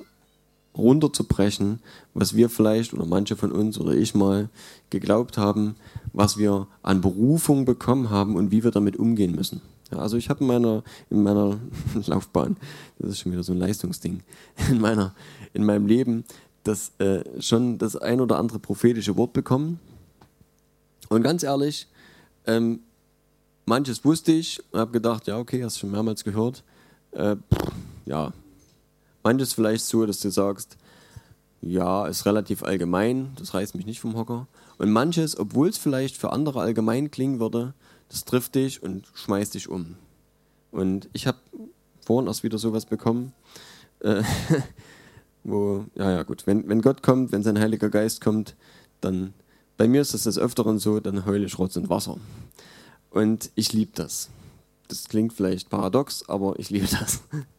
runterzubrechen, 0.78 1.80
was 2.14 2.36
wir 2.36 2.50
vielleicht 2.50 2.94
oder 2.94 3.06
manche 3.06 3.36
von 3.36 3.52
uns 3.52 3.80
oder 3.80 3.94
ich 3.94 4.16
mal 4.16 4.50
geglaubt 4.90 5.38
haben, 5.38 5.76
was 6.14 6.38
wir 6.38 6.68
an 6.84 7.02
Berufung 7.02 7.66
bekommen 7.66 8.10
haben 8.10 8.36
und 8.36 8.52
wie 8.52 8.64
wir 8.64 8.72
damit 8.72 8.98
umgehen 8.98 9.36
müssen. 9.36 9.62
Ja, 9.92 10.00
also 10.00 10.18
ich 10.18 10.30
habe 10.30 10.42
in 10.42 10.48
meiner, 10.48 10.84
in 11.10 11.24
meiner 11.24 11.60
Laufbahn, 12.08 12.58
das 13.00 13.12
ist 13.12 13.20
schon 13.20 13.32
wieder 13.32 13.44
so 13.44 13.54
ein 13.54 13.60
Leistungsding, 13.60 14.22
in, 14.70 14.80
meiner, 14.80 15.14
in 15.54 15.64
meinem 15.64 15.88
Leben 15.88 16.24
das, 16.64 16.92
äh, 16.98 17.24
schon 17.42 17.78
das 17.78 17.96
ein 17.96 18.22
oder 18.22 18.38
andere 18.38 18.60
prophetische 18.60 19.16
Wort 19.18 19.34
bekommen. 19.34 19.80
Und 21.10 21.22
ganz 21.22 21.44
ehrlich, 21.44 21.88
ähm, 22.48 22.80
manches 23.66 24.04
wusste 24.04 24.32
ich 24.32 24.62
und 24.72 24.80
habe 24.80 24.92
gedacht, 24.92 25.28
ja 25.28 25.38
okay, 25.38 25.64
hast 25.64 25.76
du 25.78 25.82
schon 25.82 25.92
mehrmals 25.92 26.24
gehört. 26.24 26.64
Äh, 27.12 27.36
pff, 27.36 27.72
ja, 28.06 28.34
Manches 29.26 29.54
vielleicht 29.54 29.86
so, 29.86 30.06
dass 30.06 30.20
du 30.20 30.30
sagst, 30.30 30.78
ja, 31.60 32.06
ist 32.06 32.28
relativ 32.28 32.62
allgemein, 32.62 33.32
das 33.40 33.56
reißt 33.56 33.74
mich 33.74 33.88
nicht 33.88 34.00
vom 34.00 34.16
Hocker. 34.16 34.48
Und 34.78 34.92
manches, 34.92 35.36
obwohl 35.36 35.68
es 35.68 35.80
vielleicht 35.80 36.16
für 36.16 36.32
andere 36.32 36.62
allgemein 36.62 37.10
klingen 37.10 37.40
würde, 37.40 37.74
das 38.08 38.24
trifft 38.24 38.54
dich 38.54 38.84
und 38.84 39.08
schmeißt 39.16 39.56
dich 39.56 39.68
um. 39.68 39.96
Und 40.72 41.10
ich 41.12 41.26
habe 41.26 41.40
vorhin 42.06 42.28
erst 42.28 42.44
wieder 42.44 42.60
sowas 42.60 42.86
bekommen, 42.86 43.34
äh, 44.02 44.22
wo, 45.44 45.86
ja, 45.96 46.12
ja, 46.12 46.22
gut, 46.22 46.46
wenn, 46.46 46.70
wenn 46.70 46.84
Gott 46.84 47.02
kommt, 47.02 47.32
wenn 47.32 47.42
sein 47.42 47.60
Heiliger 47.60 47.90
Geist 47.90 48.22
kommt, 48.22 48.56
dann, 49.02 49.34
bei 49.76 49.88
mir 49.88 50.02
ist 50.02 50.14
das 50.14 50.24
des 50.24 50.38
Öfteren 50.38 50.78
so, 50.78 51.00
dann 51.00 51.26
heule 51.26 51.48
ich 51.48 51.58
Rotz 51.58 51.76
und 51.78 51.90
Wasser. 51.90 52.18
Und 53.10 53.50
ich 53.56 53.74
liebe 53.74 53.92
das. 53.96 54.30
Das 54.88 55.06
klingt 55.06 55.34
vielleicht 55.34 55.72
paradox, 55.72 56.30
aber 56.30 56.60
ich 56.60 56.70
liebe 56.70 56.86
das 56.86 57.24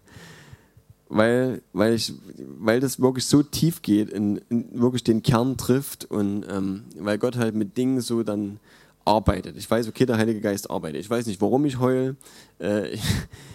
weil, 1.09 1.63
weil, 1.73 1.95
ich, 1.95 2.13
weil 2.59 2.81
das 2.81 3.01
wirklich 3.01 3.27
so 3.27 3.43
tief 3.43 3.83
geht, 3.83 4.11
in, 4.11 4.41
in 4.49 4.81
wirklich 4.81 5.05
den 5.05 5.23
Kern 5.23 5.57
trifft 5.57 6.05
und 6.05 6.45
ähm, 6.51 6.85
weil 6.99 7.19
Gott 7.19 7.37
halt 7.37 7.55
mit 7.55 7.77
Dingen 7.77 8.01
so 8.01 8.23
dann 8.23 8.59
arbeitet. 9.05 9.57
Ich 9.57 9.71
weiß, 9.71 9.89
okay, 9.89 10.05
der 10.05 10.19
Heilige 10.19 10.41
Geist 10.41 10.71
arbeitet. 10.71 11.01
Ich 11.01 11.11
weiß 11.11 11.27
nicht, 11.27 11.41
warum 11.41 11.65
ich 11.65 11.79
heule. 11.79 12.17
Äh, 12.59 12.99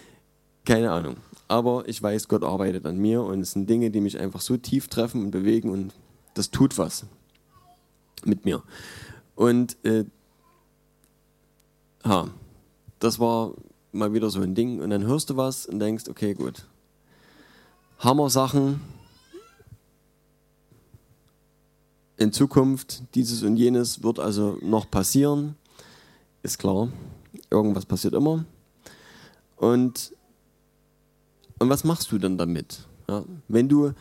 keine 0.64 0.90
Ahnung. 0.90 1.16
Aber 1.48 1.86
ich 1.86 2.02
weiß, 2.02 2.28
Gott 2.28 2.44
arbeitet 2.44 2.86
an 2.86 2.96
mir 2.96 3.22
und 3.22 3.40
es 3.40 3.52
sind 3.52 3.68
Dinge, 3.68 3.90
die 3.90 4.00
mich 4.00 4.18
einfach 4.18 4.40
so 4.40 4.56
tief 4.56 4.88
treffen 4.88 5.22
und 5.22 5.30
bewegen 5.30 5.68
und 5.68 5.92
das 6.34 6.50
tut 6.50 6.78
was 6.78 7.04
mit 8.24 8.46
mir. 8.46 8.62
Und 9.34 9.76
äh, 9.84 10.04
ha, 12.04 12.30
das 12.98 13.18
war 13.18 13.52
mal 13.92 14.14
wieder 14.14 14.30
so 14.30 14.40
ein 14.40 14.54
Ding. 14.54 14.80
Und 14.80 14.90
dann 14.90 15.04
hörst 15.04 15.30
du 15.30 15.36
was 15.36 15.66
und 15.66 15.78
denkst, 15.78 16.04
okay, 16.08 16.34
gut, 16.34 16.66
Hammer-Sachen. 18.02 18.80
In 22.16 22.32
Zukunft, 22.32 23.02
dieses 23.14 23.42
und 23.42 23.56
jenes 23.56 24.02
wird 24.02 24.18
also 24.18 24.58
noch 24.60 24.90
passieren. 24.90 25.56
Ist 26.42 26.58
klar, 26.58 26.88
irgendwas 27.50 27.86
passiert 27.86 28.14
immer. 28.14 28.44
Und, 29.56 30.12
und 31.58 31.68
was 31.68 31.84
machst 31.84 32.10
du 32.10 32.18
dann 32.18 32.38
damit? 32.38 32.86
Ja, 33.08 33.24
wenn 33.48 33.68
du, 33.68 33.92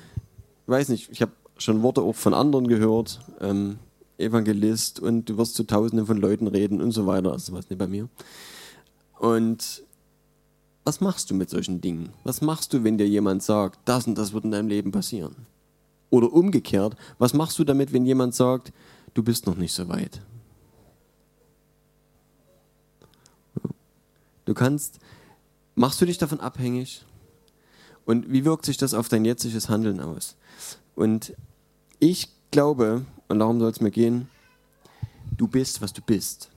weiß 0.66 0.90
nicht, 0.90 1.10
ich 1.12 1.22
habe 1.22 1.34
schon 1.58 1.84
Worte 1.84 2.02
auch 2.02 2.16
von 2.16 2.34
anderen 2.34 2.68
gehört, 2.68 3.20
ähm, 3.40 3.78
Evangelist 4.18 5.00
und 5.00 5.30
du 5.30 5.38
wirst 5.38 5.56
zu 5.56 5.64
Tausenden 5.64 6.08
von 6.08 6.18
Leuten 6.18 6.48
reden 6.48 6.82
und 6.82 6.92
so 6.92 7.06
weiter. 7.06 7.32
Also 7.32 7.54
was 7.54 7.70
nicht 7.70 7.80
bei 7.80 7.88
mir. 7.88 8.10
Und 9.20 9.84
was 10.84 11.02
machst 11.02 11.30
du 11.30 11.36
mit 11.36 11.50
solchen 11.50 11.82
Dingen? 11.82 12.13
Was 12.24 12.41
machst 12.41 12.74
du, 12.74 12.84
wenn 12.84 12.98
dir 12.98 13.08
jemand 13.08 13.44
sagt, 13.44 13.80
das 13.86 14.08
und 14.08 14.17
das 14.17 14.34
wird 14.34 14.46
in 14.46 14.52
deinem 14.52 14.67
Leben 14.67 14.91
passieren? 14.91 15.48
Oder 16.10 16.34
umgekehrt, 16.34 16.96
was 17.20 17.34
machst 17.34 17.58
du 17.60 17.63
damit, 17.63 17.94
wenn 17.94 18.06
jemand 18.06 18.36
sagt, 18.36 18.74
du 19.13 19.24
bist 19.24 19.46
noch 19.46 19.56
nicht 19.56 19.74
so 19.74 19.88
weit? 19.89 20.22
Du 24.46 24.54
kannst, 24.54 25.00
machst 25.76 26.02
du 26.02 26.06
dich 26.06 26.17
davon 26.17 26.39
abhängig? 26.39 27.06
Und 28.06 28.32
wie 28.32 28.44
wirkt 28.44 28.65
sich 28.65 28.78
das 28.78 28.94
auf 28.94 29.08
dein 29.08 29.24
jetziges 29.24 29.70
Handeln 29.70 30.02
aus? 30.02 30.36
Und 30.96 31.34
ich 32.00 32.30
glaube, 32.50 33.06
und 33.30 33.39
darum 33.39 33.60
soll 33.60 33.72
es 33.72 33.80
mir 33.80 33.91
gehen, 33.91 34.28
du 35.38 35.48
bist, 35.48 35.82
was 35.82 35.94
du 35.94 36.02
bist. 36.02 36.51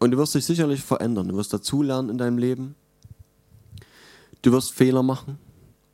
Und 0.00 0.12
du 0.12 0.16
wirst 0.16 0.34
dich 0.34 0.46
sicherlich 0.46 0.82
verändern. 0.82 1.28
Du 1.28 1.36
wirst 1.36 1.52
dazulernen 1.52 2.08
in 2.08 2.18
deinem 2.18 2.38
Leben. 2.38 2.74
Du 4.40 4.50
wirst 4.50 4.72
Fehler 4.72 5.02
machen. 5.02 5.38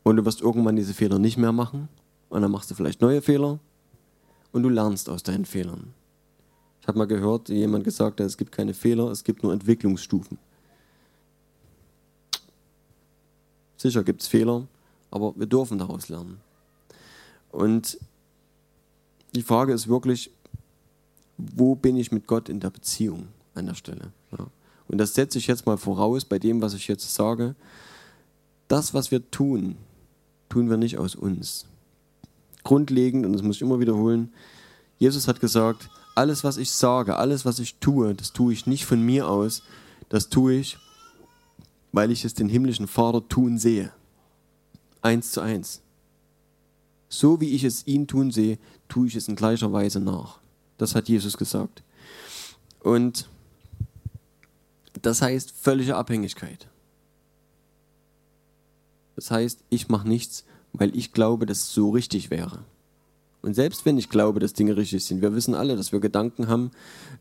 Und 0.05 0.16
du 0.16 0.25
wirst 0.25 0.40
irgendwann 0.40 0.77
diese 0.77 0.95
Fehler 0.95 1.19
nicht 1.19 1.37
mehr 1.37 1.51
machen. 1.51 1.88
Und 2.29 2.40
dann 2.40 2.53
machst 2.53 2.71
du 2.71 2.77
vielleicht 2.77 3.01
neue 3.01 3.21
Fehler. 3.21 3.59
Und 4.53 4.62
du 4.62 4.69
lernst 4.69 5.11
aus 5.11 5.25
deinen 5.25 5.45
Fehlern. 5.45 5.92
Ich 6.81 6.87
habe 6.87 6.99
mal 6.99 7.09
gehört, 7.09 7.49
jemand 7.49 7.83
gesagt 7.83 8.21
hat, 8.21 8.27
es 8.29 8.37
gibt 8.37 8.53
keine 8.53 8.73
Fehler, 8.73 9.11
es 9.11 9.25
gibt 9.25 9.42
nur 9.42 9.53
Entwicklungsstufen. 9.53 10.38
Sicher 13.77 14.05
gibt 14.05 14.23
es 14.23 14.29
Fehler, 14.29 14.69
aber 15.11 15.35
wir 15.37 15.47
dürfen 15.47 15.79
daraus 15.79 16.09
lernen. 16.09 16.38
Und 17.51 17.99
die 19.35 19.42
Frage 19.42 19.73
ist 19.73 19.88
wirklich, 19.88 20.31
wo 21.37 21.75
bin 21.75 21.97
ich 21.97 22.12
mit 22.12 22.29
Gott 22.29 22.49
in 22.49 22.61
der 22.61 22.71
Beziehung 22.71 23.27
an 23.57 23.66
der 23.66 23.75
Stelle? 23.75 24.12
Ja. 24.37 24.47
Und 24.88 24.99
das 24.99 25.14
setze 25.14 25.38
ich 25.38 25.47
jetzt 25.47 25.66
mal 25.66 25.77
voraus 25.77 26.25
bei 26.25 26.38
dem, 26.38 26.62
was 26.62 26.75
ich 26.75 26.88
jetzt 26.88 27.12
sage. 27.12 27.55
Das, 28.69 28.95
was 28.95 29.11
wir 29.11 29.31
tun, 29.31 29.77
tun 30.49 30.71
wir 30.71 30.77
nicht 30.77 30.99
aus 30.99 31.14
uns. 31.14 31.66
Grundlegend, 32.64 33.27
und 33.27 33.33
das 33.33 33.42
muss 33.42 33.57
ich 33.57 33.62
immer 33.62 33.81
wiederholen, 33.81 34.33
Jesus 34.99 35.29
hat 35.29 35.40
gesagt, 35.40 35.88
alles, 36.14 36.45
was 36.45 36.57
ich 36.57 36.71
sage, 36.71 37.16
alles, 37.16 37.45
was 37.45 37.59
ich 37.59 37.77
tue, 37.79 38.14
das 38.14 38.33
tue 38.33 38.53
ich 38.53 38.66
nicht 38.66 38.87
von 38.87 39.03
mir 39.03 39.29
aus, 39.29 39.62
das 40.09 40.29
tue 40.29 40.55
ich, 40.55 40.79
weil 41.92 42.11
ich 42.11 42.25
es 42.25 42.35
den 42.35 42.49
himmlischen 42.49 42.87
Vater 42.87 43.27
tun 43.29 43.59
sehe. 43.59 43.92
Eins 45.03 45.33
zu 45.33 45.40
eins. 45.40 45.83
So 47.09 47.40
wie 47.40 47.51
ich 47.51 47.64
es 47.64 47.87
ihn 47.87 48.07
tun 48.07 48.31
sehe, 48.31 48.59
tue 48.88 49.07
ich 49.07 49.14
es 49.14 49.29
in 49.29 49.37
gleicher 49.37 49.73
Weise 49.73 50.01
nach. 50.01 50.38
Das 50.79 50.95
hat 50.95 51.09
Jesus 51.09 51.37
gesagt. 51.37 51.83
Und 52.81 53.29
das 55.07 55.23
heißt 55.23 55.53
völlige 55.53 55.95
Abhängigkeit. 55.95 56.66
Das 59.14 59.31
heißt, 59.31 59.61
ich 59.71 59.88
mache 59.88 60.09
nichts, 60.09 60.45
weil 60.73 60.97
ich 60.97 61.12
glaube, 61.12 61.47
dass 61.47 61.59
es 61.59 61.73
so 61.73 61.90
richtig 61.90 62.29
wäre. 62.33 62.64
Und 63.40 63.55
selbst 63.55 63.87
wenn 63.87 63.99
ich 63.99 64.09
glaube, 64.09 64.40
dass 64.40 64.53
Dinge 64.53 64.77
richtig 64.77 65.05
sind, 65.05 65.23
wir 65.23 65.33
wissen 65.33 65.55
alle, 65.55 65.77
dass 65.77 65.92
wir 65.92 66.01
Gedanken 66.01 66.49
haben, 66.49 66.73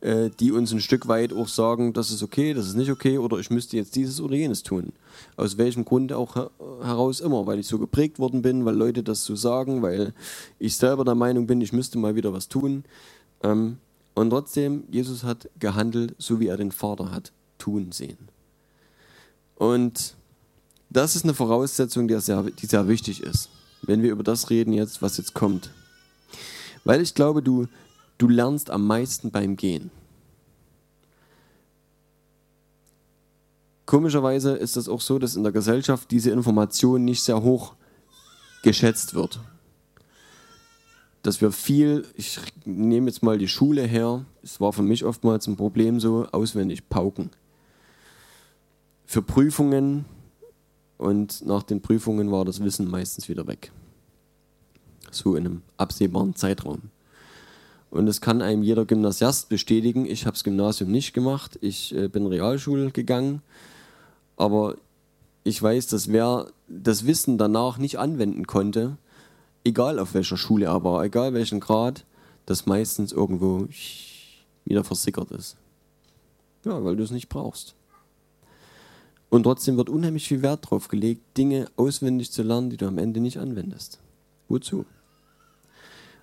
äh, 0.02 0.32
die 0.40 0.52
uns 0.52 0.72
ein 0.72 0.82
Stück 0.82 1.08
weit 1.08 1.32
auch 1.32 1.48
sagen, 1.48 1.94
das 1.94 2.10
ist 2.10 2.24
okay, 2.24 2.56
das 2.56 2.66
ist 2.66 2.76
nicht 2.76 2.90
okay 2.90 3.20
oder 3.20 3.38
ich 3.38 3.52
müsste 3.52 3.78
jetzt 3.78 3.96
dieses 3.96 4.20
oder 4.20 4.34
jenes 4.34 4.64
tun. 4.64 4.92
Aus 5.38 5.60
welchem 5.60 5.86
Grund 5.86 6.12
auch 6.12 6.50
heraus 6.82 7.20
immer, 7.20 7.46
weil 7.46 7.60
ich 7.60 7.68
so 7.68 7.78
geprägt 7.78 8.18
worden 8.18 8.42
bin, 8.42 8.66
weil 8.66 8.76
Leute 8.76 9.04
das 9.04 9.24
so 9.24 9.36
sagen, 9.36 9.84
weil 9.84 10.16
ich 10.58 10.76
selber 10.76 11.06
der 11.06 11.14
Meinung 11.14 11.46
bin, 11.46 11.62
ich 11.62 11.72
müsste 11.72 12.00
mal 12.00 12.16
wieder 12.16 12.34
was 12.34 12.48
tun. 12.48 12.84
Ähm, 13.44 13.78
und 14.16 14.32
trotzdem, 14.32 14.86
Jesus 14.90 15.24
hat 15.24 15.50
gehandelt, 15.60 16.16
so 16.18 16.40
wie 16.40 16.48
er 16.48 16.58
den 16.58 16.72
Vater 16.72 17.12
hat 17.12 17.32
tun 17.66 17.92
sehen. 17.92 18.30
Und 19.56 20.16
das 20.92 21.16
ist 21.16 21.24
eine 21.24 21.34
Voraussetzung, 21.34 22.08
die 22.08 22.20
sehr, 22.20 22.44
die 22.44 22.68
sehr 22.68 22.88
wichtig 22.88 23.24
ist, 23.24 23.50
wenn 23.82 24.04
wir 24.04 24.12
über 24.12 24.24
das 24.24 24.52
reden 24.52 24.72
jetzt, 24.72 25.02
was 25.02 25.18
jetzt 25.18 25.34
kommt. 25.34 25.72
Weil 26.84 27.02
ich 27.02 27.16
glaube, 27.16 27.42
du, 27.42 27.68
du 28.20 28.28
lernst 28.28 28.70
am 28.70 28.86
meisten 28.86 29.32
beim 29.32 29.56
Gehen. 29.56 29.90
Komischerweise 33.88 34.56
ist 34.56 34.78
es 34.78 34.88
auch 34.88 35.02
so, 35.02 35.18
dass 35.18 35.36
in 35.36 35.44
der 35.44 35.52
Gesellschaft 35.52 36.12
diese 36.12 36.30
Information 36.30 37.04
nicht 37.04 37.24
sehr 37.24 37.42
hoch 37.42 37.74
geschätzt 38.62 39.16
wird. 39.16 39.40
Dass 41.24 41.42
wir 41.42 41.52
viel, 41.52 42.06
ich 42.16 42.40
nehme 42.66 43.08
jetzt 43.08 43.24
mal 43.24 43.40
die 43.40 43.48
Schule 43.48 43.84
her, 43.84 44.26
es 44.44 44.62
war 44.62 44.72
für 44.72 44.84
mich 44.84 45.04
oftmals 45.04 45.48
ein 45.48 45.56
Problem 45.56 46.00
so, 46.00 46.28
auswendig 46.32 46.90
pauken. 46.90 47.32
Für 49.06 49.22
Prüfungen 49.22 50.06
und 50.98 51.46
nach 51.46 51.64
den 51.64 51.82
Prüfungen 51.82 52.32
war 52.32 52.46
das 52.46 52.64
Wissen 52.64 52.90
meistens 52.90 53.30
wieder 53.30 53.48
weg 53.48 53.72
so 55.16 55.36
in 55.36 55.46
einem 55.46 55.62
absehbaren 55.78 56.36
Zeitraum. 56.36 56.92
Und 57.90 58.08
das 58.08 58.22
kann 58.22 58.42
einem 58.42 58.64
jeder 58.64 58.86
Gymnasiast 58.86 59.50
bestätigen. 59.50 60.06
Ich 60.06 60.26
habe 60.26 60.34
das 60.34 60.44
Gymnasium 60.44 60.92
nicht 60.92 61.14
gemacht, 61.14 61.58
ich 61.62 61.96
äh, 61.96 62.08
bin 62.08 62.26
Realschule 62.26 62.92
gegangen, 62.92 63.42
aber 64.38 64.76
ich 65.44 65.62
weiß, 65.62 65.88
dass 65.88 66.12
wer 66.12 66.48
das 66.68 67.06
Wissen 67.06 67.38
danach 67.38 67.78
nicht 67.78 68.00
anwenden 68.00 68.48
konnte, 68.48 68.98
egal 69.64 70.00
auf 70.00 70.14
welcher 70.14 70.38
Schule 70.38 70.66
er 70.66 70.84
war, 70.84 71.04
egal 71.04 71.34
welchen 71.34 71.60
Grad, 71.60 72.06
das 72.46 72.66
meistens 72.66 73.12
irgendwo 73.12 73.68
wieder 74.66 74.84
versickert 74.84 75.32
ist. 75.32 75.56
Ja, 76.66 76.84
weil 76.84 76.96
du 76.96 77.04
es 77.04 77.12
nicht 77.12 77.30
brauchst. 77.30 77.76
Und 79.36 79.44
trotzdem 79.44 79.76
wird 79.76 79.90
unheimlich 79.90 80.30
viel 80.30 80.42
Wert 80.42 80.64
darauf 80.64 80.88
gelegt, 80.88 81.38
Dinge 81.38 81.68
auswendig 81.76 82.32
zu 82.32 82.42
lernen, 82.42 82.70
die 82.70 82.78
du 82.78 82.88
am 82.88 82.98
Ende 82.98 83.20
nicht 83.20 83.38
anwendest. 83.38 84.00
Wozu? 84.48 84.86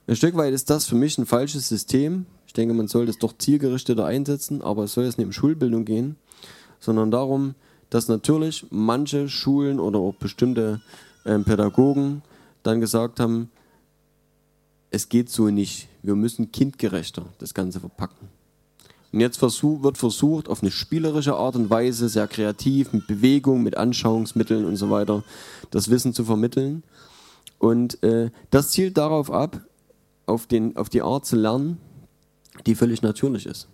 Ein 0.06 0.16
Stück 0.16 0.34
weit 0.34 0.54
ist 0.54 0.70
das 0.70 0.86
für 0.86 0.94
mich 0.94 1.18
ein 1.18 1.26
falsches 1.26 1.68
System. 1.68 2.24
Ich 2.46 2.54
denke, 2.54 2.72
man 2.72 2.88
soll 2.88 3.04
das 3.04 3.18
doch 3.18 3.36
zielgerichteter 3.36 4.06
einsetzen, 4.06 4.62
aber 4.62 4.84
es 4.84 4.94
soll 4.94 5.04
jetzt 5.04 5.18
nicht 5.18 5.26
um 5.26 5.32
Schulbildung 5.32 5.84
gehen, 5.84 6.16
sondern 6.80 7.10
darum, 7.10 7.54
dass 7.90 8.08
natürlich 8.08 8.64
manche 8.70 9.28
Schulen 9.28 9.78
oder 9.78 9.98
auch 9.98 10.14
bestimmte 10.14 10.80
äh, 11.24 11.38
Pädagogen 11.40 12.22
dann 12.62 12.80
gesagt 12.80 13.20
haben, 13.20 13.50
es 14.90 15.10
geht 15.10 15.28
so 15.28 15.50
nicht. 15.50 15.86
Wir 16.00 16.14
müssen 16.14 16.50
kindgerechter 16.50 17.26
das 17.36 17.52
Ganze 17.52 17.78
verpacken. 17.78 18.30
Und 19.12 19.20
jetzt 19.20 19.36
versuch, 19.36 19.82
wird 19.82 19.98
versucht, 19.98 20.48
auf 20.48 20.62
eine 20.62 20.70
spielerische 20.70 21.36
Art 21.36 21.54
und 21.54 21.68
Weise, 21.68 22.08
sehr 22.08 22.26
kreativ, 22.26 22.92
mit 22.94 23.06
Bewegung, 23.06 23.62
mit 23.62 23.76
Anschauungsmitteln 23.76 24.64
und 24.64 24.76
so 24.76 24.88
weiter, 24.90 25.22
das 25.70 25.90
Wissen 25.90 26.14
zu 26.14 26.24
vermitteln. 26.24 26.82
Und 27.58 28.02
äh, 28.02 28.30
das 28.50 28.70
zielt 28.70 28.96
darauf 28.96 29.30
ab, 29.30 29.60
auf, 30.24 30.46
den, 30.46 30.76
auf 30.76 30.88
die 30.88 31.02
Art 31.02 31.26
zu 31.26 31.36
lernen, 31.36 31.78
die 32.66 32.74
völlig 32.74 33.02
natürlich 33.02 33.44
ist. 33.44 33.68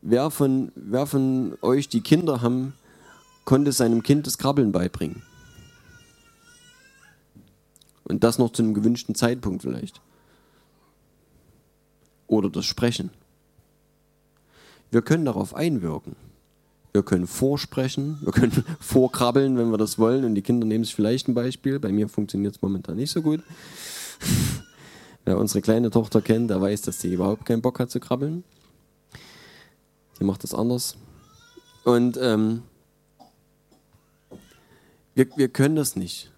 Wer 0.00 0.30
von, 0.30 0.70
wer 0.76 1.06
von 1.06 1.58
euch, 1.60 1.88
die 1.88 2.00
Kinder 2.00 2.40
haben, 2.40 2.74
konnte 3.44 3.72
seinem 3.72 4.04
Kind 4.04 4.28
das 4.28 4.38
Krabbeln 4.38 4.70
beibringen? 4.70 5.22
Und 8.04 8.22
das 8.22 8.38
noch 8.38 8.52
zu 8.52 8.62
einem 8.62 8.74
gewünschten 8.74 9.16
Zeitpunkt 9.16 9.62
vielleicht. 9.62 10.00
Oder 12.28 12.48
das 12.48 12.64
Sprechen. 12.64 13.10
Wir 14.90 15.02
können 15.02 15.24
darauf 15.24 15.54
einwirken. 15.54 16.16
Wir 16.92 17.02
können 17.02 17.26
vorsprechen, 17.26 18.18
wir 18.22 18.32
können 18.32 18.64
vorkrabbeln, 18.80 19.58
wenn 19.58 19.70
wir 19.70 19.78
das 19.78 19.98
wollen. 19.98 20.24
Und 20.24 20.34
die 20.34 20.42
Kinder 20.42 20.66
nehmen 20.66 20.84
sich 20.84 20.94
vielleicht 20.94 21.28
ein 21.28 21.34
Beispiel. 21.34 21.78
Bei 21.78 21.92
mir 21.92 22.08
funktioniert 22.08 22.56
es 22.56 22.62
momentan 22.62 22.96
nicht 22.96 23.10
so 23.10 23.22
gut. 23.22 23.42
Wer 25.24 25.38
unsere 25.38 25.60
kleine 25.60 25.90
Tochter 25.90 26.22
kennt, 26.22 26.50
der 26.50 26.60
weiß, 26.60 26.82
dass 26.82 27.00
sie 27.00 27.12
überhaupt 27.12 27.44
keinen 27.44 27.60
Bock 27.60 27.78
hat 27.78 27.90
zu 27.90 28.00
krabbeln. 28.00 28.44
Sie 30.18 30.24
macht 30.24 30.42
das 30.42 30.54
anders. 30.54 30.96
Und 31.84 32.18
ähm, 32.20 32.62
wir, 35.14 35.26
wir 35.36 35.48
können 35.48 35.76
das 35.76 35.96
nicht. 35.96 36.32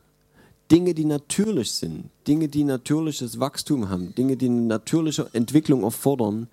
Dinge, 0.71 0.95
die 0.95 1.05
natürlich 1.05 1.73
sind, 1.73 2.11
Dinge, 2.29 2.49
die 2.49 2.65
natürliches 2.65 3.41
Wachstum 3.41 3.89
haben, 3.89 4.15
Dinge, 4.15 4.37
die 4.37 4.47
eine 4.47 4.63
natürliche 4.63 5.29
Entwicklung 5.33 5.83
erfordern, 5.83 6.49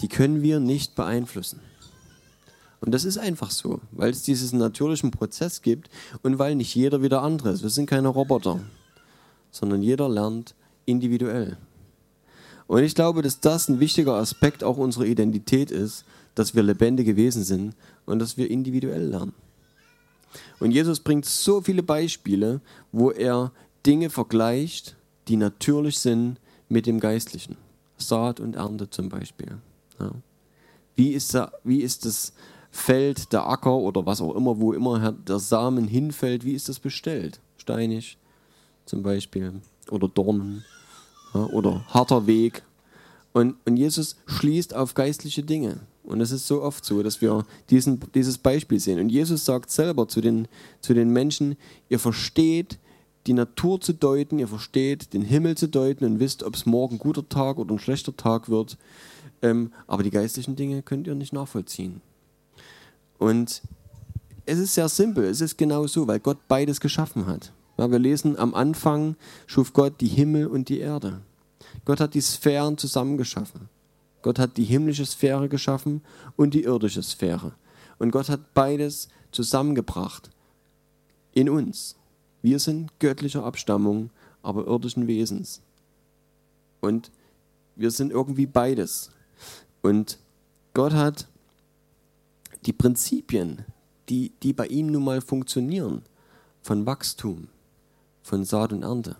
die 0.00 0.08
können 0.08 0.42
wir 0.42 0.60
nicht 0.60 0.94
beeinflussen. 0.94 1.60
Und 2.80 2.92
das 2.92 3.04
ist 3.04 3.18
einfach 3.18 3.50
so, 3.50 3.80
weil 3.92 4.10
es 4.10 4.22
diesen 4.22 4.58
natürlichen 4.58 5.10
Prozess 5.10 5.62
gibt 5.62 5.88
und 6.22 6.38
weil 6.38 6.54
nicht 6.54 6.74
jeder 6.74 7.02
wieder 7.02 7.22
andere 7.22 7.50
ist. 7.50 7.62
Wir 7.62 7.70
sind 7.70 7.88
keine 7.88 8.08
Roboter, 8.08 8.60
sondern 9.50 9.82
jeder 9.82 10.08
lernt 10.08 10.54
individuell. 10.84 11.56
Und 12.66 12.82
ich 12.82 12.94
glaube, 12.94 13.22
dass 13.22 13.40
das 13.40 13.68
ein 13.68 13.80
wichtiger 13.80 14.14
Aspekt 14.14 14.62
auch 14.62 14.76
unserer 14.76 15.04
Identität 15.04 15.70
ist, 15.70 16.04
dass 16.34 16.54
wir 16.54 16.62
lebendige 16.62 17.16
Wesen 17.16 17.44
sind 17.44 17.74
und 18.04 18.18
dass 18.18 18.36
wir 18.36 18.50
individuell 18.50 19.06
lernen. 19.06 19.34
Und 20.58 20.72
Jesus 20.72 21.00
bringt 21.00 21.24
so 21.24 21.60
viele 21.60 21.82
Beispiele, 21.82 22.60
wo 22.92 23.10
er 23.10 23.52
Dinge 23.86 24.10
vergleicht, 24.10 24.96
die 25.28 25.36
natürlich 25.36 25.98
sind 25.98 26.38
mit 26.68 26.86
dem 26.86 27.00
Geistlichen. 27.00 27.56
Saat 27.98 28.40
und 28.40 28.56
Ernte 28.56 28.90
zum 28.90 29.08
Beispiel. 29.08 29.58
Ja. 29.98 30.12
Wie, 30.94 31.12
ist 31.12 31.34
da, 31.34 31.52
wie 31.64 31.80
ist 31.80 32.04
das 32.04 32.32
Feld, 32.70 33.32
der 33.32 33.46
Acker 33.46 33.76
oder 33.76 34.06
was 34.06 34.20
auch 34.20 34.34
immer, 34.34 34.60
wo 34.60 34.72
immer 34.72 35.12
der 35.12 35.38
Samen 35.38 35.88
hinfällt, 35.88 36.44
wie 36.44 36.52
ist 36.52 36.68
das 36.68 36.78
bestellt? 36.78 37.40
Steinig 37.56 38.18
zum 38.84 39.02
Beispiel 39.02 39.60
oder 39.90 40.08
Dornen 40.08 40.64
ja, 41.34 41.44
oder 41.46 41.84
harter 41.88 42.26
Weg. 42.26 42.62
Und, 43.32 43.56
und 43.66 43.76
Jesus 43.76 44.16
schließt 44.26 44.74
auf 44.74 44.94
geistliche 44.94 45.42
Dinge. 45.42 45.80
Und 46.02 46.20
es 46.20 46.30
ist 46.30 46.46
so 46.46 46.62
oft 46.62 46.84
so, 46.84 47.02
dass 47.02 47.20
wir 47.20 47.44
diesen, 47.68 48.00
dieses 48.14 48.38
Beispiel 48.38 48.78
sehen. 48.78 49.00
Und 49.00 49.08
Jesus 49.08 49.44
sagt 49.44 49.70
selber 49.70 50.06
zu 50.06 50.20
den, 50.20 50.46
zu 50.80 50.94
den 50.94 51.10
Menschen, 51.10 51.56
ihr 51.88 51.98
versteht 51.98 52.78
die 53.26 53.32
Natur 53.32 53.80
zu 53.80 53.92
deuten, 53.92 54.38
ihr 54.38 54.46
versteht 54.46 55.12
den 55.12 55.22
Himmel 55.22 55.56
zu 55.56 55.68
deuten 55.68 56.04
und 56.04 56.20
wisst, 56.20 56.44
ob 56.44 56.54
es 56.54 56.64
morgen 56.64 56.94
ein 56.94 56.98
guter 57.00 57.28
Tag 57.28 57.58
oder 57.58 57.74
ein 57.74 57.80
schlechter 57.80 58.16
Tag 58.16 58.48
wird. 58.48 58.78
Ähm, 59.42 59.72
aber 59.86 60.02
die 60.02 60.10
geistlichen 60.10 60.56
Dinge 60.56 60.82
könnt 60.82 61.06
ihr 61.06 61.14
nicht 61.14 61.32
nachvollziehen. 61.32 62.00
Und 63.18 63.62
es 64.44 64.58
ist 64.58 64.74
sehr 64.74 64.88
simpel, 64.88 65.24
es 65.24 65.40
ist 65.40 65.56
genau 65.56 65.86
so, 65.86 66.06
weil 66.06 66.20
Gott 66.20 66.38
beides 66.48 66.80
geschaffen 66.80 67.26
hat. 67.26 67.52
Ja, 67.78 67.90
wir 67.90 67.98
lesen, 67.98 68.38
am 68.38 68.54
Anfang 68.54 69.16
schuf 69.46 69.72
Gott 69.72 70.00
die 70.00 70.08
Himmel 70.08 70.46
und 70.46 70.68
die 70.68 70.78
Erde. 70.78 71.20
Gott 71.84 72.00
hat 72.00 72.14
die 72.14 72.20
Sphären 72.20 72.78
zusammengeschaffen. 72.78 73.68
Gott 74.22 74.38
hat 74.38 74.56
die 74.56 74.64
himmlische 74.64 75.06
Sphäre 75.06 75.48
geschaffen 75.48 76.02
und 76.36 76.54
die 76.54 76.64
irdische 76.64 77.02
Sphäre. 77.02 77.52
Und 77.98 78.10
Gott 78.10 78.28
hat 78.28 78.54
beides 78.54 79.08
zusammengebracht 79.30 80.30
in 81.32 81.48
uns. 81.48 81.96
Wir 82.42 82.58
sind 82.58 82.98
göttlicher 82.98 83.44
Abstammung, 83.44 84.10
aber 84.42 84.66
irdischen 84.66 85.06
Wesens. 85.06 85.60
Und 86.80 87.10
wir 87.74 87.90
sind 87.90 88.10
irgendwie 88.10 88.46
beides. 88.46 89.10
Und 89.86 90.18
Gott 90.74 90.94
hat 90.94 91.28
die 92.64 92.72
Prinzipien, 92.72 93.64
die, 94.08 94.32
die 94.42 94.52
bei 94.52 94.66
ihm 94.66 94.88
nun 94.88 95.04
mal 95.04 95.20
funktionieren, 95.20 96.02
von 96.60 96.86
Wachstum, 96.86 97.46
von 98.24 98.44
Saat 98.44 98.72
und 98.72 98.82
Ernte, 98.82 99.14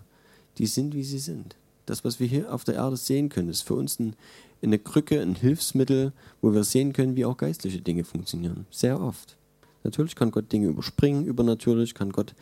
die 0.57 0.65
sind, 0.65 0.93
wie 0.93 1.05
sie 1.05 1.19
sind. 1.19 1.55
Das, 1.85 2.03
was 2.03 2.19
wir 2.19 2.27
hier 2.27 2.53
auf 2.53 2.65
der 2.65 2.75
Erde 2.75 2.97
sehen 2.97 3.29
können, 3.29 3.47
ist 3.47 3.61
für 3.61 3.75
uns 3.75 3.97
ein, 3.97 4.17
eine 4.61 4.77
Krücke, 4.77 5.21
ein 5.21 5.35
Hilfsmittel, 5.35 6.11
wo 6.41 6.53
wir 6.53 6.65
sehen 6.65 6.91
können, 6.91 7.15
wie 7.15 7.23
auch 7.23 7.37
geistliche 7.37 7.79
Dinge 7.79 8.03
funktionieren. 8.03 8.65
Sehr 8.69 8.99
oft. 8.99 9.37
Natürlich 9.85 10.15
kann 10.15 10.31
Gott 10.31 10.51
Dinge 10.51 10.67
überspringen, 10.67 11.23
übernatürlich 11.23 11.93
kann 11.93 12.11
Gott 12.11 12.35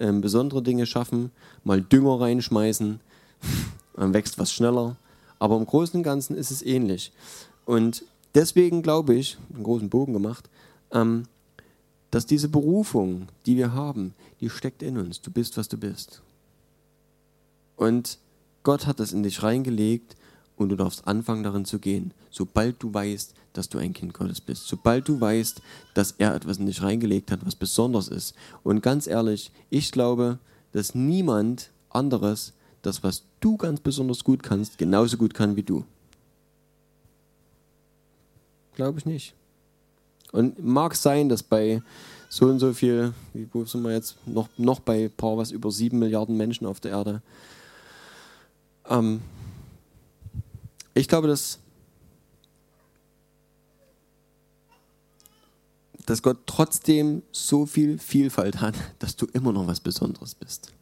ähm, 0.00 0.20
besondere 0.20 0.64
Dinge 0.64 0.84
schaffen, 0.86 1.30
mal 1.62 1.80
Dünger 1.80 2.22
reinschmeißen, 2.22 2.98
dann 3.94 4.14
wächst 4.14 4.36
was 4.36 4.52
schneller. 4.52 4.96
Aber 5.38 5.56
im 5.56 5.66
Großen 5.66 5.96
und 5.96 6.02
Ganzen 6.02 6.36
ist 6.36 6.50
es 6.50 6.62
ähnlich. 6.62 7.12
Und 7.68 8.02
deswegen 8.34 8.80
glaube 8.80 9.14
ich, 9.14 9.36
einen 9.52 9.62
großen 9.62 9.90
Bogen 9.90 10.14
gemacht, 10.14 10.48
ähm, 10.90 11.24
dass 12.10 12.24
diese 12.24 12.48
Berufung, 12.48 13.28
die 13.44 13.58
wir 13.58 13.74
haben, 13.74 14.14
die 14.40 14.48
steckt 14.48 14.82
in 14.82 14.96
uns. 14.96 15.20
Du 15.20 15.30
bist, 15.30 15.58
was 15.58 15.68
du 15.68 15.76
bist. 15.76 16.22
Und 17.76 18.16
Gott 18.62 18.86
hat 18.86 19.00
das 19.00 19.12
in 19.12 19.22
dich 19.22 19.42
reingelegt 19.42 20.16
und 20.56 20.70
du 20.70 20.76
darfst 20.76 21.06
anfangen 21.06 21.42
darin 21.42 21.66
zu 21.66 21.78
gehen, 21.78 22.14
sobald 22.30 22.82
du 22.82 22.94
weißt, 22.94 23.34
dass 23.52 23.68
du 23.68 23.76
ein 23.76 23.92
Kind 23.92 24.14
Gottes 24.14 24.40
bist. 24.40 24.66
Sobald 24.66 25.06
du 25.06 25.20
weißt, 25.20 25.60
dass 25.92 26.12
er 26.12 26.34
etwas 26.34 26.56
in 26.56 26.64
dich 26.64 26.80
reingelegt 26.80 27.30
hat, 27.30 27.44
was 27.44 27.54
besonders 27.54 28.08
ist. 28.08 28.34
Und 28.62 28.82
ganz 28.82 29.06
ehrlich, 29.06 29.52
ich 29.68 29.92
glaube, 29.92 30.38
dass 30.72 30.94
niemand 30.94 31.68
anderes 31.90 32.54
das, 32.80 33.02
was 33.02 33.24
du 33.40 33.58
ganz 33.58 33.80
besonders 33.80 34.24
gut 34.24 34.42
kannst, 34.42 34.78
genauso 34.78 35.18
gut 35.18 35.34
kann 35.34 35.54
wie 35.54 35.64
du. 35.64 35.84
Glaube 38.78 39.00
ich 39.00 39.06
nicht. 39.06 39.34
Und 40.30 40.64
mag 40.64 40.94
sein, 40.94 41.28
dass 41.28 41.42
bei 41.42 41.82
so 42.28 42.46
und 42.46 42.60
so 42.60 42.72
viel, 42.72 43.12
wie 43.34 43.48
wo 43.52 43.64
sind 43.64 43.82
wir 43.82 43.90
jetzt, 43.92 44.16
noch, 44.24 44.48
noch 44.56 44.78
bei 44.78 45.06
ein 45.06 45.10
paar 45.10 45.36
was 45.36 45.50
über 45.50 45.72
sieben 45.72 45.98
Milliarden 45.98 46.36
Menschen 46.36 46.64
auf 46.64 46.78
der 46.78 46.92
Erde, 46.92 47.22
ähm, 48.88 49.20
ich 50.94 51.08
glaube, 51.08 51.26
dass, 51.26 51.58
dass 56.06 56.22
Gott 56.22 56.38
trotzdem 56.46 57.24
so 57.32 57.66
viel 57.66 57.98
Vielfalt 57.98 58.60
hat, 58.60 58.76
dass 59.00 59.16
du 59.16 59.26
immer 59.32 59.52
noch 59.52 59.66
was 59.66 59.80
Besonderes 59.80 60.36
bist. 60.36 60.72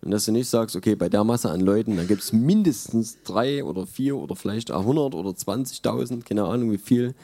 Und 0.00 0.10
dass 0.12 0.26
du 0.26 0.32
nicht 0.32 0.48
sagst, 0.48 0.76
okay, 0.76 0.94
bei 0.94 1.08
der 1.08 1.24
Masse 1.24 1.50
an 1.50 1.60
Leuten, 1.60 1.96
da 1.96 2.04
gibt 2.04 2.22
es 2.22 2.32
mindestens 2.32 3.18
drei 3.24 3.64
oder 3.64 3.86
vier 3.86 4.16
oder 4.16 4.36
vielleicht 4.36 4.70
auch 4.70 4.80
100 4.80 5.14
oder 5.14 5.30
20.000, 5.30 6.22
keine 6.22 6.44
Ahnung 6.44 6.70
wie 6.70 6.78
viel, 6.78 7.14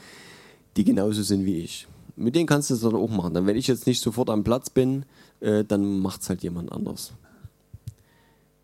die 0.75 0.83
genauso 0.83 1.23
sind 1.23 1.45
wie 1.45 1.59
ich. 1.59 1.87
Mit 2.17 2.35
denen 2.35 2.47
kannst 2.47 2.69
du 2.69 2.73
es 2.73 2.81
dann 2.81 2.95
auch 2.95 3.09
machen. 3.09 3.33
Dann, 3.33 3.45
wenn 3.45 3.55
ich 3.55 3.67
jetzt 3.67 3.87
nicht 3.87 4.01
sofort 4.01 4.29
am 4.29 4.43
Platz 4.43 4.69
bin, 4.69 5.05
äh, 5.39 5.63
dann 5.63 5.99
macht 5.99 6.21
es 6.21 6.29
halt 6.29 6.43
jemand 6.43 6.71
anders. 6.71 7.13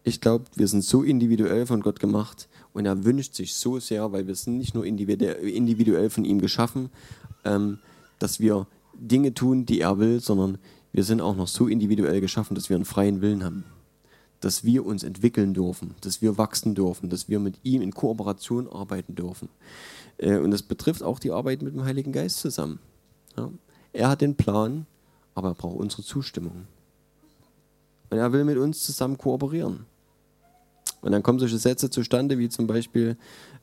Ich 0.03 0.19
glaube, 0.19 0.45
wir 0.55 0.67
sind 0.67 0.83
so 0.83 1.03
individuell 1.03 1.65
von 1.65 1.81
Gott 1.81 1.99
gemacht, 1.99 2.49
und 2.73 2.85
er 2.85 3.03
wünscht 3.03 3.35
sich 3.35 3.53
so 3.53 3.79
sehr, 3.79 4.11
weil 4.11 4.27
wir 4.27 4.35
sind 4.35 4.57
nicht 4.57 4.73
nur 4.73 4.85
individuell 4.85 6.09
von 6.09 6.25
ihm 6.25 6.39
geschaffen, 6.39 6.89
ähm, 7.43 7.79
dass 8.19 8.39
wir 8.39 8.67
Dinge 8.93 9.33
tun, 9.33 9.65
die 9.65 9.81
er 9.81 9.99
will, 9.99 10.19
sondern 10.19 10.57
wir 10.93 11.03
sind 11.03 11.21
auch 11.21 11.35
noch 11.35 11.47
so 11.47 11.67
individuell 11.67 12.21
geschaffen, 12.21 12.55
dass 12.55 12.69
wir 12.69 12.75
einen 12.75 12.85
freien 12.85 13.21
Willen 13.21 13.43
haben. 13.43 13.63
Dass 14.41 14.63
wir 14.63 14.85
uns 14.85 15.03
entwickeln 15.03 15.53
dürfen, 15.53 15.95
dass 16.01 16.21
wir 16.21 16.37
wachsen 16.37 16.75
dürfen, 16.75 17.09
dass 17.09 17.29
wir 17.29 17.39
mit 17.39 17.59
ihm 17.63 17.81
in 17.81 17.93
Kooperation 17.93 18.67
arbeiten 18.67 19.15
dürfen. 19.15 19.49
Äh, 20.17 20.37
und 20.37 20.51
das 20.51 20.63
betrifft 20.63 21.03
auch 21.03 21.19
die 21.19 21.31
Arbeit 21.31 21.61
mit 21.61 21.73
dem 21.73 21.83
Heiligen 21.83 22.11
Geist 22.11 22.39
zusammen. 22.39 22.79
Er 23.93 24.09
hat 24.09 24.21
den 24.21 24.35
Plan, 24.35 24.85
aber 25.35 25.49
er 25.49 25.55
braucht 25.55 25.77
unsere 25.77 26.03
Zustimmung. 26.03 26.67
Und 28.09 28.17
er 28.17 28.33
will 28.33 28.43
mit 28.43 28.57
uns 28.57 28.83
zusammen 28.83 29.17
kooperieren. 29.17 29.85
Und 31.01 31.11
dann 31.11 31.23
kommen 31.23 31.39
solche 31.39 31.57
Sätze 31.57 31.89
zustande, 31.89 32.37
wie 32.37 32.49
zum 32.49 32.67
Beispiel 32.67 33.17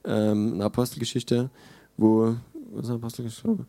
ähm, 0.04 0.54
eine 0.54 0.64
Apostelgeschichte, 0.64 1.50
wo, 1.96 2.34
was 2.72 2.90
Apostelgeschichte? 2.90 3.66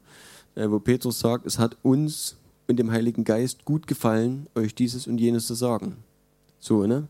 Äh, 0.56 0.70
wo 0.70 0.80
Petrus 0.80 1.20
sagt, 1.20 1.46
es 1.46 1.60
hat 1.60 1.78
uns 1.84 2.36
und 2.68 2.78
dem 2.78 2.92
Heiligen 2.92 3.24
Geist 3.24 3.66
gut 3.66 3.88
gefallen, 3.88 4.48
euch 4.56 4.76
dieses 4.76 5.08
und 5.08 5.18
jenes 5.20 5.48
zu 5.48 5.56
sagen. 5.56 5.98
So, 6.60 6.86
ne? 6.86 7.08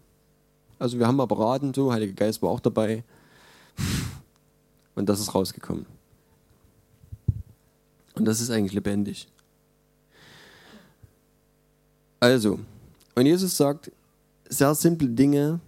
Also 0.78 0.98
wir 0.98 1.08
haben 1.08 1.18
mal 1.18 1.26
beraten, 1.26 1.74
so, 1.74 1.92
Heiliger 1.92 2.14
Geist 2.14 2.42
war 2.42 2.50
auch 2.50 2.60
dabei. 2.60 3.04
Und 4.96 5.08
das 5.08 5.20
ist 5.20 5.34
rausgekommen. 5.34 5.86
Und 8.16 8.26
das 8.26 8.42
ist 8.42 8.50
eigentlich 8.50 8.74
lebendig. 8.74 9.28
Also, 12.20 12.60
und 13.16 13.26
Jesus 13.26 13.56
sagt 13.56 13.92
sehr 14.50 14.76
simple 14.76 15.08
Dinge, 15.08 15.60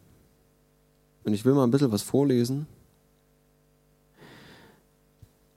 und 1.23 1.33
ich 1.33 1.45
will 1.45 1.53
mal 1.53 1.63
ein 1.63 1.71
bisschen 1.71 1.91
was 1.91 2.01
vorlesen. 2.01 2.67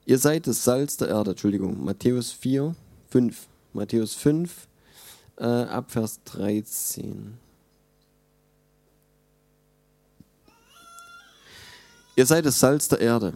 Ihr 0.04 0.18
seid 0.18 0.46
das 0.46 0.62
Salz 0.62 0.96
der 0.98 1.08
Erde, 1.08 1.30
Entschuldigung, 1.30 1.82
Matthäus 1.82 2.30
4, 2.32 2.74
5. 3.08 3.48
Matthäus 3.72 4.14
5, 4.14 4.68
äh, 5.38 5.44
ab 5.44 5.90
Vers 5.90 6.20
13. 6.26 7.38
Ihr 12.16 12.26
seid 12.26 12.46
das 12.46 12.60
Salz 12.60 12.88
der 12.88 13.00
Erde. 13.00 13.32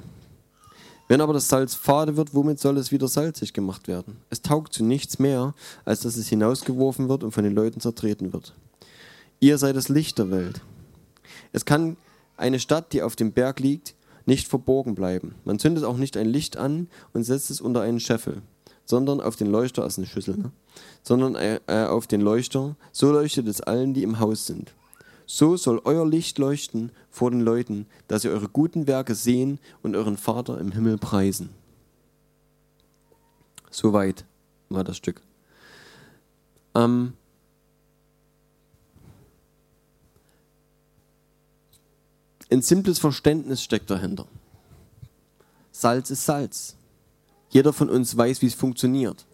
Wenn 1.09 1.21
aber 1.21 1.33
das 1.33 1.49
Salz 1.49 1.75
fade 1.75 2.17
wird, 2.17 2.35
womit 2.35 2.61
soll 2.61 2.77
es 2.77 2.93
wieder 2.93 3.09
salzig 3.09 3.53
gemacht 3.53 3.89
werden? 3.89 4.19
Es 4.31 4.43
taugt 4.43 4.73
zu 4.73 4.85
nichts 4.85 5.19
mehr, 5.19 5.55
als 5.85 6.01
dass 6.01 6.17
es 6.17 6.29
hinausgeworfen 6.29 7.09
wird 7.09 7.25
und 7.25 7.33
von 7.33 7.43
den 7.43 7.55
Leuten 7.55 7.81
zertreten 7.81 8.33
wird. 8.33 8.55
Ihr 9.41 9.59
seid 9.59 9.75
das 9.75 9.89
Licht 9.89 10.19
der 10.19 10.31
Welt. 10.31 10.61
Es 11.53 11.65
kann 11.65 11.97
eine 12.37 12.61
Stadt, 12.61 12.93
die 12.93 13.03
auf 13.03 13.17
dem 13.17 13.33
Berg 13.33 13.59
liegt, 13.59 13.95
nicht 14.27 14.47
verborgen 14.47 14.95
bleiben. 14.95 15.35
Man 15.45 15.59
zündet 15.59 15.85
auch 15.85 15.97
nicht 15.97 16.17
ein 16.17 16.29
Licht 16.29 16.57
an 16.57 16.89
und 17.15 17.25
setzt 17.25 17.51
es 17.51 17.61
unter 17.61 17.81
einen 17.81 17.99
Scheffel, 17.99 18.43
sondern 18.85 19.21
auf 19.21 19.35
den 19.35 19.51
Leuchter, 19.51 19.83
also 19.83 20.01
eine 20.01 20.07
Schüssel, 20.07 20.37
ne? 20.37 20.53
sondern 21.03 21.35
äh, 21.35 21.59
äh, 21.67 21.87
auf 21.87 22.07
den 22.07 22.21
Leuchter, 22.21 22.77
so 22.93 23.11
leuchtet 23.11 23.49
es 23.49 23.61
allen, 23.61 23.95
die 23.95 24.03
im 24.03 24.21
Haus 24.21 24.47
sind. 24.47 24.75
So 25.31 25.59
soll 25.59 25.83
euer 25.85 26.09
Licht 26.09 26.39
leuchten 26.39 26.91
vor 27.11 27.31
den 27.31 27.43
Leuten, 27.43 27.85
dass 28.09 28.23
sie 28.23 28.31
eure 28.31 28.49
guten 28.49 28.87
Werke 28.87 29.15
sehen 29.15 29.59
und 29.83 29.95
euren 29.95 30.17
Vater 30.17 30.59
im 30.59 30.73
Himmel 30.73 30.97
preisen. 30.97 31.51
Soweit 33.71 34.25
war 34.71 34.85
das 34.85 34.97
Stück. 34.97 35.21
Ähm, 36.75 37.13
Ein 42.51 42.63
simples 42.63 42.99
Verständnis 42.99 43.63
steckt 43.63 43.91
dahinter. 43.91 44.27
Salz 45.71 46.11
ist 46.11 46.25
Salz. 46.25 46.77
Jeder 47.51 47.75
von 47.75 47.91
uns 47.91 48.17
weiß, 48.17 48.41
wie 48.41 48.47
es 48.47 48.55
funktioniert. 48.55 49.27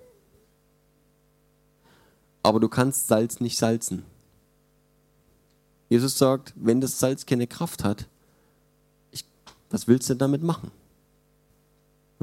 Aber 2.42 2.58
du 2.58 2.68
kannst 2.68 3.06
Salz 3.06 3.38
nicht 3.38 3.56
salzen. 3.56 4.04
Jesus 5.94 6.18
sagt, 6.18 6.52
wenn 6.56 6.80
das 6.80 6.98
Salz 6.98 7.24
keine 7.24 7.46
Kraft 7.46 7.84
hat, 7.84 8.08
ich, 9.12 9.24
was 9.70 9.86
willst 9.86 10.10
du 10.10 10.16
damit 10.16 10.42
machen? 10.42 10.72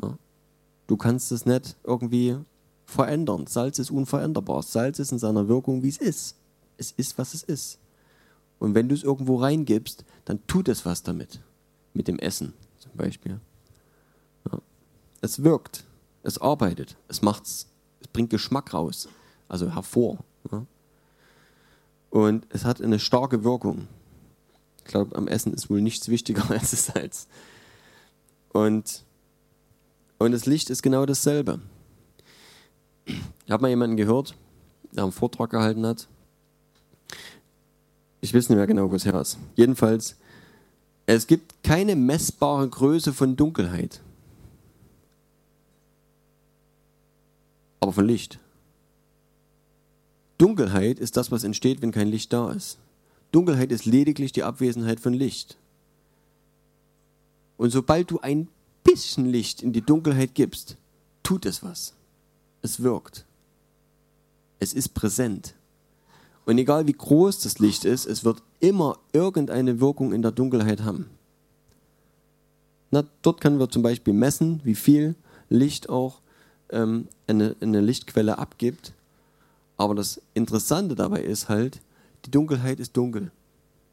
Ja? 0.01 0.17
Du 0.87 0.97
kannst 0.97 1.31
es 1.31 1.45
nicht 1.45 1.77
irgendwie 1.85 2.35
verändern. 2.83 3.47
Salz 3.47 3.79
ist 3.79 3.89
unveränderbar. 3.89 4.61
Salz 4.61 4.99
ist 4.99 5.13
in 5.13 5.19
seiner 5.19 5.47
Wirkung, 5.47 5.83
wie 5.83 5.87
es 5.87 5.95
ist. 5.95 6.35
Es 6.75 6.91
ist, 6.91 7.17
was 7.17 7.33
es 7.33 7.43
ist. 7.43 7.79
Und 8.59 8.75
wenn 8.75 8.89
du 8.89 8.95
es 8.95 9.03
irgendwo 9.03 9.37
reingibst, 9.37 10.03
dann 10.25 10.45
tut 10.47 10.67
es 10.67 10.85
was 10.85 11.01
damit. 11.03 11.39
Mit 11.93 12.09
dem 12.09 12.19
Essen 12.19 12.51
zum 12.77 12.91
Beispiel. 12.95 13.39
Ja. 14.51 14.59
Es 15.21 15.45
wirkt, 15.45 15.85
es 16.23 16.39
arbeitet, 16.39 16.97
es 17.07 17.21
macht's, 17.21 17.67
es 18.01 18.09
bringt 18.09 18.31
Geschmack 18.31 18.73
raus, 18.73 19.07
also 19.47 19.73
hervor. 19.73 20.17
Ja. 20.51 20.65
Und 22.11 22.45
es 22.49 22.65
hat 22.65 22.81
eine 22.81 22.99
starke 22.99 23.43
Wirkung. 23.43 23.87
Ich 24.79 24.83
glaube, 24.83 25.15
am 25.15 25.27
Essen 25.27 25.53
ist 25.53 25.69
wohl 25.69 25.81
nichts 25.81 26.09
wichtiger 26.09 26.49
als 26.51 26.71
das 26.71 26.85
Salz. 26.85 27.27
Und, 28.49 29.03
und 30.19 30.31
das 30.33 30.45
Licht 30.45 30.69
ist 30.69 30.83
genau 30.83 31.05
dasselbe. 31.05 31.59
Ich 33.05 33.51
habe 33.51 33.61
mal 33.61 33.69
jemanden 33.69 33.97
gehört, 33.97 34.35
der 34.91 35.03
einen 35.03 35.13
Vortrag 35.13 35.49
gehalten 35.49 35.85
hat. 35.85 36.07
Ich 38.19 38.33
weiß 38.33 38.49
nicht 38.49 38.57
mehr 38.57 38.67
genau, 38.67 38.91
wo 38.91 38.95
es 38.95 39.05
her 39.05 39.19
ist. 39.19 39.37
Jedenfalls, 39.55 40.17
es 41.05 41.25
gibt 41.27 41.63
keine 41.63 41.95
messbare 41.95 42.67
Größe 42.67 43.13
von 43.13 43.35
Dunkelheit. 43.35 44.01
Aber 47.79 47.93
von 47.93 48.05
Licht. 48.05 48.37
Dunkelheit 50.41 50.99
ist 50.99 51.17
das, 51.17 51.31
was 51.31 51.43
entsteht, 51.43 51.83
wenn 51.83 51.91
kein 51.91 52.07
Licht 52.07 52.33
da 52.33 52.51
ist. 52.51 52.79
Dunkelheit 53.31 53.71
ist 53.71 53.85
lediglich 53.85 54.31
die 54.31 54.41
Abwesenheit 54.41 54.99
von 54.99 55.13
Licht. 55.13 55.55
Und 57.57 57.69
sobald 57.69 58.09
du 58.09 58.19
ein 58.21 58.47
bisschen 58.83 59.27
Licht 59.27 59.61
in 59.61 59.71
die 59.71 59.83
Dunkelheit 59.83 60.33
gibst, 60.33 60.77
tut 61.21 61.45
es 61.45 61.61
was. 61.61 61.93
Es 62.63 62.81
wirkt. 62.81 63.23
Es 64.57 64.73
ist 64.73 64.95
präsent. 64.95 65.53
Und 66.47 66.57
egal 66.57 66.87
wie 66.87 66.93
groß 66.93 67.41
das 67.41 67.59
Licht 67.59 67.85
ist, 67.85 68.07
es 68.07 68.25
wird 68.25 68.41
immer 68.59 68.97
irgendeine 69.13 69.79
Wirkung 69.79 70.11
in 70.11 70.23
der 70.23 70.31
Dunkelheit 70.31 70.81
haben. 70.81 71.05
Na, 72.89 73.03
dort 73.21 73.41
können 73.41 73.59
wir 73.59 73.69
zum 73.69 73.83
Beispiel 73.83 74.15
messen, 74.15 74.59
wie 74.63 74.73
viel 74.73 75.13
Licht 75.49 75.87
auch 75.87 76.19
ähm, 76.71 77.09
eine, 77.27 77.55
eine 77.61 77.81
Lichtquelle 77.81 78.39
abgibt. 78.39 78.93
Aber 79.81 79.95
das 79.95 80.21
Interessante 80.35 80.93
dabei 80.93 81.23
ist 81.23 81.49
halt, 81.49 81.81
die 82.25 82.29
Dunkelheit 82.29 82.79
ist 82.79 82.95
dunkel. 82.95 83.31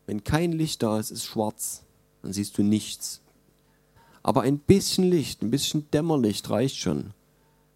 Wenn 0.05 0.23
kein 0.23 0.53
Licht 0.53 0.83
da 0.83 0.99
ist, 0.99 1.11
ist 1.11 1.25
schwarz. 1.25 1.83
Dann 2.21 2.35
siehst 2.35 2.59
du 2.59 2.63
nichts. 2.63 3.23
Aber 4.23 4.43
ein 4.43 4.59
bisschen 4.59 5.05
Licht, 5.05 5.41
ein 5.41 5.51
bisschen 5.51 5.91
Dämmerlicht 5.91 6.51
reicht 6.51 6.77
schon. 6.77 7.15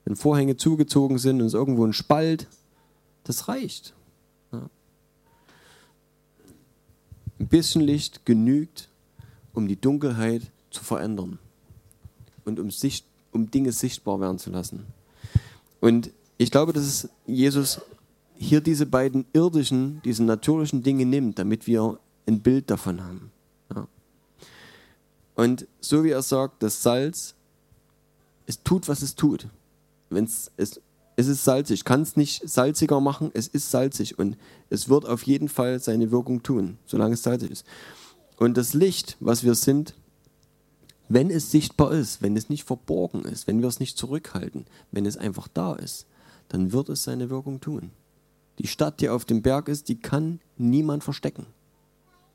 Wenn 0.05 0.15
Vorhänge 0.15 0.59
zugezogen 0.59 1.17
sind 1.17 1.41
und 1.41 1.47
es 1.47 1.55
irgendwo 1.55 1.87
ein 1.87 1.95
Spalt, 1.95 2.49
das 3.25 3.49
reicht. 3.49 3.95
Ja. 4.53 4.69
Ein 7.41 7.49
bisschen 7.49 7.81
Licht 7.81 8.27
genügt, 8.27 8.91
um 9.55 9.69
die 9.69 9.81
Dunkelheit 9.81 10.51
zu 10.71 10.85
verändern 10.85 11.39
und 12.45 12.61
um, 12.61 12.71
Sicht, 12.71 13.07
um 13.31 13.51
Dinge 13.51 13.73
sichtbar 13.73 14.21
werden 14.21 14.39
zu 14.39 14.51
lassen. 14.51 14.85
Und 15.81 16.11
ich 16.37 16.51
glaube, 16.51 16.75
dass 16.75 17.09
Jesus 17.27 17.81
hier 18.43 18.61
diese 18.61 18.87
beiden 18.87 19.25
irdischen, 19.33 20.03
diese 20.05 20.25
natürlichen 20.25 20.83
Dinge 20.83 21.07
nimmt, 21.07 21.39
damit 21.39 21.67
wir 21.67 21.99
ein 22.27 22.41
Bild 22.41 22.71
davon 22.71 23.03
haben. 23.03 23.31
Ja. 23.75 23.87
Und 25.35 25.67
so 25.81 26.05
wie 26.05 26.11
er 26.11 26.23
sagt, 26.23 26.63
das 26.63 26.83
Salz, 26.83 27.35
es 28.47 28.63
tut, 28.63 28.89
was 28.89 29.03
es 29.03 29.15
tut. 29.15 29.49
Wenn's, 30.11 30.51
es, 30.57 30.81
es 31.17 31.29
ist 31.29 31.45
salzig, 31.45 31.85
kann 31.85 32.03
es 32.03 32.17
nicht 32.17 32.49
salziger 32.49 33.01
machen, 33.01 33.31
es 33.33 33.47
ist 33.47 33.71
salzig 33.71 34.19
und 34.19 34.37
es 34.71 34.89
wird 34.89 35.07
auf 35.07 35.23
jeden 35.23 35.49
Fall 35.49 35.79
seine 35.79 36.11
Wirkung 36.11 36.43
tun, 36.43 36.79
solange 36.85 37.15
es 37.15 37.23
salzig 37.23 37.51
ist. 37.51 37.67
Und 38.37 38.57
das 38.57 38.75
Licht, 38.75 39.17
was 39.21 39.45
wir 39.45 39.55
sind, 39.55 39.95
wenn 41.09 41.31
es 41.31 41.51
sichtbar 41.51 41.93
ist, 41.93 42.23
wenn 42.23 42.37
es 42.37 42.49
nicht 42.49 42.65
verborgen 42.65 43.23
ist, 43.23 43.47
wenn 43.47 43.61
wir 43.61 43.69
es 43.69 43.79
nicht 43.79 43.97
zurückhalten, 43.97 44.67
wenn 44.91 45.07
es 45.07 45.17
einfach 45.17 45.47
da 45.47 45.75
ist, 45.75 46.07
dann 46.49 46.73
wird 46.73 46.89
es 46.89 47.05
seine 47.05 47.31
Wirkung 47.31 47.61
tun. 47.61 47.91
Die 48.63 48.69
Stadt, 48.69 49.01
die 49.01 49.09
auf 49.09 49.25
dem 49.25 49.43
Berg 49.43 49.67
ist, 49.67 49.89
die 49.89 49.99
kann 49.99 50.39
niemand 50.57 51.03
verstecken. 51.03 51.47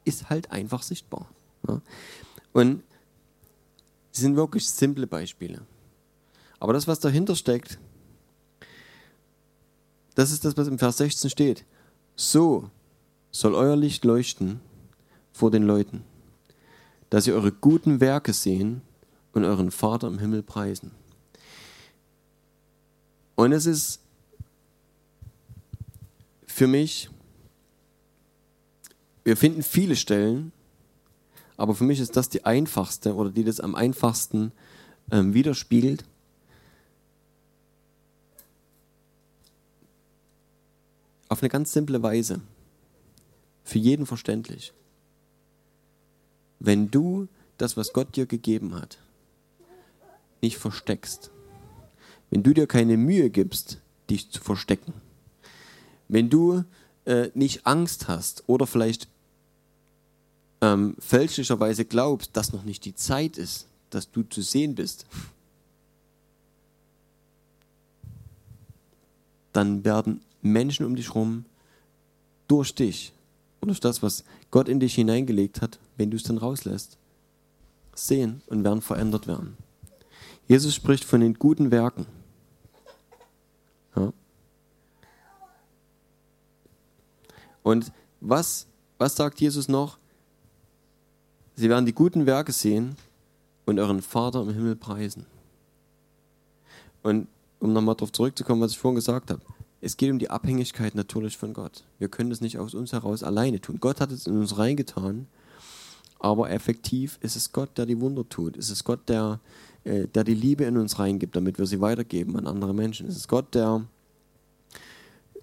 Ist 0.04 0.30
halt 0.30 0.52
einfach 0.52 0.84
sichtbar. 0.84 1.30
Ja. 1.66 1.82
Und 2.52 2.84
sie 4.12 4.24
sind 4.24 4.36
wirklich 4.36 4.68
simple 4.70 5.08
Beispiele. 5.08 5.62
Aber 6.60 6.74
das, 6.74 6.86
was 6.86 7.00
dahinter 7.00 7.34
steckt, 7.34 7.80
das 10.16 10.32
ist 10.32 10.44
das, 10.44 10.58
was 10.58 10.68
im 10.68 10.78
Vers 10.78 10.98
16 10.98 11.30
steht. 11.30 11.66
So 12.18 12.70
soll 13.32 13.56
euer 13.56 13.78
Licht 13.78 14.04
leuchten 14.04 14.60
vor 15.32 15.50
den 15.50 15.64
Leuten, 15.64 16.04
dass 17.10 17.24
sie 17.24 17.32
eure 17.32 17.54
guten 17.54 18.02
Werke 18.02 18.34
sehen 18.34 18.82
und 19.32 19.46
euren 19.46 19.72
Vater 19.72 20.08
im 20.08 20.20
Himmel 20.20 20.44
preisen. 20.44 20.92
Und 23.36 23.54
es 23.54 23.66
ist 23.66 24.02
für 26.58 26.66
mich, 26.66 27.08
wir 29.24 29.38
finden 29.38 29.62
viele 29.62 29.96
Stellen, 29.96 30.52
aber 31.56 31.76
für 31.76 31.84
mich 31.84 32.00
ist 32.00 32.18
das 32.18 32.30
die 32.30 32.46
einfachste 32.46 33.14
oder 33.14 33.30
die 33.30 33.44
das 33.44 33.60
am 33.60 33.76
einfachsten 33.76 34.52
ähm, 35.12 35.36
widerspiegelt. 35.36 36.04
Auf 41.30 41.44
eine 41.44 41.50
ganz 41.50 41.74
simple 41.74 42.02
Weise. 42.02 42.42
Für 43.64 43.78
jeden 43.78 44.08
verständlich. 44.08 44.74
Wenn 46.58 46.90
du 46.90 47.28
das, 47.60 47.78
was 47.78 47.94
Gott 47.94 48.16
dir 48.16 48.26
gegeben 48.26 48.74
hat, 48.74 48.98
nicht 50.42 50.58
versteckst, 50.58 51.30
wenn 52.32 52.42
du 52.42 52.56
dir 52.56 52.66
keine 52.66 52.98
Mühe 52.98 53.30
gibst, 53.30 53.80
dich 54.10 54.32
zu 54.32 54.42
verstecken, 54.42 54.96
wenn 56.08 56.30
du 56.30 56.64
äh, 57.06 57.30
nicht 57.34 57.66
Angst 57.66 58.08
hast 58.08 58.44
oder 58.48 58.68
vielleicht 58.68 59.08
ähm, 60.62 60.96
fälschlicherweise 61.00 61.86
glaubst, 61.86 62.36
dass 62.36 62.54
noch 62.54 62.64
nicht 62.64 62.86
die 62.86 62.96
Zeit 62.96 63.38
ist, 63.38 63.68
dass 63.90 64.12
du 64.12 64.24
zu 64.24 64.42
sehen 64.42 64.76
bist, 64.76 65.06
dann 69.54 69.84
werden 69.84 70.22
Menschen 70.42 70.86
um 70.86 70.96
dich 70.96 71.10
herum 71.10 71.46
durch 72.48 72.74
dich 72.76 73.12
und 73.60 73.70
durch 73.70 73.80
das, 73.80 74.04
was 74.04 74.24
Gott 74.52 74.70
in 74.70 74.80
dich 74.80 74.96
hineingelegt 74.96 75.62
hat, 75.62 75.80
wenn 75.98 76.12
du 76.12 76.18
es 76.18 76.24
dann 76.24 76.38
rauslässt, 76.38 76.98
sehen 77.96 78.42
und 78.48 78.64
werden 78.64 78.82
verändert 78.82 79.28
werden. 79.28 79.58
Jesus 80.48 80.76
spricht 80.76 81.04
von 81.04 81.22
den 81.22 81.34
guten 81.34 81.72
Werken. 81.72 82.06
Ja. 83.96 84.14
Und 87.68 87.92
was, 88.22 88.66
was 88.98 89.18
sagt 89.18 89.42
Jesus 89.42 89.68
noch? 89.68 89.98
Sie 91.58 91.68
werden 91.68 91.86
die 91.86 91.94
guten 91.94 92.26
Werke 92.26 92.54
sehen 92.54 92.96
und 93.66 93.78
euren 93.78 94.02
Vater 94.02 94.42
im 94.42 94.54
Himmel 94.54 94.78
preisen. 94.78 95.26
Und 97.04 97.28
um 97.60 97.74
nochmal 97.74 97.96
darauf 97.96 98.14
zurückzukommen, 98.14 98.62
was 98.62 98.72
ich 98.72 98.78
vorhin 98.78 98.96
gesagt 98.96 99.32
habe. 99.32 99.42
Es 99.82 99.98
geht 99.98 100.10
um 100.10 100.18
die 100.18 100.30
Abhängigkeit 100.30 100.96
natürlich 100.96 101.38
von 101.38 101.52
Gott. 101.52 101.84
Wir 102.00 102.08
können 102.08 102.30
das 102.30 102.40
nicht 102.40 102.58
aus 102.58 102.74
uns 102.74 102.94
heraus 102.94 103.22
alleine 103.22 103.60
tun. 103.60 103.82
Gott 103.82 104.00
hat 104.00 104.14
es 104.14 104.28
in 104.28 104.38
uns 104.38 104.58
reingetan, 104.58 105.28
aber 106.20 106.50
effektiv 106.50 107.20
ist 107.20 107.36
es 107.36 107.52
Gott, 107.52 107.78
der 107.78 107.86
die 107.86 108.00
Wunder 108.00 108.30
tut. 108.30 108.56
Es 108.56 108.70
ist 108.70 108.86
Gott, 108.86 109.10
der, 109.10 109.42
äh, 109.84 110.08
der 110.08 110.24
die 110.24 110.36
Liebe 110.36 110.64
in 110.64 110.78
uns 110.78 111.00
reingibt, 111.00 111.36
damit 111.36 111.60
wir 111.60 111.66
sie 111.66 111.82
weitergeben 111.82 112.38
an 112.38 112.48
andere 112.48 112.74
Menschen. 112.74 113.10
Es 113.10 113.18
ist 113.18 113.28
Gott, 113.28 113.54
der, 113.54 113.84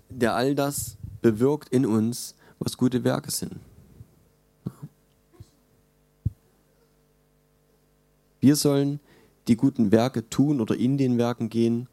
der 0.08 0.34
all 0.34 0.54
das 0.54 0.96
bewirkt 1.24 1.70
in 1.70 1.86
uns, 1.86 2.34
was 2.58 2.76
gute 2.76 3.02
Werke 3.02 3.30
sind. 3.30 3.54
Wir 8.40 8.56
sollen 8.56 9.00
die 9.48 9.56
guten 9.56 9.90
Werke 9.90 10.28
tun 10.28 10.60
oder 10.60 10.76
in 10.76 10.98
den 10.98 11.16
Werken 11.16 11.48
gehen, 11.48 11.88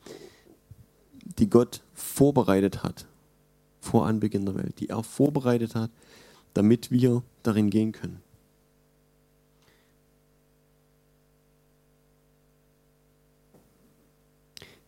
die 1.39 1.49
Gott 1.49 1.81
vorbereitet 1.93 2.83
hat 2.83 3.05
vor 3.79 4.05
Anbeginn 4.05 4.45
der 4.45 4.55
Welt, 4.55 4.81
die 4.81 4.89
er 4.89 5.01
vorbereitet 5.01 5.75
hat, 5.75 5.91
damit 6.53 6.91
wir 6.91 7.23
darin 7.41 7.69
gehen 7.69 7.93
können. 7.93 8.21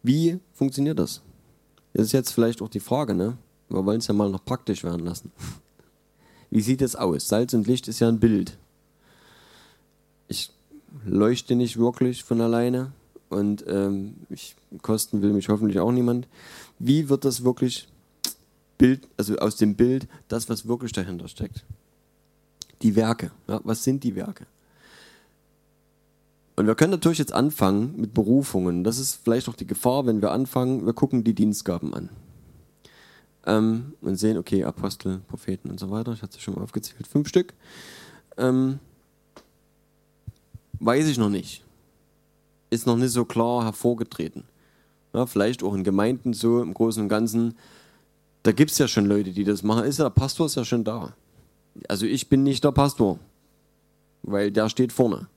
Wie 0.02 0.42
funktioniert 0.52 1.00
das? 1.00 1.22
Das 1.94 2.08
ist 2.08 2.12
jetzt 2.12 2.32
vielleicht 2.32 2.62
auch 2.62 2.68
die 2.68 2.82
Frage, 2.82 3.14
ne? 3.14 3.38
Wir 3.74 3.86
wollen 3.86 4.00
es 4.00 4.08
ja 4.08 4.14
mal 4.14 4.30
noch 4.30 4.46
praktisch 4.46 4.84
werden 4.84 5.06
lassen. 5.06 5.32
Wie 6.52 6.62
sieht 6.62 6.82
es 6.84 6.96
aus? 6.96 7.28
Salz 7.28 7.54
und 7.54 7.66
Licht 7.66 7.88
ist 7.88 8.00
ja 8.00 8.08
ein 8.08 8.20
Bild. 8.20 8.58
Ich 10.28 10.52
leuchte 11.06 11.56
nicht 11.56 11.78
wirklich 11.78 12.24
von 12.24 12.40
alleine 12.42 12.92
und 13.30 13.66
ähm, 13.68 14.14
ich, 14.30 14.56
kosten 14.84 15.24
will 15.24 15.34
mich 15.34 15.50
hoffentlich 15.50 15.80
auch 15.80 15.92
niemand. 15.92 16.28
Wie 16.78 17.10
wird 17.10 17.26
das 17.26 17.44
wirklich 17.44 17.88
Bild, 18.78 19.08
also 19.18 19.38
aus 19.38 19.56
dem 19.56 19.76
Bild, 19.76 20.08
das, 20.28 20.50
was 20.50 20.68
wirklich 20.68 20.92
dahinter 20.92 21.28
steckt? 21.28 21.66
Die 22.84 22.96
Werke. 22.96 23.32
Ja, 23.48 23.60
was 23.64 23.84
sind 23.84 24.04
die 24.04 24.16
Werke? 24.16 24.46
Und 26.56 26.68
wir 26.68 26.76
können 26.76 26.92
natürlich 26.92 27.18
jetzt 27.18 27.34
anfangen 27.34 27.96
mit 27.98 28.14
Berufungen. 28.14 28.84
Das 28.84 29.00
ist 29.00 29.20
vielleicht 29.24 29.50
auch 29.50 29.56
die 29.56 29.66
Gefahr, 29.66 30.06
wenn 30.06 30.22
wir 30.22 30.32
anfangen, 30.32 30.86
wir 30.86 30.94
gucken 30.94 31.24
die 31.24 31.34
Dienstgaben 31.34 31.96
an. 31.96 32.10
Ähm, 33.46 33.94
und 34.02 34.16
sehen, 34.16 34.38
okay, 34.38 34.64
Apostel, 34.64 35.20
Propheten 35.28 35.70
und 35.70 35.80
so 35.80 35.92
weiter. 35.92 36.14
Ich 36.14 36.22
hatte 36.22 36.38
es 36.38 36.44
schon 36.44 36.56
mal 36.56 36.62
aufgezählt, 36.62 37.08
fünf 37.08 37.28
Stück. 37.28 37.54
Ähm, 38.38 38.80
weiß 40.80 41.08
ich 41.08 41.18
noch 41.18 41.30
nicht. 41.30 41.64
Ist 42.70 42.88
noch 42.88 42.98
nicht 42.98 43.12
so 43.12 43.26
klar 43.26 43.64
hervorgetreten. 43.66 44.44
Ja, 45.14 45.26
vielleicht 45.26 45.62
auch 45.62 45.74
in 45.76 45.84
Gemeinden 45.84 46.34
so 46.34 46.62
im 46.62 46.74
Großen 46.74 47.04
und 47.04 47.10
Ganzen. 47.10 47.56
Da 48.44 48.52
gibt 48.52 48.72
es 48.72 48.78
ja 48.78 48.88
schon 48.88 49.06
Leute, 49.06 49.32
die 49.32 49.44
das 49.44 49.62
machen. 49.62 49.86
Ist 49.86 50.00
ja, 50.00 50.06
der 50.06 50.10
Pastor 50.10 50.48
ist 50.48 50.56
ja 50.56 50.66
schon 50.66 50.84
da. 50.84 51.14
Also 51.88 52.06
ich 52.06 52.30
bin 52.30 52.44
nicht 52.44 52.64
der 52.64 52.72
Pastor, 52.72 53.20
weil 54.24 54.52
der 54.52 54.70
steht 54.70 54.92
vorne. 54.92 55.28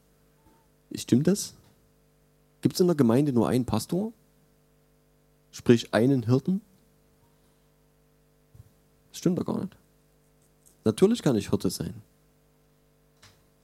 Stimmt 0.95 1.27
das? 1.27 1.55
Gibt 2.63 2.75
es 2.75 2.81
in 2.81 2.87
der 2.87 2.97
Gemeinde 2.97 3.33
nur 3.33 3.49
einen 3.49 3.65
Pastor? 3.65 4.13
Sprich 5.51 5.93
einen 5.93 6.25
Hirten? 6.25 6.61
Das 9.17 9.21
stimmt 9.21 9.39
doch 9.39 9.47
gar 9.47 9.59
nicht. 9.59 9.75
Natürlich 10.85 11.23
kann 11.23 11.37
ich 11.37 11.49
Hirte 11.49 11.71
sein. 11.71 11.95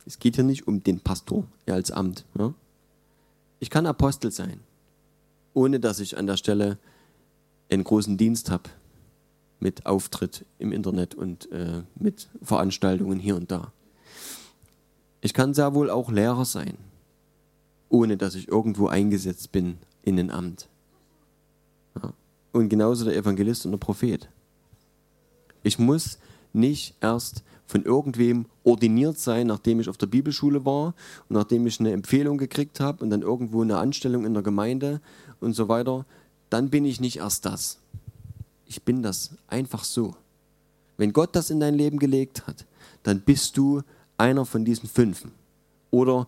Es 0.06 0.18
geht 0.18 0.36
hier 0.36 0.44
nicht 0.44 0.66
um 0.66 0.82
den 0.82 1.00
Pastor, 1.00 1.44
ja 1.66 1.74
als 1.74 1.90
Amt. 1.90 2.24
Ja? 2.38 2.54
Ich 3.60 3.68
kann 3.68 3.84
Apostel 3.84 4.30
sein, 4.30 4.60
ohne 5.52 5.78
dass 5.78 6.00
ich 6.00 6.16
an 6.16 6.26
der 6.26 6.38
Stelle 6.38 6.78
einen 7.70 7.84
großen 7.84 8.16
Dienst 8.16 8.50
habe 8.50 8.70
mit 9.60 9.84
Auftritt 9.84 10.46
im 10.58 10.72
Internet 10.72 11.14
und 11.14 11.52
äh, 11.52 11.82
mit 11.96 12.30
Veranstaltungen 12.40 13.18
hier 13.18 13.36
und 13.36 13.50
da. 13.50 13.74
Ich 15.20 15.34
kann 15.34 15.52
sehr 15.52 15.74
wohl 15.74 15.90
auch 15.90 16.10
Lehrer 16.10 16.46
sein, 16.46 16.78
ohne 17.90 18.16
dass 18.16 18.36
ich 18.36 18.48
irgendwo 18.48 18.86
eingesetzt 18.86 19.52
bin 19.52 19.76
in 20.02 20.18
ein 20.18 20.30
Amt. 20.30 20.66
Ja. 22.02 22.14
Und 22.52 22.70
genauso 22.70 23.04
der 23.04 23.16
Evangelist 23.16 23.66
und 23.66 23.72
der 23.72 23.78
Prophet. 23.78 24.30
Ich 25.62 25.78
muss 25.78 26.18
nicht 26.52 26.96
erst 27.00 27.42
von 27.66 27.84
irgendwem 27.84 28.46
ordiniert 28.64 29.18
sein, 29.18 29.46
nachdem 29.46 29.80
ich 29.80 29.88
auf 29.88 29.96
der 29.96 30.06
Bibelschule 30.06 30.64
war 30.64 30.94
und 31.28 31.36
nachdem 31.36 31.66
ich 31.66 31.80
eine 31.80 31.92
Empfehlung 31.92 32.36
gekriegt 32.36 32.80
habe 32.80 33.02
und 33.02 33.10
dann 33.10 33.22
irgendwo 33.22 33.62
eine 33.62 33.78
Anstellung 33.78 34.26
in 34.26 34.34
der 34.34 34.42
Gemeinde 34.42 35.00
und 35.40 35.54
so 35.54 35.68
weiter. 35.68 36.04
Dann 36.50 36.68
bin 36.68 36.84
ich 36.84 37.00
nicht 37.00 37.16
erst 37.16 37.46
das. 37.46 37.78
Ich 38.66 38.82
bin 38.82 39.02
das 39.02 39.30
einfach 39.48 39.84
so. 39.84 40.14
Wenn 40.98 41.12
Gott 41.12 41.34
das 41.34 41.50
in 41.50 41.60
dein 41.60 41.74
Leben 41.74 41.98
gelegt 41.98 42.46
hat, 42.46 42.66
dann 43.02 43.20
bist 43.20 43.56
du 43.56 43.82
einer 44.18 44.44
von 44.44 44.64
diesen 44.64 44.88
fünfen. 44.88 45.32
Oder 45.90 46.26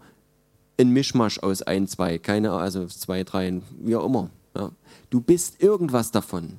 ein 0.78 0.91
Mischmasch 0.91 1.39
aus 1.39 1.62
ein, 1.62 1.87
zwei, 1.87 2.18
keine 2.18 2.53
also 2.53 2.87
zwei, 2.87 3.22
drei, 3.22 3.61
wie 3.78 3.97
auch 3.97 4.07
immer. 4.07 4.30
Ja. 4.57 4.72
Du 5.11 5.20
bist 5.20 5.62
irgendwas 5.62 6.11
davon. 6.11 6.59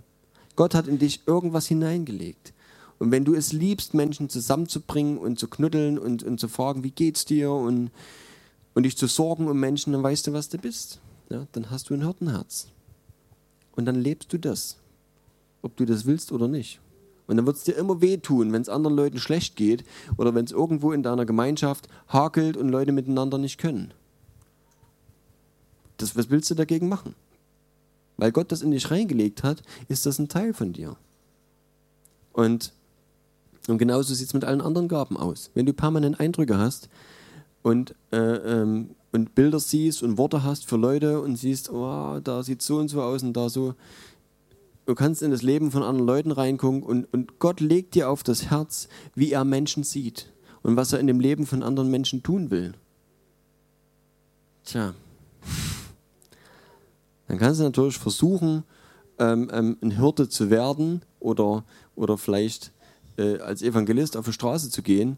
Gott 0.56 0.74
hat 0.74 0.88
in 0.88 1.00
dich 1.00 1.22
irgendwas 1.28 1.68
hineingelegt. 1.68 2.54
Und 2.98 3.12
wenn 3.12 3.26
du 3.26 3.34
es 3.34 3.52
liebst, 3.52 3.94
Menschen 3.94 4.30
zusammenzubringen 4.30 5.18
und 5.18 5.38
zu 5.38 5.48
knuddeln 5.48 6.00
und, 6.00 6.24
und 6.24 6.40
zu 6.40 6.48
fragen, 6.48 6.84
wie 6.84 6.92
geht's 6.92 7.26
dir 7.26 7.52
und, 7.52 7.92
und 8.74 8.84
dich 8.84 8.98
zu 8.98 9.08
sorgen 9.08 9.48
um 9.48 9.60
Menschen, 9.60 9.94
dann 9.94 10.04
weißt 10.04 10.28
du, 10.28 10.34
was 10.34 10.50
du 10.50 10.58
bist. 10.58 11.00
Ja, 11.30 11.48
dann 11.52 11.70
hast 11.72 11.90
du 11.90 11.94
ein 11.94 12.04
Hirtenherz. 12.04 12.68
Und 13.76 13.86
dann 13.86 13.96
lebst 13.96 14.32
du 14.32 14.38
das, 14.38 14.78
ob 15.62 15.76
du 15.76 15.86
das 15.86 16.06
willst 16.06 16.32
oder 16.32 16.48
nicht. 16.48 16.80
Und 17.28 17.38
dann 17.38 17.46
wird 17.46 17.58
es 17.58 17.64
dir 17.64 17.76
immer 17.76 18.02
wehtun, 18.02 18.54
wenn 18.54 18.62
es 18.62 18.70
anderen 18.70 18.96
Leuten 18.96 19.20
schlecht 19.20 19.56
geht 19.56 19.84
oder 20.16 20.36
wenn 20.36 20.46
es 20.46 20.52
irgendwo 20.52 20.92
in 20.92 21.04
deiner 21.04 21.26
Gemeinschaft 21.26 21.88
hakelt 22.08 22.56
und 22.56 22.70
Leute 22.70 22.92
miteinander 22.92 23.38
nicht 23.38 23.58
können. 23.58 23.94
Das, 25.98 26.16
was 26.16 26.30
willst 26.30 26.50
du 26.52 26.56
dagegen 26.56 26.88
machen? 26.88 27.16
Weil 28.18 28.32
Gott 28.32 28.52
das 28.52 28.62
in 28.62 28.72
dich 28.72 28.92
reingelegt 28.92 29.44
hat, 29.44 29.62
ist 29.88 30.06
das 30.06 30.20
ein 30.20 30.30
Teil 30.30 30.54
von 30.54 30.72
dir. 30.72 30.96
Und 32.32 32.74
und 33.68 33.78
genauso 33.78 34.14
sieht 34.14 34.28
es 34.28 34.34
mit 34.34 34.44
allen 34.44 34.62
anderen 34.62 34.88
Gaben 34.88 35.18
aus. 35.18 35.52
Wenn 35.54 35.66
du 35.66 35.74
permanent 35.74 36.20
Eindrücke 36.20 36.58
hast 36.58 36.90
und, 37.64 37.96
äh, 38.12 38.18
ähm, 38.18 38.92
und 39.12 39.34
Bilder 39.34 39.60
siehst 39.60 40.04
und 40.04 40.18
Worte 40.18 40.44
hast 40.44 40.68
für 40.68 40.78
Leute 40.78 41.22
und 41.22 41.36
siehst, 41.36 41.72
oh, 41.72 42.20
da 42.24 42.44
sieht 42.44 42.62
so 42.62 42.78
und 42.78 42.90
so 42.90 43.02
aus 43.02 43.24
und 43.24 43.34
da 43.34 43.50
so. 43.50 43.76
Du 44.86 44.94
kannst 44.94 45.24
in 45.24 45.32
das 45.32 45.42
Leben 45.42 45.72
von 45.72 45.82
anderen 45.82 46.06
Leuten 46.06 46.32
reingucken 46.32 46.84
und, 46.84 47.12
und 47.12 47.40
Gott 47.40 47.60
legt 47.60 47.96
dir 47.96 48.10
auf 48.10 48.22
das 48.22 48.52
Herz, 48.52 48.88
wie 49.16 49.32
er 49.32 49.44
Menschen 49.44 49.84
sieht 49.84 50.32
und 50.62 50.76
was 50.76 50.94
er 50.94 51.00
in 51.00 51.08
dem 51.08 51.20
Leben 51.20 51.48
von 51.48 51.64
anderen 51.64 51.90
Menschen 51.90 52.22
tun 52.22 52.52
will. 52.52 52.74
Tja, 54.64 54.94
dann 57.28 57.38
kannst 57.38 57.60
du 57.60 57.64
natürlich 57.64 57.98
versuchen, 57.98 58.64
ähm, 59.18 59.50
ähm, 59.52 59.78
ein 59.82 59.92
Hirte 59.92 60.30
zu 60.30 60.50
werden 60.50 61.02
oder, 61.20 61.64
oder 61.96 62.18
vielleicht 62.18 62.72
äh, 63.18 63.40
als 63.40 63.62
Evangelist 63.62 64.18
auf 64.18 64.26
die 64.26 64.34
Straße 64.34 64.70
zu 64.70 64.82
gehen, 64.82 65.18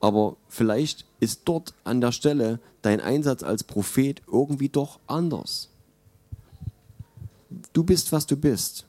aber 0.00 0.36
vielleicht 0.48 1.06
ist 1.20 1.42
dort 1.44 1.74
an 1.84 2.00
der 2.00 2.12
Stelle 2.12 2.60
dein 2.82 3.00
Einsatz 3.00 3.42
als 3.42 3.64
Prophet 3.64 4.22
irgendwie 4.30 4.68
doch 4.68 5.00
anders. 5.06 5.70
Du 7.72 7.82
bist, 7.82 8.12
was 8.12 8.26
du 8.26 8.36
bist. 8.36 8.84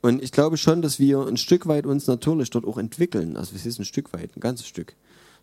Und 0.00 0.22
ich 0.22 0.32
glaube 0.32 0.56
schon, 0.56 0.82
dass 0.82 0.98
wir 0.98 1.26
ein 1.26 1.36
Stück 1.36 1.66
weit 1.66 1.86
uns 1.86 2.06
natürlich 2.06 2.50
dort 2.50 2.64
auch 2.64 2.78
entwickeln. 2.78 3.36
Also 3.36 3.54
es 3.54 3.66
ist 3.66 3.78
ein 3.78 3.84
Stück 3.84 4.12
weit, 4.12 4.36
ein 4.36 4.40
ganzes 4.40 4.66
Stück. 4.66 4.94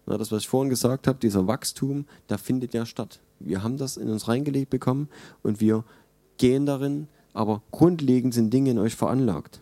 Na, 0.05 0.17
das, 0.17 0.32
was 0.32 0.43
ich 0.43 0.47
vorhin 0.47 0.69
gesagt 0.69 1.07
habe, 1.07 1.19
dieser 1.19 1.47
Wachstum, 1.47 2.05
da 2.28 2.38
findet 2.38 2.74
ja 2.74 2.86
statt. 2.86 3.19
Wir 3.39 3.63
haben 3.63 3.78
das 3.78 3.97
in 3.97 4.09
uns 4.09 4.28
reingelegt 4.28 4.69
bekommen 4.69 5.09
und 5.43 5.59
wir 5.59 5.84
gehen 6.38 6.65
darin, 6.65 7.07
aber 7.34 7.61
grundlegend 7.71 8.34
sind 8.34 8.53
Dinge 8.53 8.71
in 8.71 8.80
euch 8.80 8.95
veranlagt. 8.95 9.61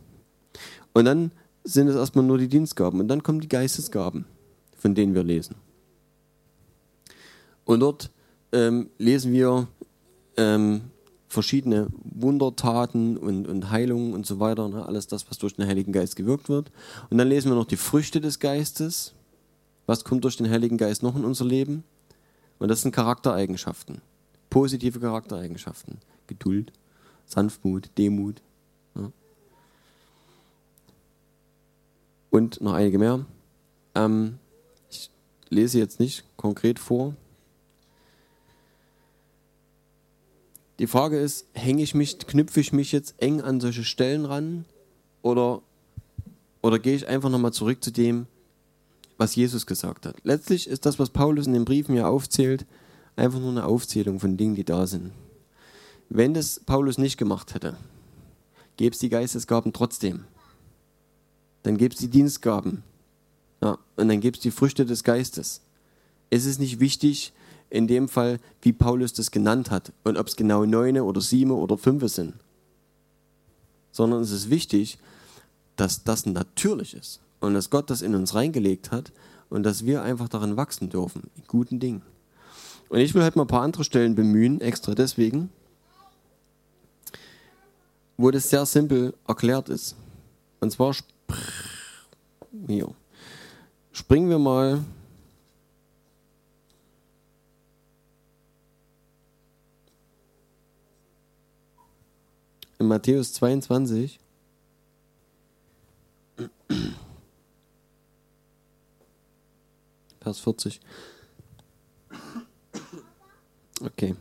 Und 0.93 1.05
dann 1.05 1.31
sind 1.63 1.87
es 1.87 1.95
erstmal 1.95 2.25
nur 2.25 2.37
die 2.37 2.47
Dienstgaben. 2.47 2.99
Und 2.99 3.07
dann 3.07 3.23
kommen 3.23 3.39
die 3.39 3.49
Geistesgaben, 3.49 4.25
von 4.77 4.95
denen 4.95 5.13
wir 5.13 5.23
lesen. 5.23 5.55
Und 7.65 7.79
dort 7.81 8.11
ähm, 8.51 8.89
lesen 8.97 9.31
wir 9.31 9.67
ähm, 10.37 10.81
verschiedene 11.27 11.87
Wundertaten 12.03 13.17
und, 13.17 13.47
und 13.47 13.71
Heilungen 13.71 14.13
und 14.13 14.25
so 14.25 14.39
weiter. 14.39 14.67
Ne? 14.67 14.85
Alles 14.85 15.07
das, 15.07 15.29
was 15.29 15.37
durch 15.37 15.55
den 15.55 15.65
Heiligen 15.65 15.93
Geist 15.93 16.15
gewirkt 16.15 16.49
wird. 16.49 16.71
Und 17.09 17.17
dann 17.17 17.27
lesen 17.27 17.49
wir 17.49 17.55
noch 17.55 17.65
die 17.65 17.77
Früchte 17.77 18.19
des 18.19 18.39
Geistes. 18.39 19.13
Was 19.85 20.03
kommt 20.03 20.23
durch 20.23 20.37
den 20.37 20.49
Heiligen 20.49 20.77
Geist 20.77 21.03
noch 21.03 21.15
in 21.15 21.25
unser 21.25 21.45
Leben? 21.45 21.83
Und 22.59 22.67
das 22.67 22.81
sind 22.81 22.93
Charaktereigenschaften. 22.93 24.01
Positive 24.49 24.99
Charaktereigenschaften. 24.99 25.99
Geduld, 26.27 26.73
Sanftmut, 27.25 27.89
Demut, 27.97 28.41
und 32.31 32.61
noch 32.61 32.73
einige 32.73 32.97
mehr. 32.97 33.25
Ähm, 33.93 34.39
ich 34.89 35.11
lese 35.49 35.77
jetzt 35.77 35.99
nicht 35.99 36.23
konkret 36.37 36.79
vor. 36.79 37.15
Die 40.79 40.87
Frage 40.87 41.19
ist, 41.19 41.45
hänge 41.53 41.83
ich 41.83 41.93
mich, 41.93 42.17
knüpfe 42.17 42.59
ich 42.59 42.73
mich 42.73 42.91
jetzt 42.91 43.21
eng 43.21 43.41
an 43.41 43.61
solche 43.61 43.83
Stellen 43.83 44.25
ran 44.25 44.65
oder, 45.21 45.61
oder 46.63 46.79
gehe 46.79 46.95
ich 46.95 47.07
einfach 47.07 47.29
nochmal 47.29 47.53
zurück 47.53 47.83
zu 47.83 47.91
dem, 47.91 48.25
was 49.17 49.35
Jesus 49.35 49.67
gesagt 49.67 50.07
hat? 50.07 50.15
Letztlich 50.23 50.67
ist 50.67 50.87
das, 50.87 50.97
was 50.97 51.11
Paulus 51.11 51.45
in 51.45 51.53
den 51.53 51.65
Briefen 51.65 51.95
ja 51.95 52.07
aufzählt, 52.07 52.65
einfach 53.15 53.39
nur 53.39 53.51
eine 53.51 53.65
Aufzählung 53.65 54.19
von 54.19 54.37
Dingen, 54.37 54.55
die 54.55 54.63
da 54.63 54.87
sind. 54.87 55.11
Wenn 56.09 56.33
das 56.33 56.59
Paulus 56.59 56.97
nicht 56.97 57.17
gemacht 57.17 57.53
hätte, 57.53 57.77
gäbe 58.77 58.93
es 58.93 58.99
die 58.99 59.09
Geistesgaben 59.09 59.73
trotzdem. 59.73 60.25
Dann 61.63 61.77
gibt 61.77 61.95
es 61.95 61.99
die 61.99 62.09
Dienstgaben. 62.09 62.83
Ja, 63.61 63.77
und 63.95 64.07
dann 64.07 64.19
gibt 64.19 64.37
es 64.37 64.43
die 64.43 64.51
Früchte 64.51 64.85
des 64.85 65.03
Geistes. 65.03 65.61
Es 66.29 66.45
ist 66.45 66.59
nicht 66.59 66.79
wichtig, 66.79 67.33
in 67.69 67.87
dem 67.87 68.09
Fall, 68.09 68.39
wie 68.61 68.73
Paulus 68.73 69.13
das 69.13 69.31
genannt 69.31 69.71
hat 69.71 69.93
und 70.03 70.17
ob 70.17 70.27
es 70.27 70.35
genau 70.35 70.65
neune 70.65 71.03
oder 71.03 71.21
sieben 71.21 71.51
oder 71.51 71.77
fünf 71.77 72.07
sind. 72.11 72.33
Sondern 73.91 74.21
es 74.21 74.31
ist 74.31 74.49
wichtig, 74.49 74.97
dass 75.75 76.03
das 76.03 76.25
natürlich 76.25 76.93
ist 76.93 77.21
und 77.39 77.53
dass 77.53 77.69
Gott 77.69 77.89
das 77.89 78.01
in 78.01 78.15
uns 78.15 78.35
reingelegt 78.35 78.91
hat 78.91 79.11
und 79.49 79.63
dass 79.63 79.85
wir 79.85 80.01
einfach 80.01 80.29
darin 80.29 80.57
wachsen 80.57 80.89
dürfen, 80.89 81.29
in 81.35 81.43
guten 81.47 81.79
Dingen. 81.79 82.01
Und 82.89 82.99
ich 82.99 83.13
will 83.13 83.23
halt 83.23 83.35
mal 83.35 83.43
ein 83.43 83.47
paar 83.47 83.63
andere 83.63 83.83
Stellen 83.85 84.15
bemühen, 84.15 84.59
extra 84.59 84.93
deswegen, 84.93 85.49
wo 88.17 88.31
das 88.31 88.49
sehr 88.49 88.65
simpel 88.65 89.13
erklärt 89.27 89.69
ist. 89.69 89.95
Und 90.59 90.71
zwar 90.71 90.93
hier. 92.67 92.93
Springen 93.91 94.29
wir 94.29 94.39
mal 94.39 94.83
in 102.79 102.87
Matthäus 102.87 103.33
22. 103.33 104.19
Vers 110.21 110.39
40. 110.39 110.79
Okay. 113.83 114.15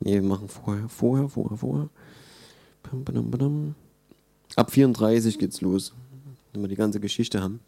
Nee, 0.00 0.14
wir 0.14 0.22
machen 0.22 0.48
vorher, 0.48 0.88
vorher, 0.88 1.28
vorher, 1.28 1.56
vorher. 1.56 1.88
Ab 4.56 4.70
34 4.70 5.38
geht's 5.38 5.60
los, 5.60 5.92
wenn 6.52 6.62
wir 6.62 6.68
die 6.68 6.76
ganze 6.76 7.00
Geschichte 7.00 7.40
haben. 7.42 7.60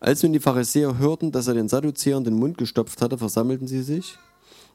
Als 0.00 0.22
nun 0.22 0.32
die 0.32 0.40
Pharisäer 0.40 0.98
hörten, 0.98 1.32
dass 1.32 1.46
er 1.46 1.54
den 1.54 1.68
Sadduzäern 1.68 2.24
den 2.24 2.34
Mund 2.34 2.58
gestopft 2.58 3.00
hatte, 3.02 3.18
versammelten 3.18 3.66
sie 3.66 3.82
sich. 3.82 4.18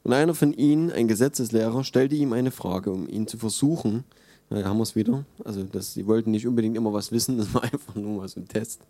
Und 0.04 0.14
einer 0.14 0.34
von 0.34 0.54
ihnen, 0.54 0.92
ein 0.92 1.08
Gesetzeslehrer, 1.08 1.84
stellte 1.84 2.16
ihm 2.16 2.34
eine 2.34 2.52
Frage, 2.52 2.92
um 2.92 3.08
ihn 3.08 3.28
zu 3.28 3.38
versuchen. 3.38 4.06
Na, 4.50 4.60
ja, 4.60 4.66
haben 4.66 4.78
wir 4.78 4.84
es 4.84 4.96
wieder. 4.96 5.26
Also, 5.44 5.64
das, 5.64 5.94
sie 5.94 6.08
wollten 6.08 6.32
nicht 6.32 6.48
unbedingt 6.48 6.78
immer 6.78 6.94
was 6.94 7.12
wissen, 7.12 7.38
das 7.40 7.54
war 7.54 7.64
einfach 7.64 7.96
nur 7.96 8.18
mal 8.22 8.28
so 8.28 8.40
ein 8.40 8.48
Test. 8.48 8.82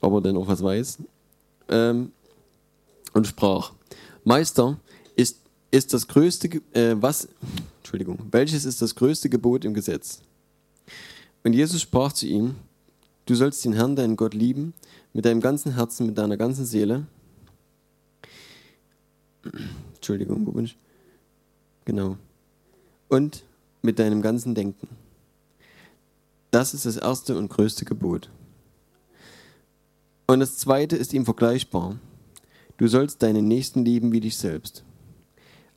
Aber 0.00 0.20
dann 0.20 0.36
auch 0.36 0.48
was 0.48 0.62
weiß. 0.62 0.98
Ähm, 1.68 2.12
und 3.12 3.26
sprach: 3.26 3.72
Meister, 4.24 4.78
ist, 5.16 5.40
ist 5.70 5.92
das 5.92 6.08
größte, 6.08 6.48
äh, 6.72 6.96
was, 6.96 7.28
Entschuldigung, 7.78 8.18
welches 8.30 8.64
ist 8.64 8.80
das 8.80 8.94
größte 8.94 9.28
Gebot 9.28 9.64
im 9.64 9.74
Gesetz? 9.74 10.20
Und 11.44 11.52
Jesus 11.52 11.80
sprach 11.80 12.12
zu 12.12 12.26
ihm: 12.26 12.56
Du 13.26 13.34
sollst 13.34 13.64
den 13.64 13.72
Herrn, 13.72 13.96
deinen 13.96 14.16
Gott, 14.16 14.34
lieben, 14.34 14.74
mit 15.12 15.24
deinem 15.24 15.40
ganzen 15.40 15.74
Herzen, 15.74 16.06
mit 16.06 16.18
deiner 16.18 16.36
ganzen 16.36 16.64
Seele. 16.64 17.06
Entschuldigung, 19.94 20.46
wo 20.46 20.52
bin 20.52 20.64
ich? 20.64 20.76
Genau. 21.84 22.16
Und 23.08 23.44
mit 23.82 23.98
deinem 23.98 24.22
ganzen 24.22 24.54
Denken. 24.54 24.88
Das 26.50 26.74
ist 26.74 26.86
das 26.86 26.96
erste 26.96 27.36
und 27.36 27.48
größte 27.48 27.84
Gebot. 27.84 28.28
Und 30.26 30.40
das 30.40 30.58
zweite 30.58 30.96
ist 30.96 31.12
ihm 31.12 31.24
vergleichbar. 31.24 31.98
Du 32.76 32.88
sollst 32.88 33.22
deinen 33.22 33.48
Nächsten 33.48 33.84
lieben 33.84 34.12
wie 34.12 34.20
dich 34.20 34.36
selbst. 34.36 34.84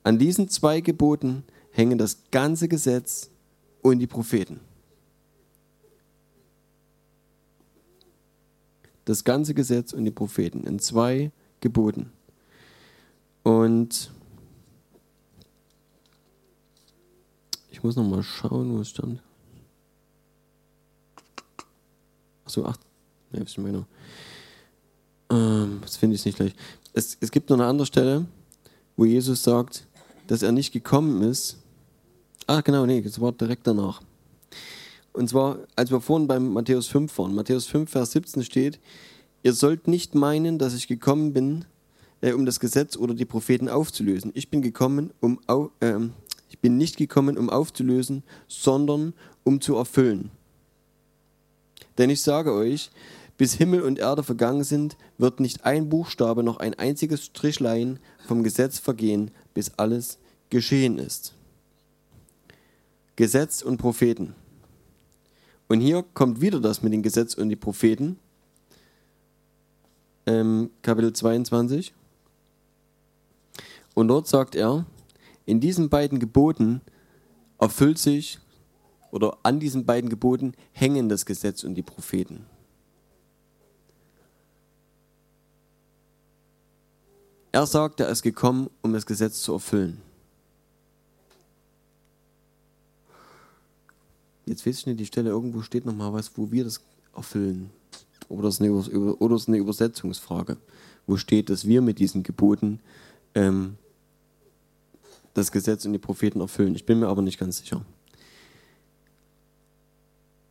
An 0.02 0.18
diesen 0.18 0.48
zwei 0.48 0.80
Geboten 0.80 1.44
hängen 1.70 1.98
das 1.98 2.18
ganze 2.30 2.68
Gesetz 2.68 3.30
und 3.82 3.98
die 3.98 4.06
Propheten. 4.06 4.60
Das 9.04 9.24
ganze 9.24 9.54
Gesetz 9.54 9.92
und 9.92 10.04
die 10.04 10.10
Propheten 10.10 10.64
in 10.64 10.78
zwei 10.78 11.30
Geboten. 11.60 12.10
Und 13.42 14.10
ich 17.70 17.82
muss 17.82 17.96
noch 17.96 18.08
mal 18.08 18.22
schauen, 18.22 18.74
wo 18.74 18.80
es 18.80 18.88
stand. 18.90 19.20
Achso, 22.44 22.64
ach, 22.64 22.76
ne, 23.32 23.42
ich 23.44 23.58
meine. 23.58 23.86
Ähm, 25.30 25.78
das 25.82 25.96
finde 25.96 26.16
ich 26.16 26.24
nicht 26.24 26.36
gleich. 26.36 26.54
Es, 26.92 27.16
es 27.20 27.30
gibt 27.30 27.50
noch 27.50 27.56
eine 27.56 27.66
andere 27.66 27.86
Stelle, 27.86 28.26
wo 28.96 29.04
Jesus 29.04 29.42
sagt, 29.42 29.86
dass 30.26 30.42
er 30.42 30.52
nicht 30.52 30.72
gekommen 30.72 31.22
ist. 31.22 31.58
Ah, 32.46 32.60
genau, 32.60 32.86
nee, 32.86 33.00
das 33.02 33.20
war 33.20 33.32
direkt 33.32 33.66
danach. 33.66 34.02
Und 35.14 35.28
zwar, 35.28 35.60
als 35.76 35.92
wir 35.92 36.00
vorhin 36.00 36.26
beim 36.26 36.52
Matthäus 36.52 36.88
5 36.88 37.16
waren. 37.18 37.36
Matthäus 37.36 37.66
5, 37.66 37.88
Vers 37.88 38.10
17 38.12 38.42
steht, 38.42 38.80
ihr 39.44 39.52
sollt 39.52 39.86
nicht 39.86 40.16
meinen, 40.16 40.58
dass 40.58 40.74
ich 40.74 40.88
gekommen 40.88 41.32
bin, 41.32 41.64
äh, 42.20 42.32
um 42.32 42.44
das 42.44 42.58
Gesetz 42.58 42.96
oder 42.96 43.14
die 43.14 43.24
Propheten 43.24 43.68
aufzulösen. 43.68 44.32
Ich 44.34 44.50
bin 44.50 44.60
gekommen, 44.60 45.12
um 45.20 45.38
äh, 45.80 45.94
ich 46.48 46.58
bin 46.58 46.76
nicht 46.76 46.96
gekommen, 46.96 47.38
um 47.38 47.48
aufzulösen, 47.48 48.24
sondern 48.48 49.14
um 49.44 49.60
zu 49.60 49.76
erfüllen. 49.76 50.32
Denn 51.96 52.10
ich 52.10 52.22
sage 52.22 52.52
euch, 52.52 52.90
bis 53.38 53.54
Himmel 53.54 53.82
und 53.82 54.00
Erde 54.00 54.24
vergangen 54.24 54.64
sind, 54.64 54.96
wird 55.16 55.38
nicht 55.38 55.64
ein 55.64 55.88
Buchstabe 55.88 56.42
noch 56.42 56.56
ein 56.56 56.74
einziges 56.74 57.26
Strichlein 57.26 58.00
vom 58.26 58.42
Gesetz 58.42 58.80
vergehen, 58.80 59.30
bis 59.54 59.74
alles 59.76 60.18
geschehen 60.50 60.98
ist. 60.98 61.34
Gesetz 63.14 63.62
und 63.62 63.76
Propheten. 63.76 64.34
Und 65.68 65.80
hier 65.80 66.02
kommt 66.14 66.40
wieder 66.40 66.60
das 66.60 66.82
mit 66.82 66.92
dem 66.92 67.02
Gesetz 67.02 67.34
und 67.34 67.48
die 67.48 67.56
Propheten. 67.56 68.18
Ähm, 70.26 70.70
Kapitel 70.82 71.12
22. 71.12 71.94
Und 73.94 74.08
dort 74.08 74.26
sagt 74.26 74.54
er, 74.54 74.86
in 75.46 75.60
diesen 75.60 75.88
beiden 75.88 76.18
Geboten 76.18 76.80
erfüllt 77.58 77.98
sich, 77.98 78.38
oder 79.10 79.38
an 79.44 79.60
diesen 79.60 79.86
beiden 79.86 80.10
Geboten 80.10 80.54
hängen 80.72 81.08
das 81.08 81.24
Gesetz 81.24 81.62
und 81.62 81.76
die 81.76 81.82
Propheten. 81.82 82.46
Er 87.52 87.64
sagt, 87.66 88.00
er 88.00 88.08
ist 88.08 88.22
gekommen, 88.22 88.68
um 88.82 88.92
das 88.92 89.06
Gesetz 89.06 89.40
zu 89.40 89.52
erfüllen. 89.52 90.02
Jetzt 94.46 94.66
weiß 94.66 94.78
ich 94.80 94.86
nicht, 94.86 95.00
die 95.00 95.06
Stelle 95.06 95.30
irgendwo 95.30 95.62
steht 95.62 95.86
noch 95.86 95.94
mal 95.94 96.12
was, 96.12 96.32
wo 96.36 96.50
wir 96.50 96.64
das 96.64 96.80
erfüllen. 97.14 97.70
Oder 98.28 98.48
es 98.48 98.54
ist 98.54 98.62
eine, 98.62 99.36
ist 99.36 99.48
eine 99.48 99.56
Übersetzungsfrage, 99.56 100.56
wo 101.06 101.16
steht, 101.16 101.50
dass 101.50 101.66
wir 101.66 101.82
mit 101.82 101.98
diesen 101.98 102.22
Geboten 102.22 102.80
ähm, 103.34 103.76
das 105.34 105.50
Gesetz 105.50 105.84
und 105.84 105.92
die 105.92 105.98
Propheten 105.98 106.40
erfüllen. 106.40 106.74
Ich 106.74 106.86
bin 106.86 107.00
mir 107.00 107.08
aber 107.08 107.22
nicht 107.22 107.38
ganz 107.38 107.58
sicher. 107.58 107.84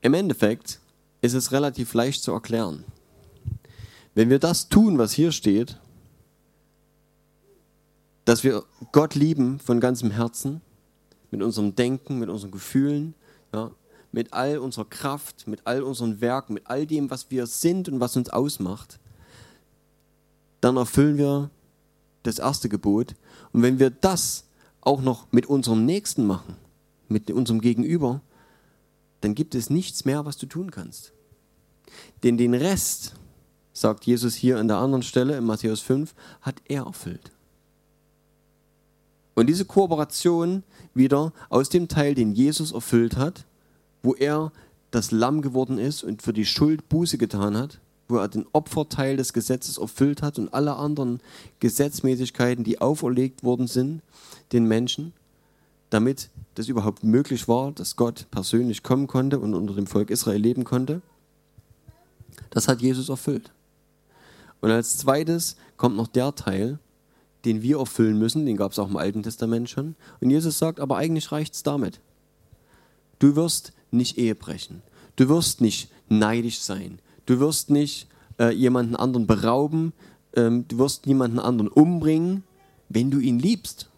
Im 0.01 0.13
Endeffekt 0.13 0.79
ist 1.21 1.33
es 1.33 1.51
relativ 1.51 1.93
leicht 1.93 2.21
zu 2.21 2.31
erklären. 2.31 2.83
Wenn 4.15 4.29
wir 4.29 4.39
das 4.39 4.69
tun, 4.69 4.97
was 4.97 5.13
hier 5.13 5.31
steht, 5.31 5.79
dass 8.25 8.43
wir 8.43 8.63
Gott 8.91 9.15
lieben 9.15 9.59
von 9.59 9.79
ganzem 9.79 10.11
Herzen, 10.11 10.61
mit 11.31 11.41
unserem 11.41 11.75
Denken, 11.75 12.19
mit 12.19 12.29
unseren 12.29 12.51
Gefühlen, 12.51 13.15
ja, 13.53 13.71
mit 14.14 14.32
all 14.32 14.59
unserer 14.59 14.86
Kraft, 14.86 15.47
mit 15.47 15.66
all 15.66 15.82
unseren 15.82 16.22
Werken, 16.22 16.53
mit 16.53 16.68
all 16.68 16.86
dem, 16.86 17.09
was 17.09 17.30
wir 17.32 17.47
sind 17.47 17.89
und 17.89 17.99
was 17.99 18.16
uns 18.16 18.30
ausmacht, 18.30 18.99
dann 20.61 20.78
erfüllen 20.78 21.18
wir 21.18 21.49
das 22.22 22.39
erste 22.39 22.70
Gebot. 22.70 23.16
Und 23.51 23.64
wenn 23.64 23.80
wir 23.80 23.89
das 23.89 24.45
auch 24.82 25.01
noch 25.01 25.32
mit 25.32 25.47
unserem 25.47 25.86
Nächsten 25.86 26.26
machen, 26.26 26.55
mit 27.09 27.30
unserem 27.32 27.59
Gegenüber, 27.59 28.22
dann 29.22 29.34
gibt 29.34 29.55
es 29.55 29.70
nichts 29.70 30.05
mehr, 30.05 30.26
was 30.26 30.38
du 30.38 30.45
tun 30.45 30.70
kannst. 30.70 31.11
Denn 32.22 32.38
den 32.38 32.53
Rest, 32.53 33.16
sagt 33.74 34.05
Jesus 34.05 34.36
hier 34.36 34.59
an 34.59 34.68
der 34.68 34.78
anderen 34.78 35.03
Stelle 35.03 35.36
in 35.38 35.43
Matthäus 35.43 35.82
5, 35.82 36.14
hat 36.41 36.61
er 36.66 36.86
erfüllt. 36.86 37.32
Und 39.34 39.47
diese 39.47 39.66
Kooperation 39.66 40.61
wieder 40.93 41.34
aus 41.49 41.70
dem 41.70 41.88
Teil, 41.88 42.14
den 42.14 42.34
Jesus 42.34 42.72
erfüllt 42.72 43.18
hat, 43.18 43.45
wo 44.04 44.14
er 44.14 44.51
das 44.91 45.12
Lamm 45.12 45.41
geworden 45.41 45.80
ist 45.80 46.04
und 46.04 46.22
für 46.22 46.34
die 46.34 46.45
Schuld 46.45 46.88
Buße 46.89 47.18
getan 47.18 47.58
hat, 47.58 47.80
wo 48.08 48.18
er 48.18 48.28
den 48.28 48.45
Opferteil 48.54 49.18
des 49.18 49.34
Gesetzes 49.34 49.78
erfüllt 49.78 50.22
hat 50.22 50.38
und 50.38 50.54
alle 50.54 50.76
anderen 50.76 51.20
Gesetzmäßigkeiten, 51.60 52.64
die 52.64 52.80
auferlegt 52.80 53.43
worden 53.43 53.68
sind, 53.68 54.01
den 54.51 54.68
Menschen, 54.68 55.14
damit 55.89 56.30
das 56.56 56.68
überhaupt 56.68 57.04
möglich 57.04 57.47
war, 57.47 57.72
dass 57.72 57.95
Gott 57.95 58.28
persönlich 58.30 58.84
kommen 58.84 59.08
konnte 59.08 59.39
und 59.39 59.56
unter 59.56 59.74
dem 59.74 59.88
Volk 59.88 60.12
Israel 60.12 60.39
leben 60.39 60.64
konnte. 60.64 61.01
Das 62.49 62.68
hat 62.68 62.82
Jesus 62.82 63.10
erfüllt. 63.10 63.51
Und 64.62 64.72
als 64.72 64.97
zweites 64.97 65.56
kommt 65.78 65.95
noch 65.95 66.08
der 66.08 66.36
Teil, 66.36 66.80
den 67.45 67.62
wir 67.62 67.80
erfüllen 67.80 68.18
müssen, 68.18 68.45
den 68.45 68.58
gab 68.58 68.72
es 68.72 68.80
auch 68.80 68.89
im 68.89 68.97
Alten 68.97 69.24
Testament 69.24 69.70
schon. 69.70 69.95
Und 70.22 70.30
Jesus 70.30 70.60
sagt, 70.60 70.80
aber 70.80 70.97
eigentlich 70.97 71.32
reicht 71.32 71.56
es 71.56 71.64
damit. 71.64 71.99
Du 73.20 73.36
wirst 73.36 73.74
nicht 73.93 74.17
Ehe 74.17 74.35
brechen. 74.35 74.81
Du 75.15 75.29
wirst 75.29 75.61
nicht 75.61 75.89
neidisch 76.09 76.59
sein. 76.59 76.99
Du 77.25 77.39
wirst 77.39 77.69
nicht 77.69 78.07
äh, 78.39 78.53
jemanden 78.53 78.95
anderen 78.95 79.27
berauben. 79.27 79.93
Ähm, 80.35 80.67
du 80.67 80.79
wirst 80.79 81.05
niemanden 81.05 81.39
anderen 81.39 81.67
umbringen, 81.67 82.43
wenn 82.89 83.11
du 83.11 83.19
ihn 83.19 83.39
liebst. 83.39 83.89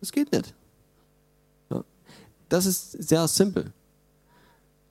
Das 0.00 0.12
geht 0.12 0.32
nicht. 0.32 0.54
Ja. 1.70 1.84
Das 2.48 2.66
ist 2.66 2.92
sehr 2.92 3.28
simpel. 3.28 3.72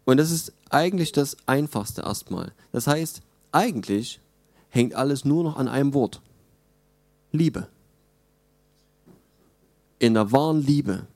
Und 0.06 0.18
das 0.18 0.32
ist 0.32 0.54
eigentlich 0.70 1.12
das 1.12 1.36
Einfachste 1.48 2.04
erstmal. 2.04 2.54
Das 2.72 2.88
heißt, 2.88 3.22
eigentlich 3.52 4.20
hängt 4.70 4.94
alles 4.94 5.26
nur 5.26 5.44
noch 5.44 5.58
an 5.58 5.68
einem 5.68 5.94
Wort. 5.94 6.22
Liebe. 7.32 7.68
In 10.00 10.14
der 10.14 10.32
wahren 10.32 10.62
Liebe. 10.62 11.08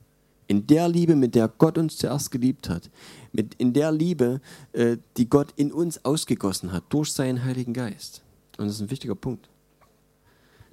In 0.50 0.66
der 0.66 0.88
Liebe, 0.88 1.14
mit 1.14 1.36
der 1.36 1.46
Gott 1.46 1.78
uns 1.78 1.96
zuerst 1.96 2.32
geliebt 2.32 2.68
hat. 2.68 2.90
Mit, 3.30 3.54
in 3.54 3.72
der 3.72 3.92
Liebe, 3.92 4.40
äh, 4.72 4.96
die 5.16 5.30
Gott 5.30 5.52
in 5.54 5.70
uns 5.70 6.04
ausgegossen 6.04 6.72
hat, 6.72 6.82
durch 6.88 7.12
seinen 7.12 7.44
Heiligen 7.44 7.72
Geist. 7.72 8.20
Und 8.58 8.66
das 8.66 8.74
ist 8.74 8.80
ein 8.80 8.90
wichtiger 8.90 9.14
Punkt. 9.14 9.48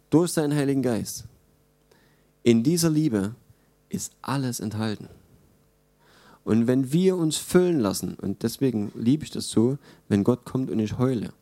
Durch 0.09 0.31
seinen 0.31 0.55
Heiligen 0.55 0.81
Geist. 0.81 1.25
In 2.41 2.63
dieser 2.63 2.89
Liebe 2.89 3.35
ist 3.89 4.13
alles 4.23 4.61
enthalten. 4.61 5.09
Und 6.43 6.65
wenn 6.65 6.91
wir 6.91 7.15
uns 7.15 7.37
füllen 7.37 7.79
lassen, 7.79 8.15
und 8.15 8.41
deswegen 8.41 8.91
liebe 8.95 9.25
ich 9.25 9.29
das 9.29 9.47
so, 9.47 9.77
wenn 10.09 10.23
Gott 10.23 10.43
kommt 10.43 10.71
und 10.71 10.79
ich 10.79 10.97
heule. 10.97 11.33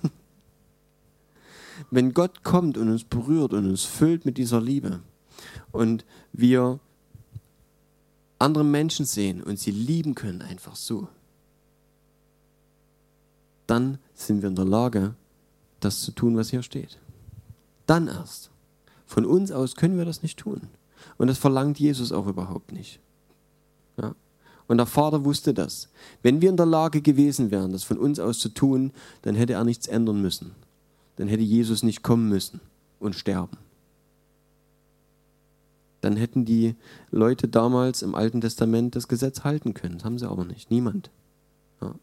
wenn 1.90 2.14
Gott 2.14 2.44
kommt 2.44 2.78
und 2.78 2.88
uns 2.88 3.02
berührt 3.02 3.52
und 3.52 3.68
uns 3.68 3.82
füllt 3.82 4.24
mit 4.24 4.38
dieser 4.38 4.60
Liebe 4.60 5.00
und 5.72 6.04
wir 6.32 6.78
andere 8.44 8.64
Menschen 8.64 9.06
sehen 9.06 9.42
und 9.42 9.58
sie 9.58 9.70
lieben 9.70 10.14
können 10.14 10.42
einfach 10.42 10.76
so, 10.76 11.08
dann 13.66 13.98
sind 14.12 14.42
wir 14.42 14.48
in 14.48 14.56
der 14.56 14.66
Lage, 14.66 15.14
das 15.80 16.02
zu 16.02 16.12
tun, 16.12 16.36
was 16.36 16.50
hier 16.50 16.62
steht. 16.62 16.98
Dann 17.86 18.08
erst. 18.08 18.50
Von 19.06 19.24
uns 19.24 19.50
aus 19.50 19.74
können 19.74 19.98
wir 19.98 20.04
das 20.04 20.22
nicht 20.22 20.38
tun. 20.38 20.68
Und 21.18 21.28
das 21.28 21.38
verlangt 21.38 21.78
Jesus 21.78 22.12
auch 22.12 22.26
überhaupt 22.26 22.72
nicht. 22.72 23.00
Ja? 23.96 24.14
Und 24.66 24.78
der 24.78 24.86
Vater 24.86 25.24
wusste 25.24 25.52
das. 25.54 25.88
Wenn 26.22 26.40
wir 26.40 26.50
in 26.50 26.56
der 26.56 26.66
Lage 26.66 27.02
gewesen 27.02 27.50
wären, 27.50 27.72
das 27.72 27.84
von 27.84 27.98
uns 27.98 28.18
aus 28.18 28.38
zu 28.38 28.48
tun, 28.48 28.92
dann 29.22 29.34
hätte 29.34 29.54
er 29.54 29.64
nichts 29.64 29.86
ändern 29.86 30.20
müssen. 30.22 30.52
Dann 31.16 31.28
hätte 31.28 31.42
Jesus 31.42 31.82
nicht 31.82 32.02
kommen 32.02 32.28
müssen 32.28 32.60
und 32.98 33.14
sterben. 33.14 33.58
Dann 36.04 36.16
hätten 36.16 36.44
die 36.44 36.74
Leute 37.10 37.48
damals 37.48 38.02
im 38.02 38.14
Alten 38.14 38.42
Testament 38.42 38.94
das 38.94 39.08
Gesetz 39.08 39.42
halten 39.42 39.72
können. 39.72 39.94
Das 39.94 40.04
haben 40.04 40.18
sie 40.18 40.28
aber 40.28 40.44
nicht. 40.44 40.70
Niemand. 40.70 41.10
Ja. 41.80 41.94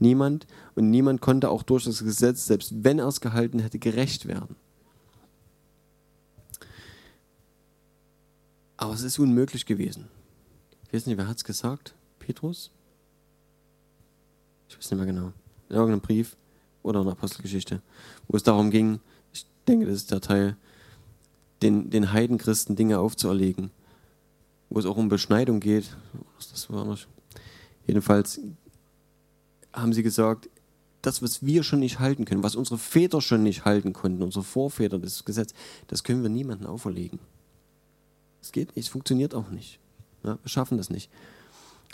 Niemand 0.00 0.48
und 0.74 0.90
niemand 0.90 1.20
konnte 1.20 1.48
auch 1.48 1.62
durch 1.62 1.84
das 1.84 2.02
Gesetz, 2.02 2.46
selbst 2.46 2.82
wenn 2.82 2.98
er 2.98 3.06
es 3.06 3.20
gehalten 3.20 3.60
hätte, 3.60 3.78
gerecht 3.78 4.26
werden. 4.26 4.56
Aber 8.76 8.94
es 8.94 9.02
ist 9.02 9.20
unmöglich 9.20 9.64
gewesen. 9.64 10.08
Ich 10.88 10.92
weiß 10.92 11.06
nicht, 11.06 11.16
wer 11.16 11.28
hat 11.28 11.36
es 11.36 11.44
gesagt? 11.44 11.94
Petrus? 12.18 12.72
Ich 14.68 14.76
weiß 14.76 14.90
nicht 14.90 14.98
mehr 14.98 15.06
genau. 15.06 15.32
In 15.68 15.76
irgendeinem 15.76 16.00
Brief 16.00 16.36
oder 16.82 16.98
in 16.98 17.06
der 17.06 17.12
Apostelgeschichte, 17.12 17.80
wo 18.26 18.36
es 18.36 18.42
darum 18.42 18.72
ging, 18.72 18.98
ich 19.32 19.46
denke, 19.68 19.86
das 19.86 19.94
ist 19.98 20.10
der 20.10 20.20
Teil, 20.20 20.56
den, 21.64 21.90
den 21.90 22.12
Heidenchristen 22.12 22.76
Dinge 22.76 22.98
aufzuerlegen, 22.98 23.70
wo 24.68 24.78
es 24.78 24.86
auch 24.86 24.96
um 24.96 25.08
Beschneidung 25.08 25.60
geht. 25.60 25.96
Das 26.38 26.70
war 26.70 26.84
noch. 26.84 26.98
Jedenfalls 27.86 28.40
haben 29.72 29.92
sie 29.92 30.02
gesagt, 30.02 30.48
das, 31.02 31.22
was 31.22 31.44
wir 31.44 31.62
schon 31.62 31.80
nicht 31.80 31.98
halten 31.98 32.24
können, 32.24 32.42
was 32.42 32.56
unsere 32.56 32.78
Väter 32.78 33.20
schon 33.20 33.42
nicht 33.42 33.64
halten 33.64 33.92
konnten, 33.92 34.22
unsere 34.22 34.44
Vorväter, 34.44 34.98
das 34.98 35.24
Gesetz, 35.24 35.52
das 35.88 36.04
können 36.04 36.22
wir 36.22 36.30
niemandem 36.30 36.68
auferlegen. 36.68 37.18
Es 38.40 38.52
geht 38.52 38.76
nicht, 38.76 38.86
es 38.86 38.92
funktioniert 38.92 39.34
auch 39.34 39.50
nicht. 39.50 39.80
Ja, 40.22 40.38
wir 40.42 40.48
schaffen 40.48 40.78
das 40.78 40.90
nicht. 40.90 41.10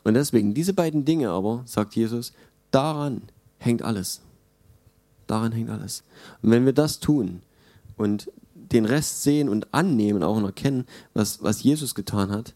Und 0.04 0.14
deswegen, 0.14 0.54
diese 0.54 0.74
beiden 0.74 1.04
Dinge 1.04 1.30
aber, 1.30 1.62
sagt 1.66 1.94
Jesus, 1.94 2.32
daran 2.70 3.22
hängt 3.58 3.82
alles. 3.82 4.20
Daran 5.26 5.52
hängt 5.52 5.70
alles. 5.70 6.04
Und 6.42 6.50
wenn 6.50 6.64
wir 6.64 6.72
das 6.72 7.00
tun 7.00 7.42
und 7.96 8.30
den 8.72 8.84
Rest 8.84 9.22
sehen 9.22 9.48
und 9.48 9.72
annehmen, 9.74 10.22
auch 10.22 10.36
und 10.36 10.44
erkennen, 10.44 10.86
was, 11.14 11.42
was 11.42 11.62
Jesus 11.62 11.94
getan 11.94 12.30
hat, 12.30 12.54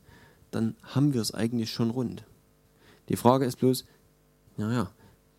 dann 0.51 0.77
haben 0.83 1.15
wir 1.15 1.21
es 1.21 1.35
eigentlich 1.35 1.73
schon 1.73 1.91
rund. 1.91 2.25
Die 3.09 3.17
Frage 3.17 3.45
ist 3.45 3.57
bloß, 3.57 3.85
naja, 4.57 4.91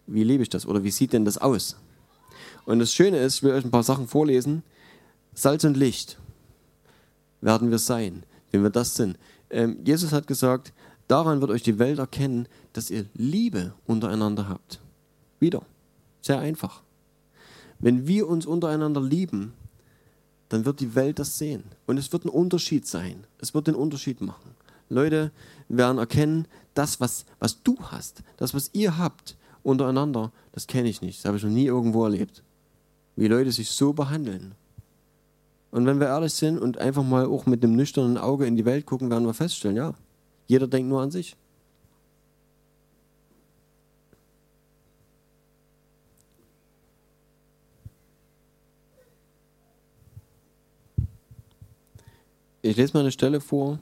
wie 0.07 0.23
lebe 0.23 0.43
ich 0.43 0.49
das 0.49 0.65
oder 0.65 0.83
wie 0.83 0.91
sieht 0.91 1.13
denn 1.13 1.25
das 1.25 1.37
aus? 1.37 1.77
Und 2.65 2.79
das 2.79 2.93
Schöne 2.93 3.17
ist, 3.17 3.37
ich 3.37 3.43
will 3.43 3.53
euch 3.53 3.63
ein 3.63 3.71
paar 3.71 3.83
Sachen 3.83 4.07
vorlesen. 4.07 4.63
Salz 5.33 5.63
und 5.63 5.77
Licht 5.77 6.17
werden 7.41 7.71
wir 7.71 7.79
sein, 7.79 8.23
wenn 8.51 8.63
wir 8.63 8.69
das 8.69 8.95
sind. 8.95 9.17
Ähm, 9.49 9.77
Jesus 9.85 10.11
hat 10.11 10.27
gesagt, 10.27 10.73
daran 11.07 11.41
wird 11.41 11.51
euch 11.51 11.63
die 11.63 11.79
Welt 11.79 11.99
erkennen, 11.99 12.47
dass 12.73 12.89
ihr 12.89 13.05
Liebe 13.13 13.73
untereinander 13.85 14.49
habt. 14.49 14.79
Wieder, 15.39 15.61
sehr 16.21 16.39
einfach. 16.39 16.81
Wenn 17.79 18.07
wir 18.07 18.27
uns 18.27 18.45
untereinander 18.45 19.01
lieben, 19.01 19.53
dann 20.49 20.65
wird 20.65 20.79
die 20.79 20.95
Welt 20.95 21.19
das 21.19 21.37
sehen. 21.37 21.63
Und 21.85 21.97
es 21.97 22.11
wird 22.11 22.25
ein 22.25 22.29
Unterschied 22.29 22.87
sein. 22.87 23.25
Es 23.39 23.53
wird 23.53 23.67
den 23.67 23.75
Unterschied 23.75 24.21
machen. 24.21 24.51
Leute 24.89 25.31
werden 25.67 25.97
erkennen, 25.97 26.47
das, 26.73 26.99
was, 26.99 27.25
was 27.39 27.63
du 27.63 27.77
hast, 27.79 28.21
das, 28.37 28.53
was 28.53 28.69
ihr 28.73 28.97
habt, 28.97 29.35
untereinander, 29.63 30.31
das 30.51 30.67
kenne 30.67 30.89
ich 30.89 31.01
nicht. 31.01 31.19
Das 31.19 31.25
habe 31.25 31.37
ich 31.37 31.43
noch 31.43 31.49
nie 31.49 31.65
irgendwo 31.65 32.03
erlebt. 32.03 32.43
Wie 33.15 33.27
Leute 33.27 33.51
sich 33.51 33.71
so 33.71 33.93
behandeln. 33.93 34.53
Und 35.71 35.85
wenn 35.85 35.99
wir 35.99 36.07
ehrlich 36.07 36.33
sind 36.33 36.59
und 36.59 36.77
einfach 36.77 37.03
mal 37.03 37.25
auch 37.25 37.45
mit 37.45 37.63
einem 37.63 37.75
nüchternen 37.75 38.17
Auge 38.17 38.45
in 38.45 38.55
die 38.55 38.65
Welt 38.65 38.85
gucken, 38.85 39.09
werden 39.09 39.25
wir 39.25 39.33
feststellen, 39.33 39.75
ja, 39.75 39.93
jeder 40.47 40.67
denkt 40.67 40.87
nur 40.87 41.01
an 41.01 41.11
sich. 41.11 41.35
Ich 52.65 52.75
lese 52.77 52.93
mal 52.93 53.01
eine 53.01 53.11
Stelle 53.11 53.39
vor, 53.39 53.77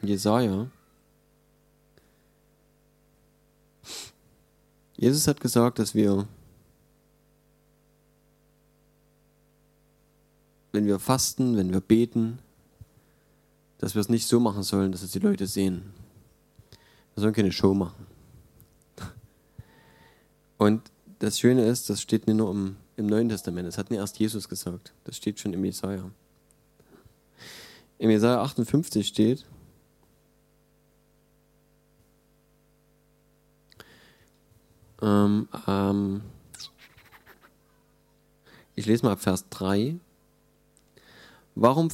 Jesaja. 0.00 0.70
Jesus 4.96 5.28
hat 5.28 5.42
gesagt, 5.42 5.78
dass 5.78 5.94
wir, 5.94 6.26
wenn 10.72 10.86
wir 10.86 10.98
fasten, 10.98 11.58
wenn 11.58 11.70
wir 11.70 11.82
beten, 11.82 12.38
dass 13.76 13.94
wir 13.94 14.00
es 14.00 14.08
nicht 14.08 14.26
so 14.26 14.40
machen 14.40 14.62
sollen, 14.62 14.90
dass 14.90 15.02
es 15.02 15.10
die 15.10 15.18
Leute 15.18 15.46
sehen. 15.46 15.92
Wir 17.14 17.20
sollen 17.20 17.34
keine 17.34 17.52
Show 17.52 17.74
machen. 17.74 18.06
Und 20.56 20.91
das 21.22 21.38
Schöne 21.38 21.64
ist, 21.66 21.88
das 21.88 22.02
steht 22.02 22.26
nicht 22.26 22.36
nur 22.36 22.50
im, 22.50 22.76
im 22.96 23.06
Neuen 23.06 23.28
Testament, 23.28 23.68
das 23.68 23.78
hat 23.78 23.90
nicht 23.90 24.00
erst 24.00 24.18
Jesus 24.18 24.48
gesagt, 24.48 24.92
das 25.04 25.16
steht 25.16 25.38
schon 25.38 25.52
im 25.52 25.64
Jesaja. 25.64 26.10
Im 27.98 28.10
Jesaja 28.10 28.42
58 28.42 29.06
steht, 29.06 29.46
Ähm, 35.02 35.48
ähm, 35.66 36.22
ich 38.76 38.86
lese 38.86 39.04
mal 39.04 39.12
ab 39.12 39.20
Vers 39.20 39.48
3. 39.50 39.96
Warum. 41.56 41.88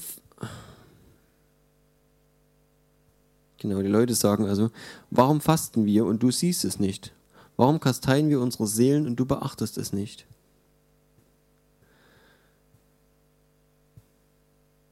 Genau, 3.57 3.81
die 3.81 3.89
Leute 3.89 4.15
sagen 4.15 4.47
also, 4.47 4.71
warum 5.11 5.41
fasten 5.41 5.87
wir 5.87 6.05
und 6.05 6.23
du 6.23 6.31
siehst 6.31 6.65
es 6.65 6.79
nicht? 6.79 7.13
Warum 7.59 7.81
kasteien 7.81 8.31
wir 8.31 8.41
unsere 8.41 8.69
Seelen 8.69 9.05
und 9.09 9.17
du 9.17 9.27
beachtest 9.27 9.79
es 9.79 9.93
nicht? 9.93 10.27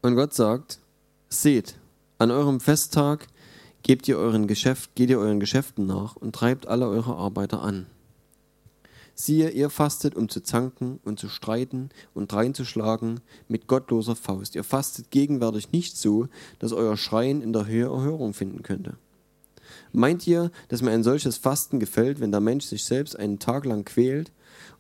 Und 0.03 0.17
Gott 0.17 0.35
sagt, 0.35 0.81
seht, 1.29 1.77
an 2.19 2.33
eurem 2.33 2.59
Festtag 2.59 3.29
gebt 3.85 4.09
ihr 4.09 4.19
euren 4.19 4.49
Geschäft, 4.49 4.97
geht 4.97 5.11
ihr 5.11 5.21
euren 5.21 5.39
Geschäften 5.39 5.87
nach 5.87 6.17
und 6.17 6.35
treibt 6.35 6.67
alle 6.67 6.89
eure 6.89 7.15
Arbeiter 7.15 7.63
an. 7.63 7.87
Siehe, 9.15 9.51
ihr 9.51 9.71
fastet, 9.71 10.17
um 10.17 10.29
zu 10.29 10.43
zanken 10.43 10.99
und 11.05 11.21
zu 11.21 11.29
streiten 11.29 11.91
und 12.15 12.33
reinzuschlagen 12.33 13.21
mit 13.47 13.69
gottloser 13.69 14.17
Faust. 14.17 14.57
Ihr 14.57 14.65
fastet 14.65 15.13
gegenwärtig 15.13 15.71
nicht 15.71 15.97
so, 15.97 16.27
dass 16.59 16.73
euer 16.73 16.97
Schreien 16.97 17.43
in 17.43 17.53
der 17.53 17.67
Höhe 17.67 17.87
Erhörung 17.87 18.35
finden 18.35 18.65
könnte. 18.65 18.99
Meint 19.97 20.27
ihr, 20.27 20.51
dass 20.69 20.83
mir 20.83 20.91
ein 20.91 21.03
solches 21.03 21.39
Fasten 21.39 21.81
gefällt, 21.81 22.21
wenn 22.21 22.31
der 22.31 22.41
Mensch 22.41 22.67
sich 22.67 22.85
selbst 22.85 23.19
einen 23.19 23.39
Tag 23.39 23.65
lang 23.65 23.87
quält 23.87 24.31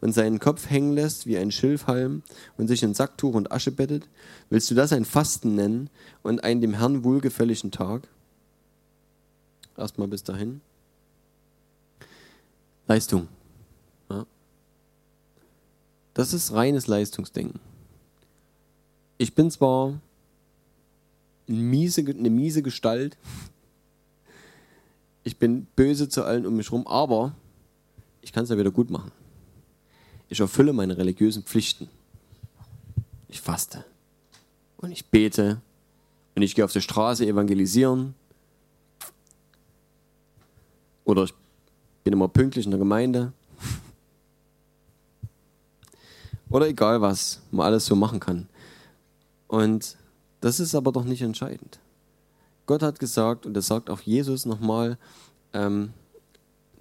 und 0.02 0.12
seinen 0.12 0.40
Kopf 0.40 0.68
hängen 0.68 0.92
lässt 0.92 1.26
wie 1.26 1.38
ein 1.38 1.50
Schilfhalm 1.50 2.22
und 2.58 2.68
sich 2.68 2.82
in 2.82 2.92
Sacktuch 2.92 3.32
und 3.32 3.50
Asche 3.50 3.70
bettet? 3.70 4.06
Willst 4.50 4.70
du 4.70 4.74
das 4.74 4.92
ein 4.92 5.06
Fasten 5.06 5.54
nennen 5.54 5.88
und 6.22 6.44
einen 6.44 6.60
dem 6.60 6.74
Herrn 6.74 7.02
wohlgefälligen 7.02 7.70
Tag? 7.70 8.06
Erstmal 9.74 10.08
bis 10.08 10.22
dahin. 10.22 10.60
Leistung. 12.86 13.28
Das 16.12 16.34
ist 16.34 16.52
reines 16.52 16.88
Leistungsdenken. 16.88 17.58
Ich 19.16 19.34
bin 19.34 19.50
zwar 19.50 19.98
eine 21.48 21.56
miese, 21.56 22.02
eine 22.02 22.28
miese 22.28 22.60
Gestalt, 22.60 23.16
ich 25.26 25.38
bin 25.38 25.66
böse 25.76 26.08
zu 26.08 26.24
allen 26.24 26.46
um 26.46 26.56
mich 26.56 26.70
herum, 26.70 26.86
aber 26.86 27.34
ich 28.22 28.32
kann 28.32 28.44
es 28.44 28.50
ja 28.50 28.56
wieder 28.56 28.70
gut 28.70 28.90
machen. 28.90 29.10
Ich 30.28 30.40
erfülle 30.40 30.72
meine 30.72 30.96
religiösen 30.96 31.42
Pflichten. 31.42 31.88
Ich 33.28 33.40
faste 33.40 33.84
und 34.76 34.92
ich 34.92 35.06
bete 35.06 35.60
und 36.34 36.42
ich 36.42 36.54
gehe 36.54 36.64
auf 36.64 36.72
der 36.72 36.80
Straße 36.80 37.26
evangelisieren 37.26 38.14
oder 41.04 41.24
ich 41.24 41.34
bin 42.04 42.12
immer 42.12 42.28
pünktlich 42.28 42.64
in 42.64 42.70
der 42.70 42.78
Gemeinde 42.78 43.32
Oder 46.48 46.68
egal 46.68 47.00
was 47.00 47.40
man 47.50 47.66
alles 47.66 47.86
so 47.86 47.96
machen 47.96 48.20
kann. 48.20 48.48
Und 49.48 49.96
das 50.40 50.60
ist 50.60 50.74
aber 50.74 50.92
doch 50.92 51.04
nicht 51.04 51.22
entscheidend. 51.22 51.80
Gott 52.66 52.82
hat 52.82 52.98
gesagt, 52.98 53.46
und 53.46 53.54
das 53.54 53.66
sagt 53.66 53.90
auch 53.90 54.00
Jesus 54.00 54.44
nochmal, 54.44 54.98
ähm, 55.52 55.92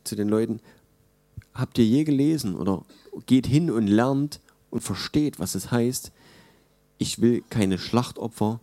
zu 0.03 0.15
den 0.15 0.27
Leuten, 0.27 0.59
habt 1.53 1.77
ihr 1.77 1.85
je 1.85 2.03
gelesen 2.03 2.55
oder 2.55 2.83
geht 3.25 3.47
hin 3.47 3.71
und 3.71 3.87
lernt 3.87 4.41
und 4.69 4.81
versteht, 4.81 5.39
was 5.39 5.55
es 5.55 5.71
heißt, 5.71 6.11
ich 6.97 7.21
will 7.21 7.43
keine 7.49 7.77
Schlachtopfer, 7.77 8.59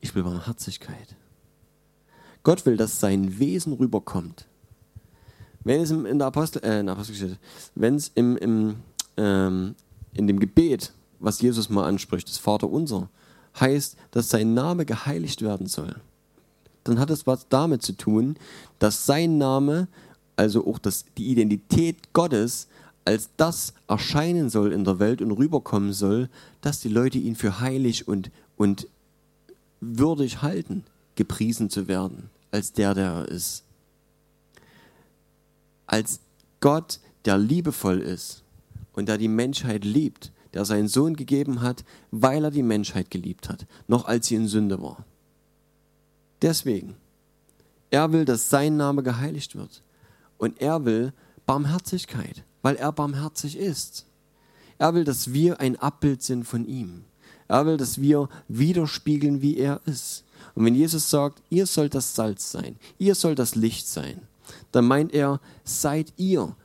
ich 0.00 0.14
will 0.14 0.22
Barmherzigkeit. 0.22 1.16
Gott 2.42 2.66
will, 2.66 2.76
dass 2.76 3.00
sein 3.00 3.38
Wesen 3.38 3.72
rüberkommt. 3.72 4.46
Wenn 5.64 5.80
es 5.80 5.90
in 5.90 6.18
der 6.18 6.26
Apostel, 6.26 6.64
äh, 6.64 6.80
in 6.80 6.86
der 6.86 6.94
Apostelgeschichte, 6.94 7.38
wenn 7.74 7.94
es 7.94 8.10
im, 8.14 8.36
im, 8.36 8.76
ähm, 9.16 9.76
in 10.12 10.26
dem 10.26 10.40
Gebet, 10.40 10.92
was 11.20 11.40
Jesus 11.40 11.68
mal 11.68 11.86
anspricht, 11.86 12.28
das 12.28 12.38
Vater 12.38 12.68
unser, 12.68 13.08
heißt, 13.60 13.96
dass 14.10 14.30
sein 14.30 14.54
Name 14.54 14.84
geheiligt 14.84 15.42
werden 15.42 15.66
soll, 15.66 16.00
dann 16.84 16.98
hat 16.98 17.10
es 17.10 17.26
was 17.26 17.48
damit 17.48 17.82
zu 17.82 17.92
tun, 17.92 18.36
dass 18.78 19.06
sein 19.06 19.38
Name, 19.38 19.88
also 20.36 20.66
auch 20.66 20.78
das, 20.78 21.04
die 21.16 21.28
Identität 21.28 22.12
Gottes, 22.12 22.68
als 23.04 23.30
das 23.36 23.74
erscheinen 23.88 24.48
soll 24.48 24.72
in 24.72 24.84
der 24.84 24.98
Welt 24.98 25.22
und 25.22 25.32
rüberkommen 25.32 25.92
soll, 25.92 26.28
dass 26.60 26.80
die 26.80 26.88
Leute 26.88 27.18
ihn 27.18 27.36
für 27.36 27.60
heilig 27.60 28.06
und, 28.06 28.30
und 28.56 28.86
würdig 29.80 30.42
halten, 30.42 30.84
gepriesen 31.16 31.68
zu 31.68 31.88
werden, 31.88 32.30
als 32.50 32.72
der, 32.72 32.94
der 32.94 33.10
er 33.10 33.28
ist. 33.28 33.64
Als 35.86 36.20
Gott, 36.60 37.00
der 37.24 37.38
liebevoll 37.38 38.00
ist 38.00 38.42
und 38.92 39.08
der 39.08 39.18
die 39.18 39.28
Menschheit 39.28 39.84
liebt, 39.84 40.32
der 40.54 40.64
seinen 40.64 40.88
Sohn 40.88 41.16
gegeben 41.16 41.60
hat, 41.60 41.84
weil 42.10 42.44
er 42.44 42.50
die 42.50 42.62
Menschheit 42.62 43.10
geliebt 43.10 43.48
hat, 43.48 43.66
noch 43.88 44.04
als 44.04 44.28
sie 44.28 44.36
in 44.36 44.48
Sünde 44.48 44.80
war. 44.80 45.04
Deswegen, 46.42 46.96
er 47.90 48.12
will, 48.12 48.24
dass 48.24 48.50
sein 48.50 48.76
Name 48.76 49.02
geheiligt 49.02 49.54
wird. 49.54 49.82
Und 50.38 50.60
er 50.60 50.84
will 50.84 51.12
Barmherzigkeit, 51.46 52.44
weil 52.62 52.76
er 52.76 52.92
barmherzig 52.92 53.56
ist. 53.56 54.06
Er 54.78 54.94
will, 54.94 55.04
dass 55.04 55.32
wir 55.32 55.60
ein 55.60 55.76
Abbild 55.76 56.22
sind 56.22 56.44
von 56.44 56.66
ihm. 56.66 57.04
Er 57.48 57.66
will, 57.66 57.76
dass 57.76 58.00
wir 58.00 58.28
widerspiegeln, 58.48 59.42
wie 59.42 59.56
er 59.56 59.80
ist. 59.84 60.24
Und 60.54 60.64
wenn 60.64 60.74
Jesus 60.74 61.10
sagt, 61.10 61.42
ihr 61.50 61.66
sollt 61.66 61.94
das 61.94 62.14
Salz 62.14 62.50
sein, 62.50 62.76
ihr 62.98 63.14
sollt 63.14 63.38
das 63.38 63.54
Licht 63.54 63.86
sein, 63.86 64.22
dann 64.72 64.86
meint 64.86 65.12
er, 65.12 65.40
seid 65.64 66.12
ihr 66.16 66.56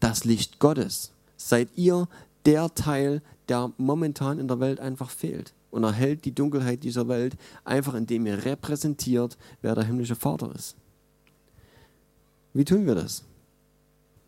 das 0.00 0.24
Licht 0.24 0.58
Gottes. 0.58 1.12
Seid 1.36 1.68
ihr 1.76 2.08
der 2.46 2.74
Teil, 2.74 3.22
der 3.48 3.72
momentan 3.76 4.38
in 4.38 4.48
der 4.48 4.60
Welt 4.60 4.80
einfach 4.80 5.10
fehlt. 5.10 5.52
Und 5.70 5.84
erhält 5.84 6.24
die 6.24 6.34
Dunkelheit 6.34 6.82
dieser 6.82 7.08
Welt 7.08 7.36
einfach, 7.64 7.94
indem 7.94 8.26
ihr 8.26 8.44
repräsentiert, 8.44 9.36
wer 9.60 9.74
der 9.74 9.84
himmlische 9.84 10.16
Vater 10.16 10.54
ist. 10.54 10.76
Wie 12.54 12.64
tun 12.64 12.86
wir 12.86 12.94
das? 12.94 13.24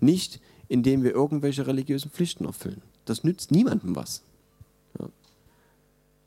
Nicht, 0.01 0.41
indem 0.69 1.03
wir 1.03 1.13
irgendwelche 1.13 1.67
religiösen 1.67 2.11
Pflichten 2.11 2.45
erfüllen. 2.45 2.83
Das 3.05 3.25
nützt 3.25 3.51
niemandem 3.51 3.97
was. 3.97 4.23
Ja. 4.99 5.09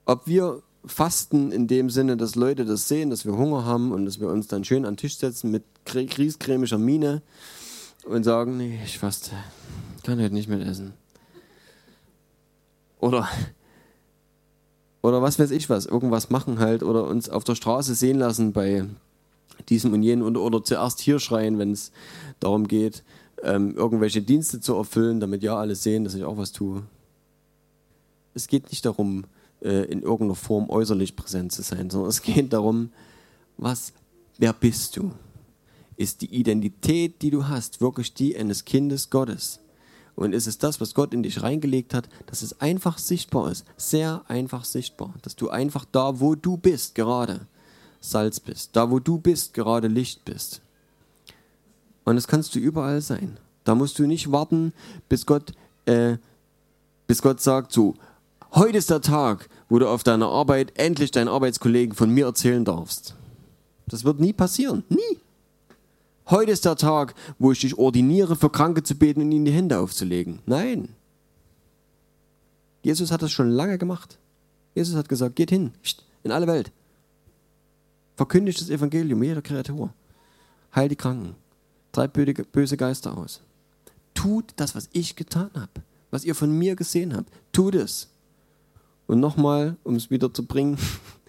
Ob 0.05 0.27
wir 0.27 0.63
fasten 0.85 1.51
in 1.51 1.67
dem 1.67 1.89
Sinne, 1.89 2.17
dass 2.17 2.35
Leute 2.35 2.65
das 2.65 2.87
sehen, 2.87 3.09
dass 3.09 3.25
wir 3.25 3.37
Hunger 3.37 3.65
haben 3.65 3.91
und 3.91 4.05
dass 4.05 4.19
wir 4.19 4.27
uns 4.27 4.47
dann 4.47 4.65
schön 4.65 4.85
an 4.85 4.93
den 4.93 4.97
Tisch 4.97 5.17
setzen 5.17 5.49
mit 5.49 5.63
griesgrämischer 5.85 6.77
Miene 6.77 7.21
und 8.05 8.23
sagen, 8.23 8.57
nee, 8.57 8.79
ich 8.83 8.99
faste, 8.99 9.31
kann 10.03 10.19
heute 10.19 10.33
nicht 10.33 10.49
mehr 10.49 10.59
essen. 10.59 10.93
Oder, 12.99 13.29
oder 15.03 15.21
was 15.21 15.37
weiß 15.37 15.51
ich 15.51 15.69
was, 15.69 15.85
irgendwas 15.85 16.31
machen 16.31 16.57
halt 16.57 16.81
oder 16.81 17.05
uns 17.05 17.29
auf 17.29 17.43
der 17.43 17.55
Straße 17.55 17.93
sehen 17.93 18.17
lassen 18.17 18.53
bei 18.53 18.85
diesem 19.69 19.93
und 19.93 20.01
jenem 20.01 20.25
oder, 20.25 20.41
oder 20.41 20.63
zuerst 20.63 20.99
hier 21.01 21.19
schreien, 21.19 21.59
wenn 21.59 21.73
es 21.73 21.91
darum 22.39 22.67
geht, 22.67 23.03
ähm, 23.43 23.75
irgendwelche 23.75 24.21
Dienste 24.21 24.61
zu 24.61 24.73
erfüllen, 24.75 25.19
damit 25.19 25.43
ja 25.43 25.57
alle 25.57 25.75
sehen, 25.75 26.05
dass 26.05 26.15
ich 26.15 26.23
auch 26.23 26.37
was 26.37 26.53
tue. 26.53 26.83
Es 28.33 28.47
geht 28.47 28.71
nicht 28.71 28.85
darum, 28.85 29.25
äh, 29.61 29.83
in 29.85 30.01
irgendeiner 30.01 30.35
Form 30.35 30.69
äußerlich 30.69 31.15
präsent 31.15 31.51
zu 31.51 31.61
sein, 31.61 31.89
sondern 31.89 32.09
es 32.09 32.21
geht 32.21 32.53
darum, 32.53 32.89
was, 33.57 33.93
wer 34.37 34.53
bist 34.53 34.97
du? 34.97 35.11
Ist 35.95 36.21
die 36.21 36.33
Identität, 36.33 37.21
die 37.21 37.29
du 37.29 37.47
hast, 37.47 37.81
wirklich 37.81 38.13
die 38.13 38.35
eines 38.35 38.65
Kindes 38.65 39.09
Gottes? 39.09 39.59
Und 40.15 40.33
ist 40.33 40.47
es 40.47 40.59
das, 40.59 40.79
was 40.79 40.93
Gott 40.93 41.13
in 41.13 41.23
dich 41.23 41.41
reingelegt 41.41 41.93
hat, 41.93 42.07
dass 42.27 42.41
es 42.43 42.61
einfach 42.61 42.97
sichtbar 42.97 43.51
ist, 43.51 43.65
sehr 43.77 44.23
einfach 44.27 44.63
sichtbar, 44.63 45.13
dass 45.23 45.35
du 45.35 45.49
einfach 45.49 45.85
da, 45.91 46.19
wo 46.19 46.35
du 46.35 46.57
bist, 46.57 46.95
gerade 46.95 47.47
Salz 47.99 48.39
bist, 48.39 48.71
da, 48.73 48.91
wo 48.91 48.99
du 48.99 49.17
bist, 49.17 49.53
gerade 49.53 49.87
Licht 49.87 50.23
bist. 50.25 50.61
Und 52.03 52.15
das 52.15 52.27
kannst 52.27 52.53
du 52.53 52.59
überall 52.59 53.01
sein. 53.01 53.37
Da 53.63 53.75
musst 53.75 53.97
du 53.97 54.05
nicht 54.05 54.31
warten, 54.31 54.73
bis 55.09 55.25
Gott, 55.25 55.53
äh, 55.85 56.17
bis 57.07 57.21
Gott 57.21 57.41
sagt, 57.41 57.71
so, 57.71 57.95
heute 58.53 58.77
ist 58.77 58.89
der 58.89 59.01
Tag, 59.01 59.49
wo 59.69 59.79
du 59.79 59.87
auf 59.87 60.03
deiner 60.03 60.27
Arbeit 60.27 60.77
endlich 60.77 61.11
deinen 61.11 61.29
Arbeitskollegen 61.29 61.95
von 61.95 62.09
mir 62.09 62.25
erzählen 62.25 62.65
darfst. 62.65 63.15
Das 63.87 64.03
wird 64.03 64.19
nie 64.19 64.33
passieren. 64.33 64.83
Nie. 64.89 65.22
Heute 66.29 66.51
ist 66.51 66.65
der 66.65 66.75
Tag, 66.75 67.15
wo 67.37 67.51
ich 67.51 67.59
dich 67.59 67.77
ordiniere, 67.77 68.35
für 68.35 68.49
Kranke 68.49 68.83
zu 68.83 68.95
beten 68.95 69.21
und 69.21 69.31
ihnen 69.31 69.45
die 69.45 69.51
Hände 69.51 69.79
aufzulegen. 69.79 70.39
Nein. 70.45 70.89
Jesus 72.81 73.11
hat 73.11 73.21
das 73.21 73.31
schon 73.31 73.49
lange 73.49 73.77
gemacht. 73.77 74.17
Jesus 74.75 74.95
hat 74.95 75.09
gesagt, 75.09 75.35
geht 75.35 75.49
hin, 75.49 75.71
in 76.23 76.31
alle 76.31 76.47
Welt. 76.47 76.71
Verkündigt 78.15 78.61
das 78.61 78.69
Evangelium 78.69 79.23
jeder 79.23 79.41
Kreatur. 79.41 79.93
Heil 80.75 80.89
die 80.89 80.95
Kranken. 80.95 81.35
Treibt 81.91 82.17
böse 82.51 82.77
Geister 82.77 83.17
aus. 83.17 83.41
Tut 84.13 84.53
das, 84.55 84.75
was 84.75 84.89
ich 84.93 85.15
getan 85.15 85.51
habe. 85.55 85.83
Was 86.11 86.25
ihr 86.25 86.35
von 86.35 86.51
mir 86.57 86.75
gesehen 86.75 87.15
habt. 87.15 87.31
Tut 87.51 87.75
es. 87.75 88.09
Und 89.07 89.19
nochmal, 89.19 89.77
um 89.83 89.95
es 89.95 90.09
wieder 90.09 90.33
zu 90.33 90.45
bringen, 90.45 90.77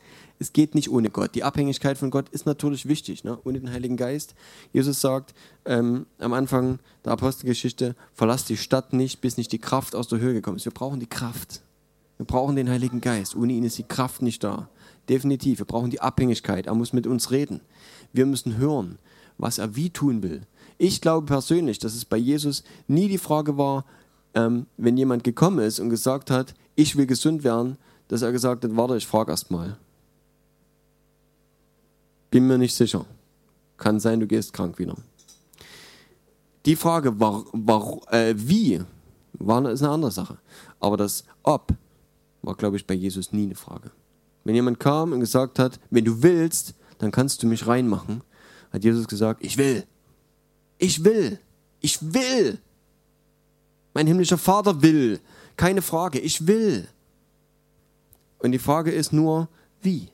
es 0.44 0.52
geht 0.52 0.74
nicht 0.74 0.90
ohne 0.90 1.08
Gott. 1.08 1.34
Die 1.34 1.42
Abhängigkeit 1.42 1.96
von 1.96 2.10
Gott 2.10 2.28
ist 2.28 2.44
natürlich 2.44 2.86
wichtig, 2.86 3.24
ne? 3.24 3.38
ohne 3.44 3.60
den 3.60 3.72
Heiligen 3.72 3.96
Geist. 3.96 4.34
Jesus 4.74 5.00
sagt 5.00 5.34
ähm, 5.64 6.04
am 6.18 6.34
Anfang 6.34 6.80
der 7.02 7.12
Apostelgeschichte, 7.12 7.96
verlasst 8.12 8.50
die 8.50 8.58
Stadt 8.58 8.92
nicht, 8.92 9.22
bis 9.22 9.38
nicht 9.38 9.52
die 9.52 9.58
Kraft 9.58 9.96
aus 9.96 10.06
der 10.08 10.18
Höhe 10.18 10.34
gekommen 10.34 10.58
ist. 10.58 10.66
Wir 10.66 10.72
brauchen 10.72 11.00
die 11.00 11.06
Kraft. 11.06 11.62
Wir 12.18 12.26
brauchen 12.26 12.56
den 12.56 12.68
Heiligen 12.68 13.00
Geist. 13.00 13.34
Ohne 13.34 13.54
ihn 13.54 13.64
ist 13.64 13.78
die 13.78 13.84
Kraft 13.84 14.20
nicht 14.20 14.44
da. 14.44 14.68
Definitiv. 15.08 15.60
Wir 15.60 15.66
brauchen 15.66 15.88
die 15.88 16.02
Abhängigkeit. 16.02 16.66
Er 16.66 16.74
muss 16.74 16.92
mit 16.92 17.06
uns 17.06 17.30
reden. 17.30 17.62
Wir 18.12 18.26
müssen 18.26 18.58
hören, 18.58 18.98
was 19.38 19.56
er 19.56 19.76
wie 19.76 19.88
tun 19.88 20.22
will. 20.22 20.42
Ich 20.76 21.00
glaube 21.00 21.26
persönlich, 21.26 21.78
dass 21.78 21.94
es 21.94 22.04
bei 22.04 22.18
Jesus 22.18 22.64
nie 22.86 23.08
die 23.08 23.16
Frage 23.16 23.56
war, 23.56 23.86
ähm, 24.34 24.66
wenn 24.76 24.98
jemand 24.98 25.24
gekommen 25.24 25.60
ist 25.60 25.80
und 25.80 25.88
gesagt 25.88 26.30
hat, 26.30 26.54
ich 26.74 26.96
will 26.96 27.06
gesund 27.06 27.44
werden, 27.44 27.78
dass 28.08 28.20
er 28.20 28.30
gesagt 28.30 28.62
hat, 28.62 28.76
warte, 28.76 28.98
ich 28.98 29.06
frage 29.06 29.30
erst 29.30 29.50
mal. 29.50 29.78
Bin 32.34 32.48
mir 32.48 32.58
nicht 32.58 32.74
sicher. 32.74 33.06
Kann 33.76 34.00
sein, 34.00 34.18
du 34.18 34.26
gehst 34.26 34.52
krank 34.52 34.80
wieder. 34.80 34.96
Die 36.66 36.74
Frage, 36.74 37.20
war, 37.20 37.44
war, 37.52 38.12
äh, 38.12 38.34
wie, 38.36 38.82
war, 39.34 39.70
ist 39.70 39.84
eine 39.84 39.92
andere 39.92 40.10
Sache. 40.10 40.38
Aber 40.80 40.96
das 40.96 41.22
Ob 41.44 41.72
war, 42.42 42.56
glaube 42.56 42.76
ich, 42.76 42.88
bei 42.88 42.94
Jesus 42.94 43.32
nie 43.32 43.44
eine 43.44 43.54
Frage. 43.54 43.92
Wenn 44.42 44.56
jemand 44.56 44.80
kam 44.80 45.12
und 45.12 45.20
gesagt 45.20 45.60
hat, 45.60 45.78
wenn 45.90 46.04
du 46.04 46.24
willst, 46.24 46.74
dann 46.98 47.12
kannst 47.12 47.40
du 47.40 47.46
mich 47.46 47.68
reinmachen, 47.68 48.24
hat 48.72 48.82
Jesus 48.82 49.06
gesagt, 49.06 49.44
ich 49.44 49.56
will. 49.56 49.84
Ich 50.78 51.04
will. 51.04 51.38
Ich 51.82 52.00
will. 52.02 52.58
Mein 53.92 54.08
himmlischer 54.08 54.38
Vater 54.38 54.82
will. 54.82 55.20
Keine 55.56 55.82
Frage, 55.82 56.18
ich 56.18 56.48
will. 56.48 56.88
Und 58.40 58.50
die 58.50 58.58
Frage 58.58 58.90
ist 58.90 59.12
nur, 59.12 59.48
wie? 59.82 60.08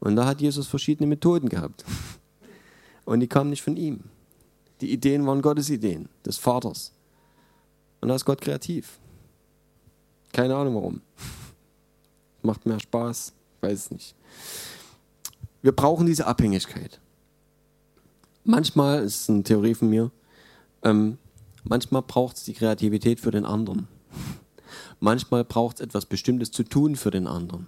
Und 0.00 0.16
da 0.16 0.26
hat 0.26 0.40
Jesus 0.40 0.66
verschiedene 0.66 1.06
Methoden 1.06 1.48
gehabt. 1.48 1.84
Und 3.04 3.20
die 3.20 3.28
kamen 3.28 3.50
nicht 3.50 3.62
von 3.62 3.76
ihm. 3.76 4.04
Die 4.80 4.92
Ideen 4.92 5.26
waren 5.26 5.42
Gottes 5.42 5.68
Ideen, 5.68 6.08
des 6.24 6.38
Vaters. 6.38 6.92
Und 8.00 8.08
da 8.08 8.14
ist 8.14 8.24
Gott 8.24 8.40
kreativ. 8.40 8.98
Keine 10.32 10.56
Ahnung 10.56 10.74
warum. 10.74 11.00
Macht 12.42 12.64
mehr 12.64 12.80
Spaß, 12.80 13.32
weiß 13.60 13.78
es 13.78 13.90
nicht. 13.90 14.14
Wir 15.60 15.72
brauchen 15.72 16.06
diese 16.06 16.26
Abhängigkeit. 16.26 17.00
Manchmal, 18.44 19.04
ist 19.04 19.28
eine 19.28 19.42
Theorie 19.42 19.74
von 19.74 19.90
mir, 19.90 20.10
ähm, 20.82 21.18
manchmal 21.64 22.00
braucht 22.00 22.38
es 22.38 22.44
die 22.44 22.54
Kreativität 22.54 23.20
für 23.20 23.30
den 23.30 23.44
anderen. 23.44 23.86
Manchmal 24.98 25.44
braucht 25.44 25.76
es 25.76 25.80
etwas 25.82 26.06
Bestimmtes 26.06 26.50
zu 26.50 26.62
tun 26.62 26.96
für 26.96 27.10
den 27.10 27.26
anderen, 27.26 27.66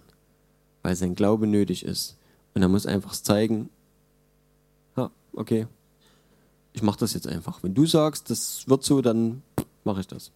weil 0.83 0.97
sein 0.97 1.15
Glaube 1.15 1.47
nötig 1.47 1.85
ist. 1.85 2.17
Und 2.55 2.63
er 2.63 2.69
muss 2.69 2.87
einfach 2.87 3.13
zeigen, 3.13 3.71
ja, 4.97 5.11
okay, 5.33 5.67
ich 6.73 6.83
mache 6.83 6.99
das 7.01 7.15
jetzt 7.15 7.27
einfach. 7.27 7.63
Wenn 7.63 7.75
du 7.75 7.87
sagst, 7.87 8.31
das 8.31 8.69
wird 8.69 8.85
so, 8.85 9.01
dann 9.01 9.43
mache 9.85 10.01
ich 10.01 10.07
das. 10.07 10.31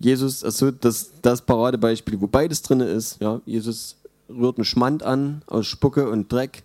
Jesus, 0.00 0.44
also 0.44 0.70
das, 0.70 1.10
das 1.22 1.42
Paradebeispiel, 1.42 2.20
wo 2.20 2.26
beides 2.26 2.62
drin 2.62 2.80
ist, 2.80 3.20
ja, 3.20 3.40
Jesus 3.44 3.96
rührt 4.28 4.58
einen 4.58 4.64
Schmand 4.64 5.02
an 5.02 5.42
aus 5.46 5.66
Spucke 5.66 6.08
und 6.08 6.30
Dreck, 6.30 6.62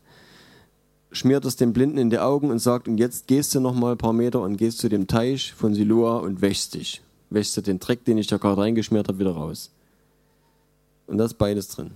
schmiert 1.11 1.45
es 1.45 1.55
dem 1.55 1.73
Blinden 1.73 1.97
in 1.97 2.09
die 2.09 2.19
Augen 2.19 2.51
und 2.51 2.59
sagt, 2.59 2.87
und 2.87 2.97
jetzt 2.97 3.27
gehst 3.27 3.55
du 3.55 3.59
noch 3.59 3.73
mal 3.73 3.93
ein 3.93 3.97
paar 3.97 4.13
Meter 4.13 4.41
und 4.41 4.57
gehst 4.57 4.79
zu 4.79 4.89
dem 4.89 5.07
Teich 5.07 5.53
von 5.53 5.73
Siloa 5.73 6.17
und 6.17 6.41
wäschst 6.41 6.75
dich. 6.75 7.01
Wäschst 7.29 7.57
du 7.57 7.61
den 7.61 7.79
Dreck, 7.79 8.05
den 8.05 8.17
ich 8.17 8.27
da 8.27 8.37
gerade 8.37 8.61
reingeschmiert 8.61 9.07
habe, 9.07 9.19
wieder 9.19 9.31
raus. 9.31 9.71
Und 11.07 11.17
das 11.17 11.31
ist 11.31 11.37
beides 11.37 11.67
drin. 11.69 11.91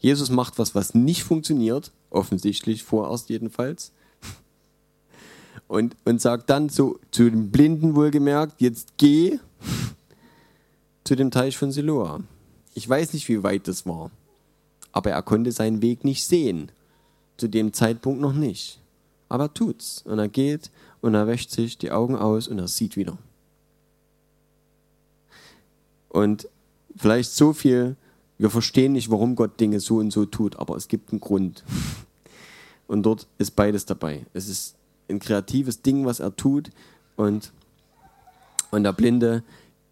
Jesus 0.00 0.30
macht 0.30 0.58
was, 0.58 0.74
was 0.74 0.94
nicht 0.94 1.22
funktioniert, 1.22 1.92
offensichtlich, 2.08 2.82
vorerst 2.82 3.28
jedenfalls. 3.28 3.92
Und, 5.68 5.94
und 6.04 6.20
sagt 6.20 6.50
dann 6.50 6.68
so 6.68 6.98
zu 7.12 7.30
dem 7.30 7.50
Blinden 7.50 7.94
wohlgemerkt, 7.94 8.60
jetzt 8.60 8.94
geh 8.96 9.38
zu 11.04 11.14
dem 11.14 11.30
Teich 11.30 11.56
von 11.56 11.70
Siloa. 11.70 12.20
Ich 12.74 12.88
weiß 12.88 13.12
nicht, 13.12 13.28
wie 13.28 13.42
weit 13.42 13.68
das 13.68 13.86
war, 13.86 14.10
aber 14.90 15.10
er 15.10 15.22
konnte 15.22 15.52
seinen 15.52 15.82
Weg 15.82 16.02
nicht 16.04 16.24
sehen. 16.24 16.72
Zu 17.36 17.48
dem 17.48 17.72
Zeitpunkt 17.72 18.20
noch 18.20 18.32
nicht. 18.32 18.80
Aber 19.28 19.44
er 19.44 19.54
tut's. 19.54 20.02
Und 20.04 20.18
er 20.18 20.28
geht 20.28 20.70
und 21.00 21.14
er 21.14 21.26
wäscht 21.26 21.50
sich 21.50 21.78
die 21.78 21.90
Augen 21.90 22.16
aus 22.16 22.48
und 22.48 22.58
er 22.58 22.68
sieht 22.68 22.96
wieder. 22.96 23.16
Und 26.08 26.48
vielleicht 26.96 27.30
so 27.32 27.52
viel, 27.52 27.96
wir 28.40 28.48
verstehen 28.48 28.92
nicht, 28.92 29.10
warum 29.10 29.36
Gott 29.36 29.60
Dinge 29.60 29.80
so 29.80 29.98
und 29.98 30.12
so 30.12 30.24
tut, 30.24 30.56
aber 30.56 30.74
es 30.74 30.88
gibt 30.88 31.12
einen 31.12 31.20
Grund. 31.20 31.62
Und 32.86 33.04
dort 33.04 33.28
ist 33.38 33.54
beides 33.54 33.84
dabei. 33.86 34.26
Es 34.32 34.48
ist 34.48 34.74
ein 35.08 35.20
kreatives 35.20 35.82
Ding, 35.82 36.06
was 36.06 36.18
er 36.18 36.34
tut 36.34 36.70
und, 37.14 37.52
und 38.72 38.82
der 38.82 38.92
Blinde 38.92 39.44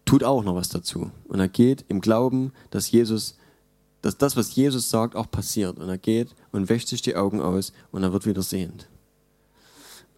tut 0.03 0.25
auch 0.25 0.43
noch 0.43 0.55
was 0.55 0.67
dazu. 0.67 1.09
Und 1.29 1.39
er 1.39 1.47
geht 1.47 1.85
im 1.87 2.01
Glauben, 2.01 2.51
dass 2.71 2.91
Jesus, 2.91 3.37
dass 4.01 4.17
das, 4.17 4.35
was 4.35 4.53
Jesus 4.53 4.89
sagt, 4.89 5.15
auch 5.15 5.31
passiert. 5.31 5.77
Und 5.77 5.87
er 5.87 5.97
geht 5.97 6.35
und 6.51 6.67
wäscht 6.67 6.89
sich 6.89 7.01
die 7.01 7.15
Augen 7.15 7.39
aus 7.39 7.71
und 7.93 8.03
er 8.03 8.11
wird 8.11 8.25
wieder 8.25 8.41
sehend. 8.41 8.89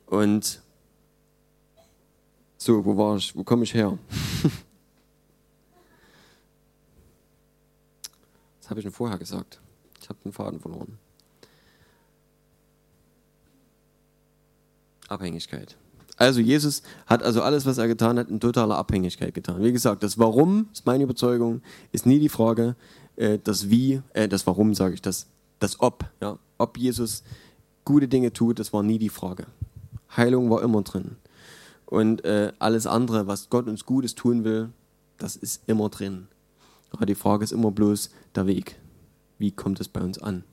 Und 0.08 0.60
so, 2.58 2.84
wo 2.84 2.98
war 2.98 3.16
ich? 3.18 3.36
Wo 3.36 3.44
komme 3.44 3.64
ich 3.64 3.76
her? 3.76 4.00
habe 8.72 8.80
ich 8.80 8.86
denn 8.86 8.94
vorher 8.94 9.20
gesagt? 9.20 9.60
Ich 10.02 10.10
habe 10.10 10.20
den 10.24 10.32
Faden 10.32 10.60
verloren. 10.60 10.98
Abhängigkeit. 15.08 15.78
Also 16.18 16.40
Jesus 16.40 16.84
hat 17.06 17.24
also 17.24 17.42
alles, 17.42 17.66
was 17.66 17.78
er 17.78 17.88
getan 17.88 18.18
hat, 18.18 18.30
in 18.30 18.40
totaler 18.40 18.78
Abhängigkeit 18.78 19.34
getan. 19.34 19.64
Wie 19.64 19.72
gesagt, 19.72 20.04
das 20.04 20.18
Warum 20.18 20.70
ist 20.72 20.86
meine 20.86 21.04
Überzeugung, 21.04 21.62
ist 21.92 22.06
nie 22.06 22.20
die 22.20 22.30
Frage, 22.30 22.76
äh, 23.16 23.40
das 23.44 23.70
Wie, 23.70 24.02
äh, 24.14 24.28
das 24.28 24.48
Warum 24.48 24.74
sage 24.74 24.94
ich, 24.94 25.02
das, 25.02 25.28
das 25.60 25.80
Ob. 25.80 26.06
Ja? 26.22 26.38
Ob 26.58 26.78
Jesus 26.78 27.24
gute 27.86 28.08
Dinge 28.08 28.34
tut, 28.34 28.60
das 28.60 28.72
war 28.72 28.84
nie 28.84 29.00
die 29.00 29.10
Frage. 29.10 29.48
Heilung 30.16 30.50
war 30.50 30.62
immer 30.62 30.82
drin. 30.84 31.18
Und 31.86 32.24
äh, 32.24 32.54
alles 32.60 32.88
andere, 32.88 33.28
was 33.28 33.50
Gott 33.50 33.68
uns 33.68 33.86
Gutes 33.86 34.16
tun 34.16 34.44
will, 34.44 34.70
das 35.18 35.36
ist 35.36 35.64
immer 35.68 35.90
drin. 35.90 36.28
Aber 36.92 37.06
die 37.06 37.16
Frage 37.16 37.44
ist 37.44 37.52
immer 37.52 37.72
bloß 37.72 38.10
der 38.36 38.48
Weg. 38.48 38.78
Wie 39.38 39.52
kommt 39.52 39.80
es 39.80 39.88
bei 39.88 40.02
uns 40.02 40.20
an? 40.20 40.44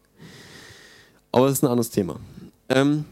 Aber 1.30 1.46
das 1.46 1.58
ist 1.58 1.62
ein 1.62 1.70
anderes 1.70 1.90
Thema. 1.90 2.18
Ähm, 2.68 3.04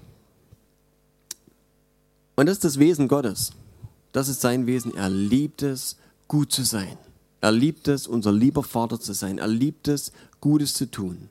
und 2.37 2.47
das 2.47 2.57
ist 2.57 2.65
das 2.65 2.79
Wesen 2.79 3.09
Gottes. 3.09 3.53
Das 4.13 4.29
ist 4.29 4.41
sein 4.41 4.67
Wesen. 4.67 4.95
Er 4.95 5.11
liebt 5.11 5.63
es, 5.63 5.97
gut 6.29 6.53
zu 6.53 6.63
sein. 6.63 6.97
Er 7.41 7.53
liebt 7.53 7.89
es, 7.89 8.07
unser 8.07 8.33
lieber 8.33 8.63
Vater 8.63 8.99
zu 8.99 9.13
sein. 9.13 9.39
Er 9.39 9.49
liebt 9.49 9.89
es, 9.89 10.13
Gutes 10.41 10.75
zu 10.75 10.91
tun. 10.91 11.29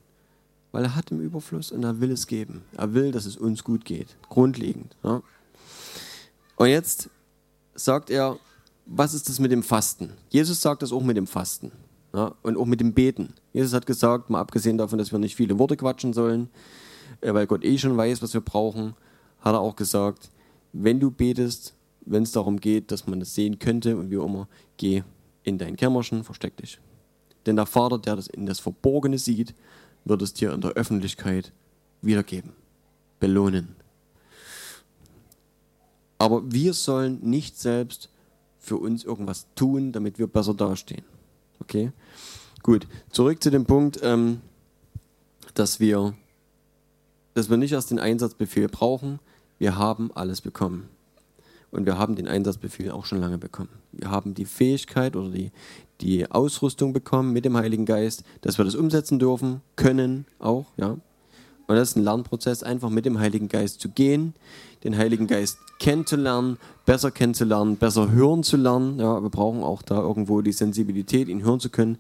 Weil 0.72 0.84
er 0.84 0.96
hat 0.96 1.12
im 1.12 1.22
Überfluss 1.22 1.72
und 1.72 1.84
er 1.84 2.00
will 2.00 2.12
es 2.12 2.28
geben. 2.28 2.64
Er 2.78 2.94
will, 2.94 3.12
dass 3.12 3.26
es 3.26 3.38
uns 3.38 3.64
gut 3.64 3.86
geht. 3.86 4.16
Grundlegend. 4.30 4.96
Ja. 5.04 5.22
Und 6.58 6.68
jetzt 6.68 7.10
sagt 7.74 8.10
er, 8.10 8.38
was 8.86 9.14
ist 9.14 9.30
das 9.30 9.40
mit 9.40 9.52
dem 9.52 9.64
Fasten? 9.64 10.12
Jesus 10.30 10.62
sagt 10.62 10.82
das 10.82 10.92
auch 10.92 11.04
mit 11.04 11.18
dem 11.18 11.28
Fasten. 11.28 11.72
Ja, 12.16 12.34
und 12.44 12.56
auch 12.56 12.66
mit 12.66 12.80
dem 12.80 12.94
Beten. 12.94 13.34
Jesus 13.52 13.74
hat 13.74 13.86
gesagt, 13.86 14.30
mal 14.30 14.40
abgesehen 14.40 14.78
davon, 14.78 14.98
dass 14.98 15.12
wir 15.12 15.20
nicht 15.20 15.36
viele 15.36 15.60
Worte 15.60 15.76
quatschen 15.76 16.14
sollen, 16.14 16.50
äh, 17.20 17.34
weil 17.34 17.46
Gott 17.46 17.66
eh 17.66 17.78
schon 17.78 17.98
weiß, 17.98 18.22
was 18.22 18.34
wir 18.34 18.40
brauchen, 18.40 18.94
hat 19.42 19.54
er 19.54 19.60
auch 19.60 19.76
gesagt, 19.76 20.32
wenn 20.72 21.02
du 21.02 21.12
betest, 21.12 21.74
wenn 22.06 22.24
es 22.24 22.32
darum 22.32 22.62
geht, 22.62 22.90
dass 22.92 23.06
man 23.06 23.20
das 23.20 23.36
sehen 23.36 23.60
könnte 23.60 23.98
und 23.98 24.12
wie 24.12 24.18
auch 24.18 24.28
immer, 24.28 24.48
geh 24.78 25.04
in 25.44 25.58
dein 25.58 25.76
Kämmerchen, 25.76 26.24
versteck 26.24 26.56
dich. 26.56 26.80
Denn 27.46 27.58
der 27.58 27.66
Vater, 27.66 27.98
der 27.98 28.16
das 28.16 28.28
in 28.28 28.46
das 28.46 28.62
Verborgene 28.62 29.18
sieht, 29.18 29.54
wird 30.06 30.22
es 30.22 30.34
dir 30.34 30.54
in 30.54 30.62
der 30.62 30.72
Öffentlichkeit 30.72 31.52
wiedergeben, 32.02 32.54
belohnen. 33.20 33.76
Aber 36.18 36.50
wir 36.50 36.74
sollen 36.74 37.20
nicht 37.24 37.60
selbst 37.60 38.10
für 38.58 38.78
uns 38.78 39.04
irgendwas 39.04 39.48
tun, 39.56 39.92
damit 39.92 40.18
wir 40.18 40.28
besser 40.28 40.54
dastehen. 40.54 41.04
Okay? 41.66 41.92
Gut, 42.64 42.88
zurück 43.12 43.44
zu 43.44 43.52
dem 43.52 43.66
Punkt, 43.66 44.00
ähm, 44.02 44.42
dass, 45.54 45.80
wir, 45.80 46.16
dass 47.34 47.50
wir 47.50 47.58
nicht 47.58 47.74
erst 47.74 47.92
den 47.92 48.00
Einsatzbefehl 48.00 48.68
brauchen, 48.68 49.20
wir 49.60 49.78
haben 49.78 50.12
alles 50.14 50.42
bekommen. 50.42 50.90
Und 51.72 51.86
wir 51.86 51.98
haben 51.98 52.16
den 52.16 52.28
Einsatzbefehl 52.28 52.92
auch 52.92 53.06
schon 53.06 53.20
lange 53.20 53.38
bekommen. 53.38 53.70
Wir 53.92 54.10
haben 54.10 54.34
die 54.34 54.46
Fähigkeit 54.46 55.16
oder 55.16 55.30
die, 55.30 55.52
die 56.02 56.32
Ausrüstung 56.32 56.94
bekommen 56.94 57.34
mit 57.34 57.46
dem 57.46 57.58
Heiligen 57.58 57.86
Geist, 57.86 58.24
dass 58.42 58.58
wir 58.58 58.66
das 58.66 58.76
umsetzen 58.76 59.20
dürfen, 59.20 59.62
können 59.76 60.26
auch, 60.40 60.68
ja. 60.78 60.98
Und 61.68 61.76
das 61.76 61.90
ist 61.90 61.96
ein 61.98 62.04
Lernprozess, 62.04 62.64
einfach 62.64 62.90
mit 62.90 63.06
dem 63.06 63.20
Heiligen 63.20 63.48
Geist 63.48 63.82
zu 63.82 63.90
gehen, 63.90 64.34
den 64.84 64.98
Heiligen 64.98 65.28
Geist 65.28 65.58
kennenzulernen, 65.80 66.58
besser 66.86 67.12
kennenzulernen, 67.12 67.78
besser 67.78 68.12
hören 68.12 68.44
zu 68.44 68.58
lernen. 68.58 69.00
Ja, 69.00 69.22
wir 69.22 69.30
brauchen 69.30 69.64
auch 69.64 69.82
da 69.82 70.00
irgendwo 70.00 70.42
die 70.42 70.52
Sensibilität, 70.52 71.28
ihn 71.28 71.44
hören 71.44 71.60
zu 71.60 71.70
können, 71.70 71.98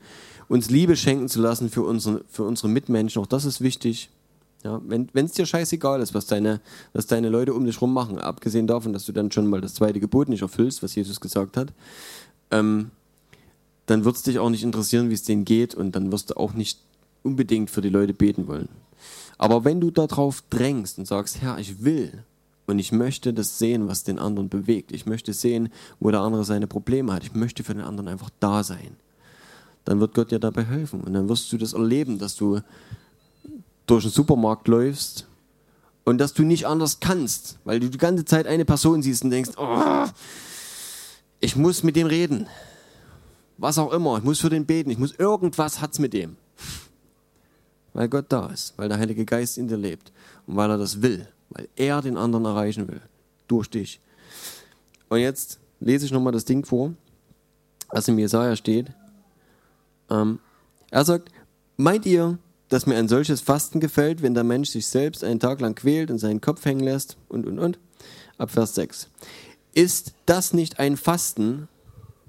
uns 0.47 0.69
Liebe 0.69 0.95
schenken 0.95 1.27
zu 1.27 1.41
lassen 1.41 1.69
für 1.69 1.83
unsere, 1.83 2.23
für 2.29 2.43
unsere 2.43 2.69
Mitmenschen. 2.69 3.21
Auch 3.21 3.27
das 3.27 3.45
ist 3.45 3.61
wichtig. 3.61 4.09
Ja, 4.63 4.81
wenn 4.83 5.09
es 5.13 5.33
dir 5.33 5.45
scheißegal 5.45 6.01
ist, 6.01 6.15
was 6.15 6.25
deine, 6.25 6.59
was 6.93 7.05
deine 7.05 7.29
Leute 7.29 7.53
um 7.53 7.65
dich 7.65 7.79
rum 7.81 7.93
machen, 7.93 8.19
abgesehen 8.19 8.65
davon, 8.65 8.93
dass 8.93 9.05
du 9.05 9.11
dann 9.11 9.31
schon 9.31 9.45
mal 9.45 9.61
das 9.61 9.75
zweite 9.75 9.99
Gebot 9.99 10.27
nicht 10.27 10.41
erfüllst, 10.41 10.81
was 10.81 10.95
Jesus 10.95 11.21
gesagt 11.21 11.55
hat, 11.55 11.71
ähm, 12.49 12.89
dann 13.85 14.05
wird 14.05 14.15
es 14.15 14.23
dich 14.23 14.39
auch 14.39 14.49
nicht 14.49 14.63
interessieren, 14.63 15.11
wie 15.11 15.13
es 15.13 15.21
denen 15.21 15.45
geht 15.45 15.75
und 15.75 15.95
dann 15.95 16.11
wirst 16.11 16.31
du 16.31 16.37
auch 16.37 16.53
nicht 16.53 16.79
unbedingt 17.21 17.69
für 17.69 17.81
die 17.81 17.89
Leute 17.89 18.15
beten 18.15 18.47
wollen. 18.47 18.69
Aber 19.37 19.65
wenn 19.65 19.81
du 19.81 19.91
darauf 19.91 20.43
drängst 20.49 20.97
und 20.97 21.05
sagst, 21.05 21.41
Herr, 21.41 21.59
ich 21.59 21.83
will 21.83 22.23
und 22.67 22.79
ich 22.79 22.91
möchte 22.91 23.33
das 23.33 23.59
sehen, 23.59 23.87
was 23.87 24.03
den 24.03 24.19
anderen 24.19 24.49
bewegt, 24.49 24.91
ich 24.91 25.05
möchte 25.05 25.33
sehen, 25.33 25.69
wo 25.99 26.11
der 26.11 26.21
andere 26.21 26.45
seine 26.45 26.67
Probleme 26.67 27.13
hat, 27.13 27.23
ich 27.23 27.33
möchte 27.33 27.63
für 27.63 27.73
den 27.73 27.83
anderen 27.83 28.07
einfach 28.07 28.29
da 28.39 28.63
sein, 28.63 28.95
dann 29.83 29.99
wird 29.99 30.13
Gott 30.13 30.31
dir 30.31 30.39
dabei 30.39 30.63
helfen 30.63 31.01
und 31.01 31.13
dann 31.13 31.29
wirst 31.29 31.51
du 31.51 31.57
das 31.57 31.73
erleben, 31.73 32.17
dass 32.17 32.35
du 32.35 32.61
durch 33.85 34.03
den 34.03 34.11
Supermarkt 34.11 34.67
läufst 34.67 35.27
und 36.05 36.17
dass 36.17 36.33
du 36.33 36.43
nicht 36.43 36.65
anders 36.65 36.99
kannst, 36.99 37.59
weil 37.65 37.79
du 37.79 37.89
die 37.89 37.97
ganze 37.97 38.25
Zeit 38.25 38.47
eine 38.47 38.65
Person 38.65 39.01
siehst 39.01 39.23
und 39.23 39.31
denkst, 39.31 39.51
oh, 39.57 40.05
ich 41.39 41.55
muss 41.55 41.83
mit 41.83 41.95
dem 41.95 42.07
reden. 42.07 42.47
Was 43.57 43.77
auch 43.77 43.91
immer, 43.91 44.17
ich 44.17 44.23
muss 44.23 44.39
für 44.39 44.49
den 44.49 44.65
beten, 44.65 44.89
ich 44.89 44.97
muss 44.97 45.13
irgendwas 45.13 45.81
hat's 45.81 45.99
mit 45.99 46.13
dem. 46.13 46.37
Weil 47.95 48.09
Gott 48.09 48.25
da 48.27 48.47
ist, 48.47 48.73
weil 48.75 48.89
der 48.89 48.97
Heilige 48.97 49.23
Geist 49.23 49.57
in 49.57 49.69
dir 49.69 49.77
lebt 49.77 50.11
und 50.47 50.57
weil 50.57 50.69
er 50.69 50.77
das 50.77 51.01
will, 51.01 51.29
weil 51.49 51.69
er 51.77 52.01
den 52.01 52.17
anderen 52.17 52.43
erreichen 52.43 52.89
will, 52.89 52.99
durch 53.47 53.69
dich. 53.69 54.01
Und 55.07 55.19
jetzt 55.19 55.59
lese 55.79 56.05
ich 56.05 56.11
nochmal 56.11 56.33
das 56.33 56.43
Ding 56.43 56.65
vor, 56.65 56.93
was 57.89 58.09
im 58.09 58.19
Jesaja 58.19 58.57
steht. 58.57 58.87
Ähm, 60.09 60.39
er 60.91 61.05
sagt, 61.05 61.31
meint 61.77 62.05
ihr, 62.05 62.37
dass 62.67 62.85
mir 62.85 62.97
ein 62.97 63.07
solches 63.07 63.39
Fasten 63.39 63.79
gefällt, 63.79 64.21
wenn 64.21 64.33
der 64.33 64.43
Mensch 64.43 64.71
sich 64.71 64.87
selbst 64.87 65.23
einen 65.23 65.39
Tag 65.39 65.61
lang 65.61 65.75
quält 65.75 66.11
und 66.11 66.17
seinen 66.19 66.41
Kopf 66.41 66.65
hängen 66.65 66.83
lässt 66.83 67.15
und, 67.29 67.45
und, 67.45 67.59
und. 67.59 67.79
Ab 68.37 68.51
Vers 68.51 68.75
6. 68.75 69.07
Ist 69.73 70.11
das 70.25 70.53
nicht 70.53 70.79
ein 70.79 70.97
Fasten? 70.97 71.69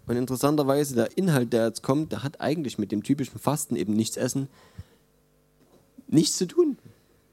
Und 0.06 0.14
interessanterweise, 0.14 0.94
der 0.94 1.18
Inhalt, 1.18 1.52
der 1.52 1.66
jetzt 1.66 1.82
kommt, 1.82 2.12
der 2.12 2.22
hat 2.22 2.40
eigentlich 2.40 2.78
mit 2.78 2.92
dem 2.92 3.02
typischen 3.02 3.40
Fasten 3.40 3.74
eben 3.74 3.94
nichts 3.94 4.16
essen, 4.16 4.46
nichts 6.09 6.36
zu 6.36 6.46
tun. 6.46 6.78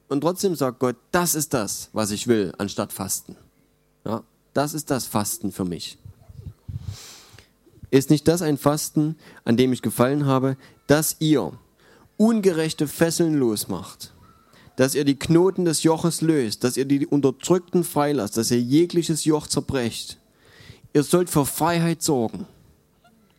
Und 0.07 0.21
trotzdem 0.21 0.55
sagt 0.55 0.79
Gott, 0.79 0.95
das 1.11 1.35
ist 1.35 1.53
das, 1.53 1.89
was 1.93 2.11
ich 2.11 2.27
will, 2.27 2.53
anstatt 2.57 2.93
Fasten. 2.93 3.35
Ja, 4.05 4.23
das 4.53 4.73
ist 4.73 4.91
das 4.91 5.05
Fasten 5.05 5.51
für 5.51 5.65
mich. 5.65 5.97
Ist 7.89 8.09
nicht 8.09 8.27
das 8.27 8.41
ein 8.41 8.57
Fasten, 8.57 9.15
an 9.45 9.57
dem 9.57 9.73
ich 9.73 9.81
gefallen 9.81 10.25
habe, 10.25 10.57
dass 10.87 11.17
ihr, 11.19 11.53
ungerechte 12.17 12.87
Fesseln 12.87 13.35
losmacht, 13.35 14.13
dass 14.75 14.95
ihr 14.95 15.05
die 15.05 15.17
Knoten 15.17 15.65
des 15.65 15.83
Joches 15.83 16.21
löst, 16.21 16.63
dass 16.63 16.77
ihr 16.77 16.85
die 16.85 17.05
Unterdrückten 17.05 17.83
freilasst, 17.83 18.37
dass 18.37 18.51
ihr 18.51 18.61
jegliches 18.61 19.25
Joch 19.25 19.47
zerbrecht. 19.47 20.19
Ihr 20.93 21.03
sollt 21.03 21.29
für 21.29 21.45
Freiheit 21.45 22.01
sorgen, 22.01 22.45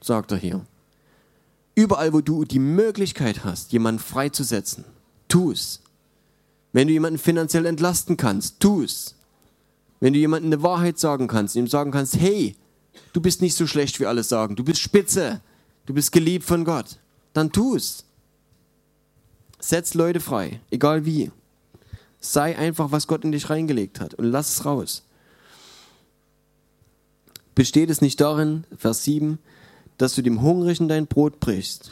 sagt 0.01 0.32
er 0.32 0.39
hier. 0.39 0.66
Überall, 1.74 2.12
wo 2.12 2.20
du 2.20 2.45
die 2.45 2.61
Möglichkeit 2.61 3.45
hast, 3.45 3.72
jemanden 3.72 4.01
freizusetzen, 4.01 4.85
tu 5.35 5.51
es. 5.51 5.80
Wenn 6.72 6.87
du 6.87 6.93
jemanden 6.93 7.18
finanziell 7.18 7.66
entlasten 7.66 8.16
kannst, 8.16 8.61
tu 8.61 8.85
es. 8.85 9.16
Wenn 9.99 10.12
du 10.12 10.20
jemandem 10.20 10.53
eine 10.53 10.62
Wahrheit 10.62 10.97
sagen 11.01 11.26
kannst, 11.26 11.57
ihm 11.57 11.66
sagen 11.66 11.91
kannst, 11.91 12.16
hey, 12.16 12.55
du 13.12 13.20
bist 13.20 13.43
nicht 13.43 13.57
so 13.57 13.66
schlecht, 13.66 13.99
wie 13.99 14.07
alle 14.07 14.22
sagen, 14.22 14.55
du 14.55 14.62
bist 14.62 14.80
spitze, 14.80 15.41
du 15.87 15.95
bist 15.95 16.12
geliebt 16.12 16.45
von 16.45 16.64
Gott, 16.64 17.01
dann 17.32 17.51
tu 17.51 17.74
es. 17.74 18.05
Setz 19.59 19.95
Leute 19.95 20.20
frei, 20.20 20.61
egal 20.70 21.05
wie. 21.05 21.32
Sei 22.20 22.57
einfach, 22.57 22.93
was 22.93 23.09
Gott 23.09 23.24
in 23.24 23.32
dich 23.32 23.51
reingelegt 23.51 23.99
hat 23.99 24.14
und 24.14 24.26
lass 24.26 24.51
es 24.51 24.64
raus. 24.64 25.03
Besteht 27.57 27.91
es 27.91 28.01
nicht 28.01 28.20
darin, 28.20 28.64
Vers 28.76 29.03
7, 29.03 29.39
dass 29.99 30.14
du 30.14 30.22
dem 30.22 30.43
Hungrigen 30.43 30.87
dein 30.87 31.09
Brot 31.09 31.41
brichst, 31.41 31.91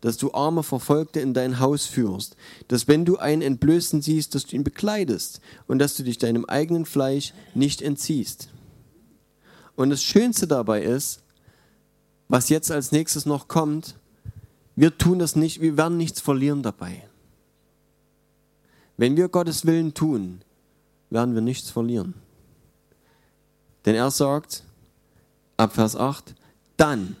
dass 0.00 0.16
du 0.16 0.32
arme 0.32 0.62
Verfolgte 0.62 1.20
in 1.20 1.34
dein 1.34 1.58
Haus 1.58 1.86
führst, 1.86 2.36
dass 2.68 2.86
wenn 2.88 3.04
du 3.04 3.16
einen 3.16 3.42
Entblößten 3.42 4.02
siehst, 4.02 4.34
dass 4.34 4.46
du 4.46 4.56
ihn 4.56 4.64
bekleidest 4.64 5.40
und 5.66 5.78
dass 5.78 5.96
du 5.96 6.02
dich 6.02 6.18
deinem 6.18 6.44
eigenen 6.44 6.84
Fleisch 6.84 7.32
nicht 7.54 7.82
entziehst. 7.82 8.48
Und 9.74 9.90
das 9.90 10.02
Schönste 10.02 10.46
dabei 10.46 10.82
ist, 10.82 11.22
was 12.28 12.48
jetzt 12.48 12.70
als 12.70 12.92
nächstes 12.92 13.26
noch 13.26 13.48
kommt, 13.48 13.96
wir 14.74 14.96
tun 14.98 15.18
das 15.18 15.36
nicht, 15.36 15.60
wir 15.60 15.76
werden 15.76 15.96
nichts 15.96 16.20
verlieren 16.20 16.62
dabei. 16.62 17.02
Wenn 18.96 19.16
wir 19.16 19.28
Gottes 19.28 19.66
Willen 19.66 19.94
tun, 19.94 20.42
werden 21.10 21.34
wir 21.34 21.42
nichts 21.42 21.70
verlieren. 21.70 22.14
Denn 23.84 23.94
er 23.94 24.10
sagt, 24.10 24.64
ab 25.56 25.74
Vers 25.74 25.96
8, 25.96 26.34
dann 26.76 27.16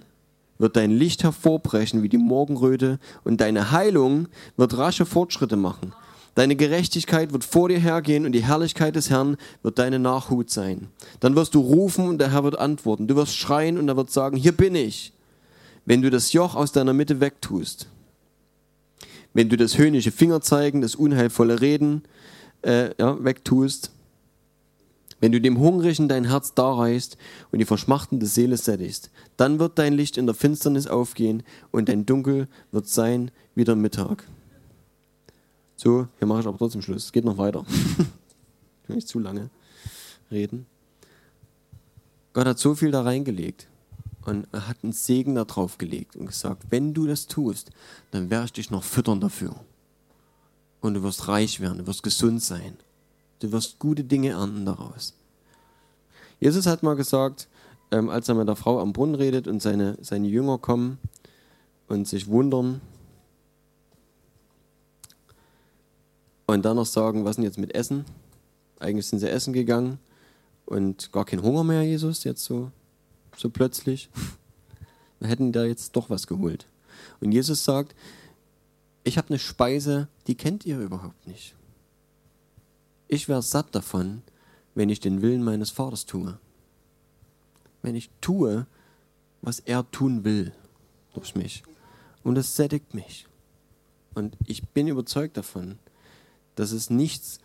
wird 0.58 0.76
dein 0.76 0.90
Licht 0.90 1.22
hervorbrechen 1.22 2.02
wie 2.02 2.08
die 2.08 2.18
Morgenröte 2.18 2.98
und 3.24 3.40
deine 3.40 3.70
Heilung 3.70 4.28
wird 4.56 4.76
rasche 4.76 5.06
Fortschritte 5.06 5.56
machen. 5.56 5.92
Deine 6.34 6.56
Gerechtigkeit 6.56 7.32
wird 7.32 7.44
vor 7.44 7.68
dir 7.68 7.78
hergehen 7.78 8.26
und 8.26 8.32
die 8.32 8.44
Herrlichkeit 8.44 8.94
des 8.94 9.08
Herrn 9.08 9.36
wird 9.62 9.78
deine 9.78 9.98
Nachhut 9.98 10.50
sein. 10.50 10.88
Dann 11.20 11.34
wirst 11.34 11.54
du 11.54 11.60
rufen 11.60 12.08
und 12.08 12.18
der 12.18 12.32
Herr 12.32 12.44
wird 12.44 12.58
antworten. 12.58 13.06
Du 13.06 13.16
wirst 13.16 13.36
schreien 13.36 13.78
und 13.78 13.88
er 13.88 13.96
wird 13.96 14.10
sagen, 14.10 14.36
hier 14.36 14.52
bin 14.52 14.74
ich 14.74 15.12
wenn 15.86 16.02
du 16.02 16.10
das 16.10 16.32
Joch 16.32 16.54
aus 16.54 16.72
deiner 16.72 16.92
Mitte 16.92 17.20
wegtust, 17.20 17.88
wenn 19.32 19.48
du 19.48 19.56
das 19.56 19.78
höhnische 19.78 20.10
Fingerzeigen, 20.10 20.82
das 20.82 20.96
unheilvolle 20.96 21.60
Reden 21.60 22.02
äh, 22.62 22.90
ja, 22.98 23.24
wegtust, 23.24 23.92
wenn 25.26 25.32
du 25.32 25.40
dem 25.40 25.58
Hungrigen 25.58 26.08
dein 26.08 26.22
Herz 26.22 26.54
darreichst 26.54 27.16
und 27.50 27.58
die 27.58 27.64
verschmachtende 27.64 28.26
Seele 28.26 28.56
sättigst, 28.56 29.10
dann 29.36 29.58
wird 29.58 29.76
dein 29.76 29.92
Licht 29.92 30.18
in 30.18 30.26
der 30.26 30.36
Finsternis 30.36 30.86
aufgehen 30.86 31.42
und 31.72 31.88
dein 31.88 32.06
Dunkel 32.06 32.46
wird 32.70 32.86
sein 32.86 33.32
wie 33.56 33.64
der 33.64 33.74
Mittag. 33.74 34.22
So, 35.74 36.06
hier 36.18 36.28
mache 36.28 36.42
ich 36.42 36.46
aber 36.46 36.58
trotzdem 36.58 36.80
Schluss. 36.80 37.06
Es 37.06 37.12
geht 37.12 37.24
noch 37.24 37.38
weiter. 37.38 37.64
ich 37.68 37.98
will 38.86 38.94
nicht 38.94 39.08
zu 39.08 39.18
lange 39.18 39.50
reden. 40.30 40.66
Gott 42.32 42.46
hat 42.46 42.60
so 42.60 42.76
viel 42.76 42.92
da 42.92 43.02
reingelegt. 43.02 43.66
Und 44.26 44.46
er 44.52 44.68
hat 44.68 44.76
einen 44.84 44.92
Segen 44.92 45.34
da 45.34 45.44
drauf 45.44 45.76
gelegt 45.76 46.14
und 46.14 46.26
gesagt, 46.26 46.66
wenn 46.70 46.94
du 46.94 47.08
das 47.08 47.26
tust, 47.26 47.72
dann 48.12 48.30
werde 48.30 48.44
ich 48.44 48.52
dich 48.52 48.70
noch 48.70 48.84
füttern 48.84 49.20
dafür. 49.20 49.56
Und 50.80 50.94
du 50.94 51.02
wirst 51.02 51.26
reich 51.26 51.58
werden, 51.58 51.78
du 51.78 51.86
wirst 51.88 52.04
gesund 52.04 52.44
sein. 52.44 52.76
Du 53.40 53.52
wirst 53.52 53.78
gute 53.78 54.04
Dinge 54.04 54.30
ernten 54.30 54.64
daraus. 54.64 55.14
Jesus 56.40 56.66
hat 56.66 56.82
mal 56.82 56.96
gesagt, 56.96 57.48
ähm, 57.90 58.08
als 58.08 58.28
er 58.28 58.34
mit 58.34 58.48
der 58.48 58.56
Frau 58.56 58.80
am 58.80 58.92
Brunnen 58.92 59.14
redet 59.14 59.46
und 59.48 59.60
seine, 59.62 59.96
seine 60.00 60.28
Jünger 60.28 60.58
kommen 60.58 60.98
und 61.88 62.08
sich 62.08 62.26
wundern 62.26 62.80
und 66.46 66.64
dann 66.64 66.76
noch 66.76 66.86
sagen, 66.86 67.24
was 67.24 67.36
denn 67.36 67.44
jetzt 67.44 67.58
mit 67.58 67.74
Essen? 67.74 68.04
Eigentlich 68.78 69.06
sind 69.06 69.20
sie 69.20 69.30
essen 69.30 69.52
gegangen 69.52 69.98
und 70.66 71.12
gar 71.12 71.24
kein 71.24 71.42
Hunger 71.42 71.64
mehr, 71.64 71.82
Jesus, 71.82 72.24
jetzt 72.24 72.44
so 72.44 72.70
so 73.36 73.50
plötzlich. 73.50 74.10
Wir 75.20 75.28
hätten 75.28 75.52
da 75.52 75.64
jetzt 75.64 75.96
doch 75.96 76.10
was 76.10 76.26
geholt. 76.26 76.66
Und 77.20 77.32
Jesus 77.32 77.64
sagt, 77.64 77.94
ich 79.04 79.18
habe 79.18 79.28
eine 79.28 79.38
Speise, 79.38 80.08
die 80.26 80.34
kennt 80.34 80.66
ihr 80.66 80.78
überhaupt 80.78 81.26
nicht. 81.26 81.54
Ich 83.08 83.28
wäre 83.28 83.42
satt 83.42 83.74
davon, 83.74 84.22
wenn 84.74 84.88
ich 84.88 85.00
den 85.00 85.22
Willen 85.22 85.42
meines 85.42 85.70
Vaters 85.70 86.06
tue. 86.06 86.38
Wenn 87.82 87.94
ich 87.94 88.10
tue, 88.20 88.66
was 89.42 89.60
er 89.60 89.90
tun 89.90 90.24
will 90.24 90.52
durch 91.14 91.34
mich. 91.34 91.62
Und 92.22 92.36
es 92.36 92.56
sättigt 92.56 92.94
mich. 92.94 93.26
Und 94.14 94.36
ich 94.46 94.68
bin 94.68 94.88
überzeugt 94.88 95.36
davon, 95.36 95.78
dass 96.56 96.72
es 96.72 96.90
nichts 96.90 97.38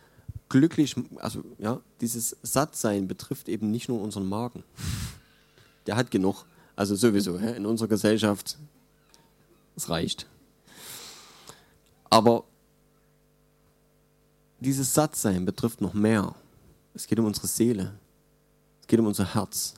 glücklich, 0.48 0.96
also 1.16 1.44
ja, 1.58 1.80
dieses 2.00 2.36
Sattsein 2.42 3.08
betrifft 3.08 3.48
eben 3.48 3.70
nicht 3.70 3.88
nur 3.88 4.00
unseren 4.00 4.28
Magen 4.28 4.64
der 5.86 5.96
hat 5.96 6.10
genug. 6.10 6.44
Also 6.76 6.94
sowieso, 6.94 7.36
in 7.36 7.66
unserer 7.66 7.88
Gesellschaft, 7.88 8.56
es 9.76 9.88
reicht. 9.88 10.26
Aber 12.08 12.44
dieses 14.62 14.94
Sattsein 14.94 15.44
betrifft 15.44 15.80
noch 15.80 15.94
mehr. 15.94 16.34
Es 16.94 17.06
geht 17.06 17.18
um 17.18 17.26
unsere 17.26 17.46
Seele. 17.46 17.92
Es 18.80 18.86
geht 18.86 19.00
um 19.00 19.06
unser 19.06 19.34
Herz. 19.34 19.74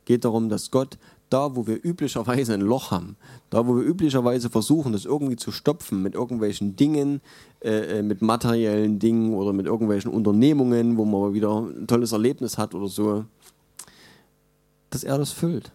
Es 0.00 0.04
geht 0.04 0.24
darum, 0.24 0.48
dass 0.48 0.70
Gott 0.70 0.98
da, 1.30 1.56
wo 1.56 1.66
wir 1.66 1.84
üblicherweise 1.84 2.54
ein 2.54 2.60
Loch 2.60 2.90
haben, 2.90 3.16
da, 3.50 3.66
wo 3.66 3.76
wir 3.76 3.82
üblicherweise 3.82 4.48
versuchen, 4.48 4.92
das 4.92 5.04
irgendwie 5.04 5.36
zu 5.36 5.50
stopfen 5.50 6.02
mit 6.02 6.14
irgendwelchen 6.14 6.76
Dingen, 6.76 7.20
äh, 7.60 7.98
äh 7.98 8.02
mit 8.02 8.22
materiellen 8.22 8.98
Dingen 8.98 9.34
oder 9.34 9.52
mit 9.52 9.66
irgendwelchen 9.66 10.12
Unternehmungen, 10.12 10.96
wo 10.96 11.04
man 11.04 11.34
wieder 11.34 11.60
ein 11.60 11.86
tolles 11.86 12.12
Erlebnis 12.12 12.58
hat 12.58 12.74
oder 12.74 12.88
so, 12.88 13.24
dass 14.90 15.02
er 15.02 15.18
das 15.18 15.32
füllt. 15.32 15.72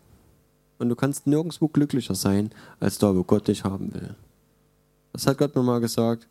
Und 0.79 0.89
du 0.89 0.95
kannst 0.95 1.27
nirgendwo 1.27 1.67
glücklicher 1.67 2.15
sein, 2.15 2.51
als 2.79 2.97
da, 2.97 3.15
wo 3.15 3.23
Gott 3.23 3.47
dich 3.47 3.63
haben 3.63 3.93
will. 3.93 4.15
Das 5.13 5.27
hat 5.27 5.37
Gott 5.37 5.55
mir 5.55 5.63
mal 5.63 5.81
gesagt, 5.81 6.27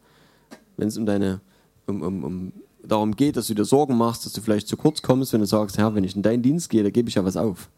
wenn 0.76 0.88
es 0.88 0.96
um 0.96 1.06
deine, 1.06 1.40
um, 1.90 2.02
um, 2.02 2.24
um 2.24 2.52
darum 2.82 3.14
geht, 3.14 3.36
dass 3.36 3.48
du 3.48 3.54
dir 3.54 3.64
Sorgen 3.64 3.96
machst, 3.96 4.24
dass 4.24 4.32
du 4.32 4.40
vielleicht 4.40 4.68
zu 4.68 4.76
kurz 4.76 5.02
kommst, 5.02 5.32
wenn 5.32 5.40
du 5.40 5.46
sagst, 5.46 5.78
Herr, 5.78 5.94
wenn 5.94 6.04
ich 6.04 6.16
in 6.16 6.22
deinen 6.22 6.42
Dienst 6.42 6.70
gehe, 6.70 6.82
da 6.82 6.90
gebe 6.90 7.08
ich 7.08 7.16
ja 7.16 7.24
was 7.24 7.36
auf. 7.36 7.68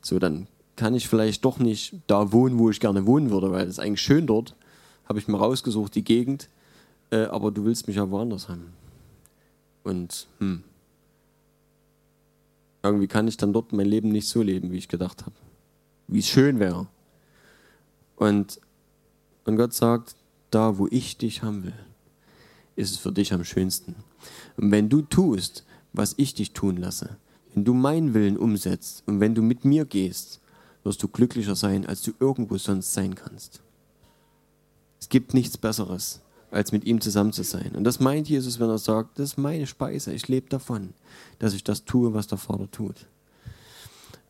So, 0.00 0.18
dann 0.18 0.46
kann 0.76 0.94
ich 0.94 1.08
vielleicht 1.08 1.44
doch 1.44 1.58
nicht 1.58 1.96
da 2.06 2.32
wohnen, 2.32 2.58
wo 2.58 2.70
ich 2.70 2.80
gerne 2.80 3.04
wohnen 3.06 3.30
würde, 3.30 3.50
weil 3.50 3.64
es 3.64 3.74
ist 3.74 3.78
eigentlich 3.80 4.00
schön 4.00 4.26
dort. 4.26 4.54
Habe 5.06 5.18
ich 5.18 5.28
mir 5.28 5.38
rausgesucht, 5.38 5.94
die 5.94 6.04
Gegend. 6.04 6.48
Äh, 7.10 7.24
aber 7.24 7.50
du 7.50 7.64
willst 7.64 7.88
mich 7.88 7.96
ja 7.96 8.10
woanders 8.10 8.48
haben. 8.48 8.72
Und, 9.82 10.26
hm, 10.38 10.62
irgendwie 12.82 13.08
kann 13.08 13.26
ich 13.28 13.36
dann 13.36 13.52
dort 13.52 13.72
mein 13.72 13.86
Leben 13.86 14.10
nicht 14.10 14.28
so 14.28 14.42
leben, 14.42 14.70
wie 14.70 14.78
ich 14.78 14.88
gedacht 14.88 15.22
habe. 15.22 15.34
Wie 16.06 16.20
es 16.20 16.28
schön 16.28 16.58
wäre. 16.60 16.86
Und, 18.16 18.60
und 19.44 19.56
Gott 19.56 19.74
sagt, 19.74 20.14
da 20.50 20.78
wo 20.78 20.86
ich 20.90 21.16
dich 21.18 21.42
haben 21.42 21.64
will, 21.64 21.74
ist 22.78 22.92
es 22.92 22.96
für 22.98 23.12
dich 23.12 23.32
am 23.32 23.44
schönsten. 23.44 23.96
Und 24.56 24.70
wenn 24.70 24.88
du 24.88 25.02
tust, 25.02 25.64
was 25.92 26.14
ich 26.16 26.34
dich 26.34 26.52
tun 26.52 26.76
lasse, 26.76 27.16
wenn 27.52 27.64
du 27.64 27.74
meinen 27.74 28.14
Willen 28.14 28.36
umsetzt 28.36 29.02
und 29.06 29.20
wenn 29.20 29.34
du 29.34 29.42
mit 29.42 29.64
mir 29.64 29.84
gehst, 29.84 30.40
wirst 30.84 31.02
du 31.02 31.08
glücklicher 31.08 31.56
sein, 31.56 31.86
als 31.86 32.02
du 32.02 32.12
irgendwo 32.20 32.56
sonst 32.56 32.94
sein 32.94 33.16
kannst. 33.16 33.60
Es 35.00 35.08
gibt 35.08 35.34
nichts 35.34 35.58
Besseres 35.58 36.20
als 36.50 36.72
mit 36.72 36.84
ihm 36.84 37.00
zusammen 37.00 37.32
zu 37.32 37.42
sein. 37.42 37.72
Und 37.74 37.84
das 37.84 38.00
meint 38.00 38.28
Jesus, 38.28 38.58
wenn 38.58 38.70
er 38.70 38.78
sagt, 38.78 39.18
das 39.18 39.30
ist 39.30 39.38
meine 39.38 39.66
Speise, 39.66 40.12
ich 40.12 40.28
lebe 40.28 40.48
davon, 40.48 40.94
dass 41.40 41.54
ich 41.54 41.64
das 41.64 41.84
tue, 41.84 42.14
was 42.14 42.26
der 42.26 42.38
Vater 42.38 42.70
tut. 42.70 43.06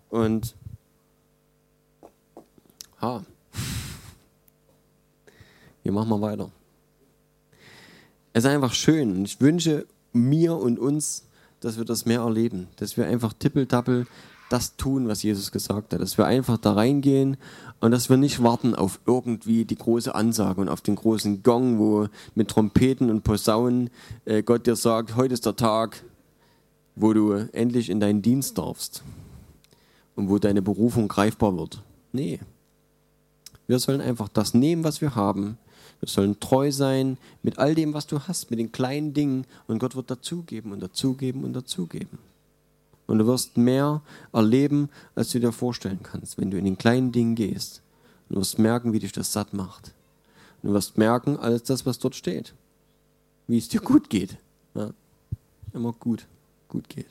Und 0.08 0.56
ha, 3.00 3.24
hier 5.82 5.92
machen 5.92 6.08
wir 6.08 6.20
weiter. 6.20 6.50
Es 8.38 8.44
ist 8.44 8.50
einfach 8.52 8.72
schön 8.72 9.24
ich 9.24 9.40
wünsche 9.40 9.84
mir 10.12 10.54
und 10.54 10.78
uns, 10.78 11.24
dass 11.58 11.76
wir 11.76 11.84
das 11.84 12.06
mehr 12.06 12.20
erleben, 12.20 12.68
dass 12.76 12.96
wir 12.96 13.04
einfach 13.04 13.32
tippeltappel 13.32 14.06
das 14.48 14.76
tun, 14.76 15.08
was 15.08 15.24
Jesus 15.24 15.50
gesagt 15.50 15.92
hat, 15.92 16.00
dass 16.00 16.18
wir 16.18 16.26
einfach 16.26 16.56
da 16.56 16.74
reingehen 16.74 17.36
und 17.80 17.90
dass 17.90 18.08
wir 18.08 18.16
nicht 18.16 18.40
warten 18.40 18.76
auf 18.76 19.00
irgendwie 19.06 19.64
die 19.64 19.74
große 19.74 20.14
Ansage 20.14 20.60
und 20.60 20.68
auf 20.68 20.82
den 20.82 20.94
großen 20.94 21.42
Gong, 21.42 21.80
wo 21.80 22.06
mit 22.36 22.46
Trompeten 22.46 23.10
und 23.10 23.24
Posaunen 23.24 23.90
äh, 24.24 24.44
Gott 24.44 24.68
dir 24.68 24.76
sagt, 24.76 25.16
heute 25.16 25.34
ist 25.34 25.44
der 25.44 25.56
Tag, 25.56 26.04
wo 26.94 27.12
du 27.12 27.32
endlich 27.32 27.90
in 27.90 27.98
deinen 27.98 28.22
Dienst 28.22 28.56
darfst 28.56 29.02
und 30.14 30.28
wo 30.28 30.38
deine 30.38 30.62
Berufung 30.62 31.08
greifbar 31.08 31.56
wird. 31.56 31.82
Nee. 32.12 32.38
Wir 33.66 33.80
sollen 33.80 34.00
einfach 34.00 34.28
das 34.28 34.54
nehmen, 34.54 34.84
was 34.84 35.00
wir 35.00 35.16
haben. 35.16 35.58
Wir 36.00 36.08
sollen 36.08 36.38
treu 36.38 36.70
sein 36.70 37.18
mit 37.42 37.58
all 37.58 37.74
dem, 37.74 37.92
was 37.94 38.06
du 38.06 38.20
hast, 38.20 38.50
mit 38.50 38.58
den 38.58 38.70
kleinen 38.72 39.14
Dingen 39.14 39.46
und 39.66 39.78
Gott 39.78 39.96
wird 39.96 40.10
dazugeben 40.10 40.72
und 40.72 40.80
dazugeben 40.80 41.44
und 41.44 41.52
dazugeben. 41.54 42.18
Und 43.06 43.18
du 43.18 43.26
wirst 43.26 43.56
mehr 43.56 44.02
erleben, 44.32 44.90
als 45.14 45.30
du 45.30 45.40
dir 45.40 45.50
vorstellen 45.50 46.00
kannst, 46.02 46.38
wenn 46.38 46.50
du 46.50 46.58
in 46.58 46.64
den 46.64 46.78
kleinen 46.78 47.10
Dingen 47.10 47.34
gehst. 47.34 47.82
Du 48.28 48.36
wirst 48.36 48.58
merken, 48.58 48.92
wie 48.92 48.98
dich 48.98 49.12
das 49.12 49.32
satt 49.32 49.54
macht. 49.54 49.94
Du 50.62 50.72
wirst 50.72 50.98
merken, 50.98 51.36
alles 51.38 51.62
das, 51.62 51.86
was 51.86 51.98
dort 51.98 52.14
steht. 52.14 52.54
wie 53.46 53.58
es 53.58 53.68
dir 53.68 53.80
gut 53.80 54.10
geht. 54.10 54.36
Ja. 54.74 54.90
Immer 55.72 55.92
gut, 55.92 56.26
gut 56.68 56.88
geht. 56.88 57.08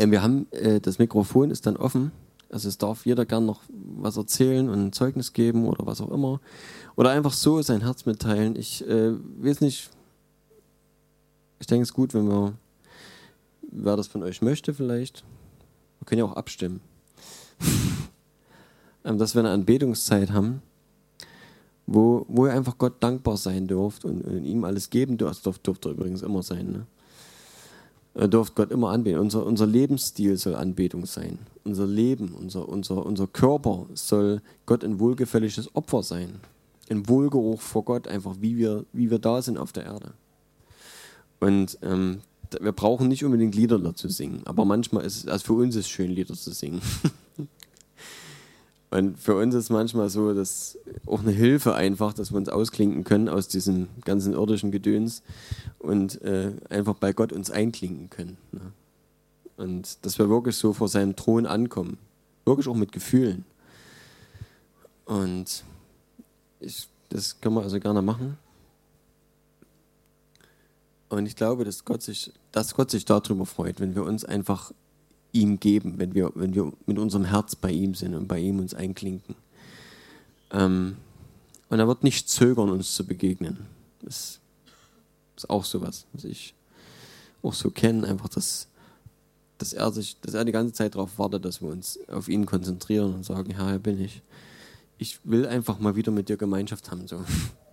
Ja. 0.00 0.10
Wir 0.10 0.22
haben, 0.22 0.46
äh, 0.52 0.80
das 0.80 0.98
Mikrofon 0.98 1.50
ist 1.50 1.66
dann 1.66 1.76
offen. 1.76 2.12
Also 2.48 2.68
es 2.68 2.78
darf 2.78 3.06
jeder 3.06 3.26
gern 3.26 3.44
noch 3.44 3.62
was 3.68 4.16
erzählen 4.16 4.68
und 4.68 4.86
ein 4.86 4.92
Zeugnis 4.92 5.32
geben 5.32 5.66
oder 5.66 5.86
was 5.86 6.00
auch 6.00 6.10
immer. 6.10 6.40
Oder 6.94 7.10
einfach 7.10 7.32
so 7.32 7.60
sein 7.62 7.80
Herz 7.82 8.06
mitteilen. 8.06 8.56
Ich 8.56 8.86
äh, 8.86 9.12
weiß 9.12 9.60
nicht, 9.60 9.90
ich 11.58 11.66
denke 11.66 11.82
es 11.82 11.88
ist 11.90 11.94
gut, 11.94 12.14
wenn 12.14 12.28
wir, 12.28 12.54
wer 13.70 13.96
das 13.96 14.06
von 14.06 14.22
euch 14.22 14.42
möchte 14.42 14.74
vielleicht, 14.74 15.24
wir 15.98 16.06
können 16.06 16.20
ja 16.20 16.24
auch 16.24 16.36
abstimmen. 16.36 16.80
Ähm, 19.06 19.18
dass 19.18 19.36
wir 19.36 19.40
eine 19.40 19.50
Anbetungszeit 19.50 20.32
haben, 20.32 20.62
wo, 21.86 22.26
wo 22.28 22.46
ihr 22.46 22.52
einfach 22.52 22.76
Gott 22.76 22.94
dankbar 23.00 23.36
sein 23.36 23.68
dürft 23.68 24.04
und, 24.04 24.22
und 24.22 24.44
ihm 24.44 24.64
alles 24.64 24.90
geben 24.90 25.16
dürft. 25.16 25.36
Das 25.36 25.42
dürft, 25.42 25.64
dürft 25.64 25.86
ihr 25.86 25.92
übrigens 25.92 26.22
immer 26.22 26.42
sein. 26.42 26.72
Ne? 26.72 26.86
Ihr 28.18 28.28
dürft 28.28 28.54
Gott 28.54 28.70
immer 28.70 28.90
anbeten. 28.90 29.20
Unser, 29.20 29.44
unser 29.44 29.66
Lebensstil 29.66 30.36
soll 30.38 30.54
Anbetung 30.54 31.04
sein. 31.04 31.38
Unser 31.64 31.86
Leben, 31.86 32.32
unser, 32.32 32.68
unser, 32.68 33.04
unser 33.04 33.26
Körper 33.26 33.86
soll 33.94 34.40
Gott 34.64 34.84
ein 34.84 34.98
wohlgefälliges 35.00 35.74
Opfer 35.74 36.02
sein. 36.02 36.40
Ein 36.88 37.08
Wohlgeruch 37.08 37.60
vor 37.60 37.84
Gott, 37.84 38.08
einfach 38.08 38.36
wie 38.40 38.56
wir, 38.56 38.86
wie 38.92 39.10
wir 39.10 39.18
da 39.18 39.42
sind 39.42 39.58
auf 39.58 39.72
der 39.72 39.84
Erde. 39.84 40.12
Und 41.40 41.78
ähm, 41.82 42.20
wir 42.60 42.72
brauchen 42.72 43.08
nicht 43.08 43.24
unbedingt 43.24 43.54
Lieder 43.54 43.78
dazu 43.78 44.08
singen, 44.08 44.42
aber 44.44 44.64
manchmal 44.64 45.04
ist 45.04 45.16
es, 45.16 45.28
also 45.28 45.44
für 45.46 45.52
uns 45.54 45.74
ist 45.74 45.86
es 45.86 45.90
schön, 45.90 46.10
Lieder 46.10 46.34
zu 46.34 46.52
singen. 46.52 46.80
Und 48.90 49.18
für 49.18 49.36
uns 49.36 49.54
ist 49.54 49.70
manchmal 49.70 50.08
so, 50.08 50.32
dass 50.32 50.78
auch 51.06 51.20
eine 51.20 51.32
Hilfe 51.32 51.74
einfach, 51.74 52.12
dass 52.12 52.30
wir 52.30 52.36
uns 52.36 52.48
ausklinken 52.48 53.04
können 53.04 53.28
aus 53.28 53.48
diesem 53.48 53.88
ganzen 54.04 54.32
irdischen 54.32 54.70
Gedöns 54.70 55.22
und 55.78 56.22
äh, 56.22 56.52
einfach 56.68 56.94
bei 56.94 57.12
Gott 57.12 57.32
uns 57.32 57.50
einklinken 57.50 58.10
können. 58.10 58.36
Ne? 58.52 58.60
Und 59.56 60.04
dass 60.04 60.18
wir 60.18 60.28
wirklich 60.28 60.56
so 60.56 60.72
vor 60.72 60.88
seinem 60.88 61.16
Thron 61.16 61.46
ankommen. 61.46 61.98
Wirklich 62.44 62.68
auch 62.68 62.76
mit 62.76 62.92
Gefühlen. 62.92 63.44
Und 65.04 65.64
ich, 66.60 66.88
das 67.08 67.40
können 67.40 67.56
wir 67.56 67.62
also 67.62 67.80
gerne 67.80 68.02
machen. 68.02 68.38
Und 71.08 71.26
ich 71.26 71.36
glaube, 71.36 71.64
dass 71.64 71.84
Gott 71.84 72.02
sich, 72.02 72.32
dass 72.52 72.74
Gott 72.74 72.90
sich 72.90 73.04
darüber 73.04 73.46
freut, 73.46 73.80
wenn 73.80 73.94
wir 73.94 74.04
uns 74.04 74.24
einfach 74.24 74.72
ihm 75.36 75.60
geben, 75.60 75.94
wenn 75.98 76.14
wir, 76.14 76.32
wenn 76.34 76.54
wir 76.54 76.72
mit 76.86 76.98
unserem 76.98 77.26
Herz 77.26 77.54
bei 77.54 77.70
ihm 77.70 77.94
sind 77.94 78.14
und 78.14 78.26
bei 78.26 78.38
ihm 78.38 78.58
uns 78.58 78.74
einklinken. 78.74 79.36
Ähm, 80.50 80.96
und 81.68 81.78
er 81.78 81.88
wird 81.88 82.04
nicht 82.04 82.28
zögern, 82.28 82.70
uns 82.70 82.94
zu 82.94 83.06
begegnen. 83.06 83.66
Das 84.02 84.40
ist 85.36 85.50
auch 85.50 85.64
sowas, 85.64 86.06
was 86.12 86.24
ich 86.24 86.54
auch 87.42 87.54
so 87.54 87.70
kenne, 87.70 88.06
einfach, 88.06 88.28
dass, 88.28 88.68
dass, 89.58 89.72
er 89.72 89.90
sich, 89.92 90.18
dass 90.20 90.34
er 90.34 90.44
die 90.44 90.52
ganze 90.52 90.72
Zeit 90.72 90.94
darauf 90.94 91.18
wartet, 91.18 91.44
dass 91.44 91.60
wir 91.60 91.68
uns 91.68 91.98
auf 92.08 92.28
ihn 92.28 92.46
konzentrieren 92.46 93.14
und 93.14 93.24
sagen, 93.24 93.50
ja, 93.50 93.68
hier 93.68 93.78
bin 93.78 94.00
ich. 94.00 94.22
Ich 94.98 95.18
will 95.24 95.46
einfach 95.46 95.78
mal 95.78 95.94
wieder 95.94 96.10
mit 96.10 96.28
dir 96.28 96.36
Gemeinschaft 96.36 96.90
haben. 96.90 97.06
So. 97.06 97.22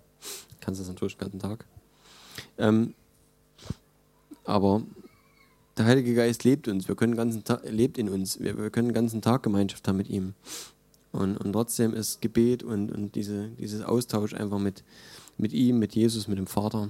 Kannst 0.60 0.82
das 0.82 0.88
natürlich 0.88 1.16
den 1.16 1.22
ganzen 1.22 1.40
Tag. 1.40 1.66
Ähm, 2.58 2.94
aber 4.44 4.84
der 5.78 5.86
Heilige 5.86 6.14
Geist 6.14 6.44
lebt 6.44 6.68
uns, 6.68 6.88
wir 6.88 6.96
können 6.96 7.16
ganzen 7.16 7.44
Tag, 7.44 7.62
lebt 7.70 7.98
in 7.98 8.10
uns, 8.10 8.40
wir, 8.40 8.58
wir 8.58 8.70
können 8.70 8.90
den 8.90 8.94
ganzen 8.94 9.22
Tag 9.22 9.44
Gemeinschaft 9.44 9.88
haben 9.88 9.98
mit 9.98 10.10
ihm. 10.10 10.34
Und, 11.12 11.38
und 11.38 11.54
trotzdem 11.54 11.94
ist 11.94 12.22
Gebet 12.22 12.64
und, 12.64 12.92
und 12.92 13.16
diese, 13.16 13.50
dieses 13.60 13.84
Austausch 13.84 14.34
einfach 14.34 14.60
mit, 14.60 14.84
mit 15.38 15.54
ihm, 15.54 15.80
mit 15.80 15.96
Jesus, 15.96 16.28
mit 16.28 16.38
dem 16.38 16.48
Vater, 16.48 16.90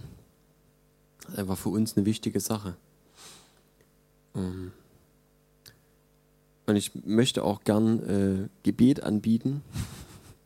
einfach 1.36 1.58
für 1.58 1.70
uns 1.70 1.96
eine 1.96 2.06
wichtige 2.06 2.40
Sache. 2.40 2.76
Ähm, 4.36 4.72
und 6.66 6.76
ich 6.76 6.92
möchte 7.06 7.44
auch 7.44 7.64
gern 7.64 8.00
äh, 8.04 8.50
Gebet 8.64 9.04
anbieten. 9.04 9.62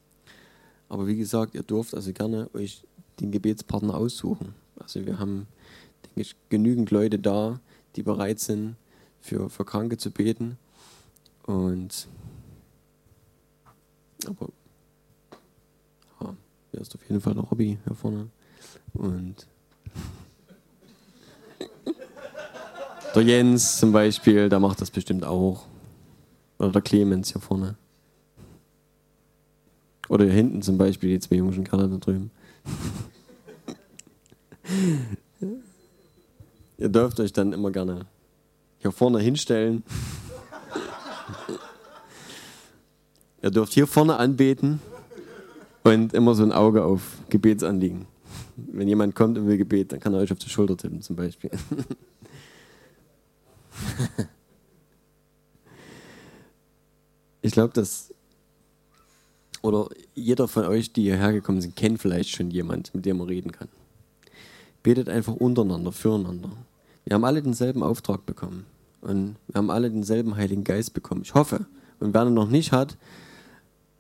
Aber 0.90 1.08
wie 1.08 1.18
gesagt, 1.18 1.54
ihr 1.54 1.64
dürft 1.64 1.94
also 1.94 2.14
gerne 2.14 2.50
euch 2.54 2.84
den 3.20 3.32
Gebetspartner 3.32 3.96
aussuchen. 3.96 4.54
Also 4.80 5.06
wir 5.06 5.20
haben, 5.20 5.48
denke 6.06 6.22
ich, 6.22 6.36
genügend 6.50 6.92
Leute 6.92 7.20
da, 7.20 7.60
die 7.98 8.04
bereit 8.04 8.40
sind, 8.40 8.78
für, 9.20 9.50
für 9.50 9.66
Kranke 9.66 9.98
zu 9.98 10.12
beten. 10.12 10.58
Und 11.44 12.08
aber 14.26 14.50
ja, 16.22 16.36
hier 16.72 16.82
ist 16.82 16.96
auf 16.96 17.02
jeden 17.10 17.22
Fall 17.22 17.34
noch 17.34 17.52
Hobby 17.52 17.78
hier 17.84 17.96
vorne. 17.96 18.30
Und 18.94 19.48
der 23.16 23.24
Jens 23.24 23.78
zum 23.78 23.92
Beispiel, 23.92 24.50
der 24.50 24.60
macht 24.60 24.80
das 24.82 24.92
bestimmt 24.92 25.26
auch. 25.26 25.66
Oder 26.60 26.72
der 26.72 26.82
Clemens 26.82 27.32
hier 27.32 27.42
vorne. 27.42 27.76
Oder 30.10 30.26
hier 30.26 30.34
hinten 30.34 30.62
zum 30.62 30.78
Beispiel, 30.78 31.10
die 31.12 31.20
zwei 31.20 31.36
Jungen 31.36 31.64
gerade 31.64 31.90
da 31.90 31.98
drüben. 31.98 32.32
Ihr 36.78 36.90
dürft 36.90 37.20
euch 37.20 37.34
dann 37.34 37.54
immer 37.54 37.72
gerne 37.72 38.06
hier 38.80 38.92
vorne 38.92 39.20
hinstellen. 39.20 39.84
Ihr 43.42 43.50
dürft 43.52 43.74
hier 43.74 43.88
vorne 43.88 44.18
anbeten 44.18 44.80
und 45.84 46.14
immer 46.14 46.36
so 46.36 46.44
ein 46.44 46.52
Auge 46.52 46.84
auf 46.84 47.18
Gebetsanliegen. 47.30 48.06
Wenn 48.56 48.88
jemand 48.88 49.16
kommt 49.16 49.38
und 49.38 49.48
will 49.48 49.58
Gebet, 49.58 49.92
dann 49.92 50.00
kann 50.00 50.14
er 50.14 50.20
euch 50.20 50.32
auf 50.32 50.40
die 50.40 50.50
Schulter 50.50 50.78
tippen 50.78 51.02
zum 51.02 51.16
Beispiel. 51.16 51.50
ich 57.42 57.52
glaube, 57.52 57.74
dass 57.74 58.14
oder 59.62 59.90
jeder 60.14 60.48
von 60.48 60.66
euch, 60.66 60.94
die 60.94 61.04
hierher 61.04 61.34
gekommen 61.34 61.62
sind, 61.62 61.76
kennt 61.76 62.00
vielleicht 62.00 62.30
schon 62.30 62.52
jemand, 62.52 62.96
mit 62.96 63.06
dem 63.06 63.18
man 63.18 63.28
reden 63.28 63.52
kann. 63.52 63.68
Betet 64.88 65.10
einfach 65.10 65.34
untereinander, 65.34 65.92
füreinander. 65.92 66.50
Wir 67.04 67.16
haben 67.16 67.26
alle 67.26 67.42
denselben 67.42 67.84
Auftrag 67.84 68.26
bekommen. 68.26 68.66
Und 69.02 69.36
wir 69.48 69.58
haben 69.58 69.70
alle 69.70 69.92
denselben 69.92 70.38
Heiligen 70.38 70.64
Geist 70.64 70.94
bekommen. 70.94 71.24
Ich 71.26 71.34
hoffe. 71.34 71.66
Und 72.00 72.14
wer 72.14 72.24
noch 72.24 72.48
nicht 72.48 72.72
hat, 72.72 72.96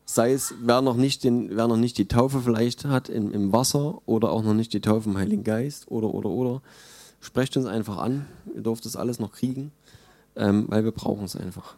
sei 0.05 0.31
es, 0.31 0.53
wer 0.61 0.81
noch 0.81 0.95
nicht, 0.95 1.25
den, 1.25 1.57
wer 1.57 1.67
noch 1.67 1.75
nicht 1.75 1.97
die 1.97 2.07
Taufe 2.07 2.39
vielleicht 2.39 2.85
hat 2.85 3.09
im, 3.09 3.33
im 3.33 3.51
Wasser 3.51 4.01
oder 4.05 4.31
auch 4.31 4.43
noch 4.43 4.53
nicht 4.53 4.71
die 4.71 4.79
Taufe 4.79 5.09
im 5.09 5.17
Heiligen 5.17 5.43
Geist 5.43 5.91
oder, 5.91 6.13
oder, 6.13 6.29
oder, 6.29 6.61
sprecht 7.19 7.57
uns 7.57 7.65
einfach 7.65 7.97
an. 7.97 8.25
Ihr 8.55 8.61
dürft 8.61 8.85
das 8.85 8.95
alles 8.95 9.19
noch 9.19 9.33
kriegen, 9.33 9.73
ähm, 10.37 10.67
weil 10.69 10.85
wir 10.85 10.93
brauchen 10.93 11.25
es 11.25 11.35
einfach. 11.35 11.75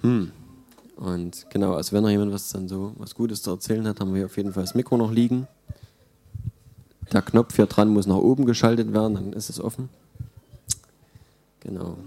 Hm. 0.00 0.32
Und 0.96 1.50
genau, 1.50 1.74
also 1.74 1.92
wenn 1.92 2.02
noch 2.02 2.08
jemand 2.08 2.32
was 2.32 2.48
dann 2.48 2.66
so 2.66 2.94
was 2.96 3.14
Gutes 3.14 3.42
zu 3.42 3.50
erzählen 3.50 3.86
hat, 3.86 4.00
haben 4.00 4.14
wir 4.14 4.24
auf 4.24 4.38
jeden 4.38 4.54
Fall 4.54 4.62
das 4.62 4.74
Mikro 4.74 4.96
noch 4.96 5.12
liegen. 5.12 5.46
Der 7.12 7.22
Knopf 7.22 7.56
hier 7.56 7.66
dran 7.66 7.88
muss 7.88 8.06
nach 8.06 8.16
oben 8.16 8.46
geschaltet 8.46 8.92
werden, 8.92 9.14
dann 9.14 9.32
ist 9.32 9.50
es 9.50 9.60
offen. 9.60 9.88
Genau. 11.60 11.98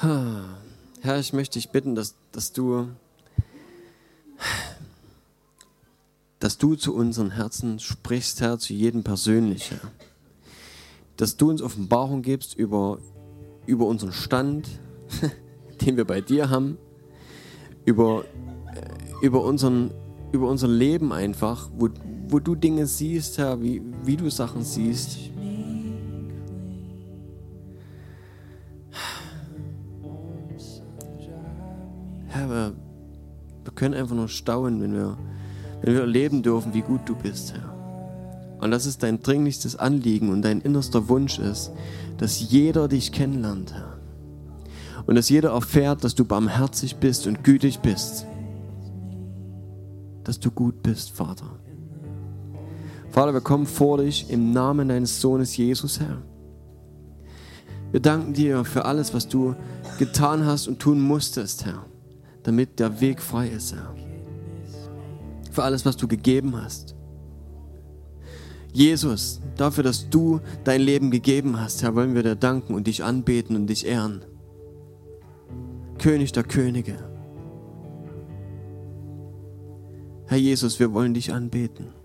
Herr, 0.00 1.18
ich 1.18 1.32
möchte 1.32 1.58
dich 1.58 1.70
bitten, 1.70 1.94
dass, 1.94 2.14
dass 2.32 2.52
du 2.52 2.88
dass 6.40 6.56
du 6.56 6.74
zu 6.74 6.94
unseren 6.94 7.32
Herzen 7.32 7.78
sprichst, 7.78 8.40
Herr, 8.40 8.58
zu 8.58 8.72
jedem 8.72 9.04
persönlich, 9.04 9.70
Herr. 9.70 9.90
Dass 11.16 11.36
du 11.36 11.50
uns 11.50 11.60
Offenbarung 11.60 12.22
gibst 12.22 12.54
über, 12.54 12.98
über 13.66 13.84
unseren 13.84 14.12
Stand, 14.12 14.66
den 15.82 15.98
wir 15.98 16.06
bei 16.06 16.22
dir 16.22 16.48
haben, 16.48 16.78
über, 17.84 18.24
äh, 18.74 19.26
über, 19.26 19.44
unseren, 19.44 19.92
über 20.32 20.48
unser 20.48 20.68
Leben 20.68 21.12
einfach, 21.12 21.68
wo, 21.76 21.90
wo 22.30 22.38
du 22.38 22.54
Dinge 22.54 22.86
siehst, 22.86 23.38
Herr, 23.38 23.60
wie, 23.60 23.82
wie 24.04 24.16
du 24.16 24.30
Sachen 24.30 24.64
siehst. 24.64 25.18
Herr, 32.28 32.48
wir, 32.48 32.72
wir 33.64 33.72
können 33.74 33.94
einfach 33.94 34.14
nur 34.14 34.28
staunen, 34.28 34.80
wenn 34.80 34.92
wir, 34.92 35.18
wenn 35.82 35.94
wir 35.94 36.00
erleben 36.02 36.42
dürfen, 36.42 36.72
wie 36.74 36.82
gut 36.82 37.00
du 37.06 37.16
bist, 37.16 37.54
Herr. 37.54 37.70
Und 38.60 38.70
das 38.70 38.86
ist 38.86 39.02
dein 39.02 39.22
dringlichstes 39.22 39.76
Anliegen 39.76 40.28
und 40.28 40.42
dein 40.42 40.60
innerster 40.60 41.08
Wunsch 41.08 41.38
ist, 41.38 41.72
dass 42.18 42.40
jeder 42.40 42.88
dich 42.88 43.10
kennenlernt, 43.10 43.72
Herr. 43.72 43.98
Und 45.06 45.14
dass 45.14 45.28
jeder 45.28 45.50
erfährt, 45.50 46.04
dass 46.04 46.14
du 46.14 46.24
barmherzig 46.24 46.96
bist 46.96 47.26
und 47.26 47.42
gütig 47.42 47.80
bist. 47.80 48.26
Dass 50.24 50.38
du 50.38 50.50
gut 50.50 50.82
bist, 50.82 51.10
Vater. 51.10 51.59
Vater, 53.10 53.34
wir 53.34 53.40
kommen 53.40 53.66
vor 53.66 53.98
dich 53.98 54.30
im 54.30 54.52
Namen 54.52 54.88
deines 54.88 55.20
Sohnes 55.20 55.56
Jesus, 55.56 55.98
Herr. 55.98 56.22
Wir 57.90 58.00
danken 58.00 58.32
dir 58.32 58.64
für 58.64 58.84
alles, 58.84 59.12
was 59.12 59.26
du 59.26 59.56
getan 59.98 60.46
hast 60.46 60.68
und 60.68 60.78
tun 60.78 61.00
musstest, 61.00 61.66
Herr, 61.66 61.84
damit 62.44 62.78
der 62.78 63.00
Weg 63.00 63.20
frei 63.20 63.48
ist, 63.48 63.74
Herr. 63.74 63.94
Für 65.50 65.64
alles, 65.64 65.84
was 65.84 65.96
du 65.96 66.06
gegeben 66.06 66.54
hast. 66.56 66.94
Jesus, 68.72 69.40
dafür, 69.56 69.82
dass 69.82 70.08
du 70.08 70.40
dein 70.62 70.80
Leben 70.80 71.10
gegeben 71.10 71.60
hast, 71.60 71.82
Herr, 71.82 71.96
wollen 71.96 72.14
wir 72.14 72.22
dir 72.22 72.36
danken 72.36 72.74
und 72.74 72.86
dich 72.86 73.02
anbeten 73.02 73.56
und 73.56 73.66
dich 73.66 73.84
ehren. 73.84 74.24
König 75.98 76.30
der 76.30 76.44
Könige. 76.44 76.96
Herr 80.26 80.38
Jesus, 80.38 80.78
wir 80.78 80.92
wollen 80.92 81.12
dich 81.12 81.32
anbeten. 81.32 81.99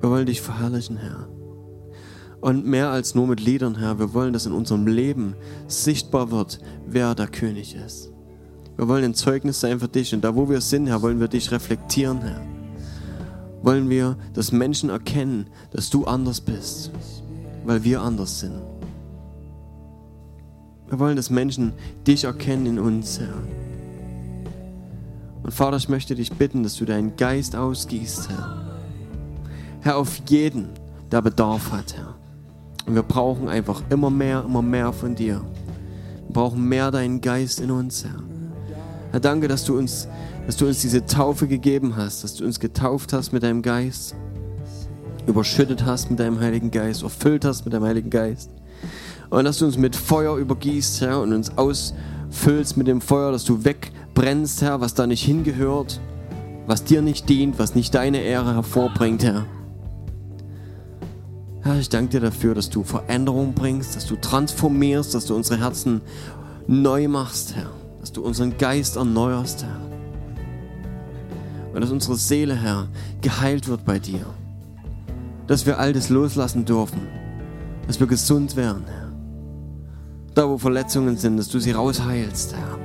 Wir 0.00 0.10
wollen 0.10 0.26
dich 0.26 0.40
verherrlichen, 0.40 0.96
Herr. 0.96 1.28
Und 2.40 2.64
mehr 2.64 2.88
als 2.88 3.14
nur 3.14 3.26
mit 3.26 3.40
Liedern, 3.40 3.76
Herr, 3.76 3.98
wir 3.98 4.14
wollen, 4.14 4.32
dass 4.32 4.46
in 4.46 4.52
unserem 4.52 4.86
Leben 4.86 5.34
sichtbar 5.68 6.30
wird, 6.30 6.58
wer 6.86 7.14
der 7.14 7.28
König 7.28 7.74
ist. 7.74 8.10
Wir 8.76 8.88
wollen 8.88 9.04
ein 9.04 9.14
Zeugnis 9.14 9.60
sein 9.60 9.78
für 9.78 9.88
dich 9.88 10.14
und 10.14 10.22
da, 10.22 10.34
wo 10.34 10.48
wir 10.48 10.62
sind, 10.62 10.86
Herr, 10.86 11.02
wollen 11.02 11.20
wir 11.20 11.28
dich 11.28 11.50
reflektieren, 11.52 12.22
Herr. 12.22 12.40
Wollen 13.62 13.90
wir, 13.90 14.16
dass 14.32 14.52
Menschen 14.52 14.88
erkennen, 14.88 15.48
dass 15.70 15.90
du 15.90 16.06
anders 16.06 16.40
bist, 16.40 16.90
weil 17.66 17.84
wir 17.84 18.00
anders 18.00 18.40
sind. 18.40 18.62
Wir 20.88 20.98
wollen, 20.98 21.16
dass 21.16 21.28
Menschen 21.28 21.74
dich 22.06 22.24
erkennen 22.24 22.64
in 22.64 22.78
uns, 22.78 23.20
Herr. 23.20 23.34
Und 25.42 25.52
Vater, 25.52 25.76
ich 25.76 25.90
möchte 25.90 26.14
dich 26.14 26.32
bitten, 26.32 26.62
dass 26.62 26.76
du 26.76 26.86
deinen 26.86 27.16
Geist 27.16 27.54
ausgießt, 27.54 28.30
Herr. 28.30 28.59
Herr, 29.82 29.96
auf 29.96 30.20
jeden, 30.28 30.68
der 31.10 31.22
Bedarf 31.22 31.72
hat, 31.72 31.96
Herr. 31.96 32.14
Und 32.86 32.94
wir 32.94 33.02
brauchen 33.02 33.48
einfach 33.48 33.82
immer 33.88 34.10
mehr, 34.10 34.44
immer 34.44 34.60
mehr 34.60 34.92
von 34.92 35.14
dir. 35.14 35.40
Wir 36.26 36.32
brauchen 36.34 36.68
mehr 36.68 36.90
deinen 36.90 37.22
Geist 37.22 37.60
in 37.60 37.70
uns, 37.70 38.04
Herr. 38.04 38.22
Herr, 39.10 39.20
danke, 39.20 39.48
dass 39.48 39.64
du 39.64 39.78
uns, 39.78 40.06
dass 40.46 40.58
du 40.58 40.66
uns 40.66 40.82
diese 40.82 41.06
Taufe 41.06 41.48
gegeben 41.48 41.96
hast, 41.96 42.22
dass 42.24 42.34
du 42.34 42.44
uns 42.44 42.60
getauft 42.60 43.14
hast 43.14 43.32
mit 43.32 43.42
deinem 43.42 43.62
Geist, 43.62 44.14
überschüttet 45.26 45.86
hast 45.86 46.10
mit 46.10 46.20
deinem 46.20 46.40
Heiligen 46.40 46.70
Geist, 46.70 47.02
erfüllt 47.02 47.46
hast 47.46 47.64
mit 47.64 47.72
deinem 47.72 47.84
Heiligen 47.84 48.10
Geist. 48.10 48.50
Und 49.30 49.44
dass 49.44 49.58
du 49.58 49.64
uns 49.64 49.78
mit 49.78 49.96
Feuer 49.96 50.36
übergießt, 50.36 51.00
Herr, 51.00 51.22
und 51.22 51.32
uns 51.32 51.56
ausfüllst 51.56 52.76
mit 52.76 52.86
dem 52.86 53.00
Feuer, 53.00 53.32
dass 53.32 53.44
du 53.44 53.64
wegbrennst, 53.64 54.60
Herr, 54.60 54.82
was 54.82 54.92
da 54.92 55.06
nicht 55.06 55.24
hingehört, 55.24 56.00
was 56.66 56.84
dir 56.84 57.00
nicht 57.00 57.30
dient, 57.30 57.58
was 57.58 57.74
nicht 57.74 57.94
deine 57.94 58.20
Ehre 58.20 58.54
hervorbringt, 58.54 59.24
Herr. 59.24 59.46
Herr, 61.62 61.78
ich 61.78 61.90
danke 61.90 62.12
dir 62.12 62.20
dafür, 62.20 62.54
dass 62.54 62.70
du 62.70 62.82
Veränderung 62.84 63.52
bringst, 63.52 63.94
dass 63.94 64.06
du 64.06 64.16
transformierst, 64.16 65.14
dass 65.14 65.26
du 65.26 65.36
unsere 65.36 65.60
Herzen 65.60 66.00
neu 66.66 67.06
machst, 67.06 67.54
Herr. 67.54 67.70
Dass 68.00 68.12
du 68.12 68.22
unseren 68.22 68.56
Geist 68.56 68.96
erneuerst, 68.96 69.64
Herr. 69.64 69.80
Und 71.74 71.82
dass 71.82 71.90
unsere 71.90 72.16
Seele, 72.16 72.56
Herr, 72.56 72.88
geheilt 73.20 73.68
wird 73.68 73.84
bei 73.84 73.98
dir. 73.98 74.24
Dass 75.46 75.66
wir 75.66 75.78
all 75.78 75.92
das 75.92 76.08
loslassen 76.08 76.64
dürfen. 76.64 77.06
Dass 77.86 78.00
wir 78.00 78.06
gesund 78.06 78.56
werden, 78.56 78.84
Herr. 78.86 79.12
Da, 80.34 80.48
wo 80.48 80.56
Verletzungen 80.56 81.18
sind, 81.18 81.36
dass 81.36 81.48
du 81.48 81.58
sie 81.58 81.72
rausheilst, 81.72 82.54
Herr. 82.54 82.78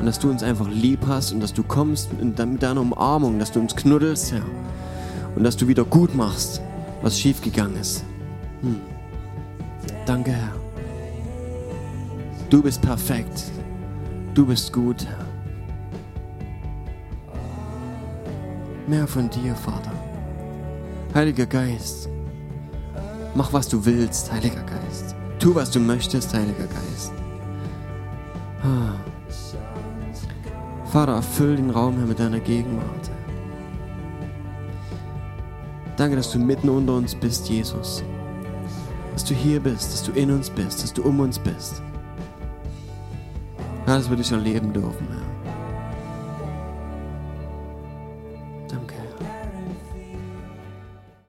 Und 0.00 0.06
dass 0.06 0.18
du 0.18 0.30
uns 0.30 0.42
einfach 0.42 0.68
lieb 0.68 1.06
hast 1.06 1.30
und 1.30 1.38
dass 1.38 1.52
du 1.52 1.62
kommst 1.62 2.10
mit 2.20 2.36
deiner 2.36 2.80
Umarmung, 2.80 3.38
dass 3.38 3.52
du 3.52 3.60
uns 3.60 3.76
knuddelst, 3.76 4.32
Herr. 4.32 4.42
Und 5.36 5.44
dass 5.44 5.56
du 5.56 5.68
wieder 5.68 5.84
gut 5.84 6.16
machst 6.16 6.60
was 7.02 7.18
schiefgegangen 7.18 7.76
ist. 7.76 8.04
Hm. 8.62 8.80
Danke, 10.06 10.32
Herr. 10.32 10.52
Du 12.48 12.62
bist 12.62 12.80
perfekt. 12.80 13.44
Du 14.34 14.46
bist 14.46 14.72
gut, 14.72 15.06
Herr. 15.06 15.26
Mehr 18.86 19.06
von 19.06 19.28
dir, 19.30 19.54
Vater. 19.54 19.92
Heiliger 21.14 21.46
Geist, 21.46 22.08
mach, 23.34 23.52
was 23.52 23.68
du 23.68 23.84
willst, 23.84 24.32
Heiliger 24.32 24.62
Geist. 24.62 25.14
Tu, 25.38 25.54
was 25.54 25.70
du 25.70 25.78
möchtest, 25.78 26.32
Heiliger 26.34 26.66
Geist. 26.66 27.12
Ah. 28.62 28.94
Vater, 30.90 31.14
erfüll 31.14 31.56
den 31.56 31.70
Raum, 31.70 31.96
Herr, 31.96 32.06
mit 32.06 32.18
deiner 32.18 32.40
Gegenwart. 32.40 33.11
Danke, 35.96 36.16
dass 36.16 36.32
du 36.32 36.38
mitten 36.38 36.68
unter 36.68 36.94
uns 36.94 37.14
bist, 37.14 37.48
Jesus. 37.48 38.02
Dass 39.12 39.24
du 39.24 39.34
hier 39.34 39.60
bist, 39.60 39.92
dass 39.92 40.02
du 40.02 40.12
in 40.12 40.30
uns 40.30 40.48
bist, 40.48 40.82
dass 40.82 40.92
du 40.92 41.02
um 41.02 41.20
uns 41.20 41.38
bist. 41.38 41.82
Herr, 43.84 43.98
dass 43.98 44.08
wir 44.08 44.16
dich 44.16 44.32
erleben 44.32 44.72
dürfen, 44.72 45.06
Herr. 45.10 45.21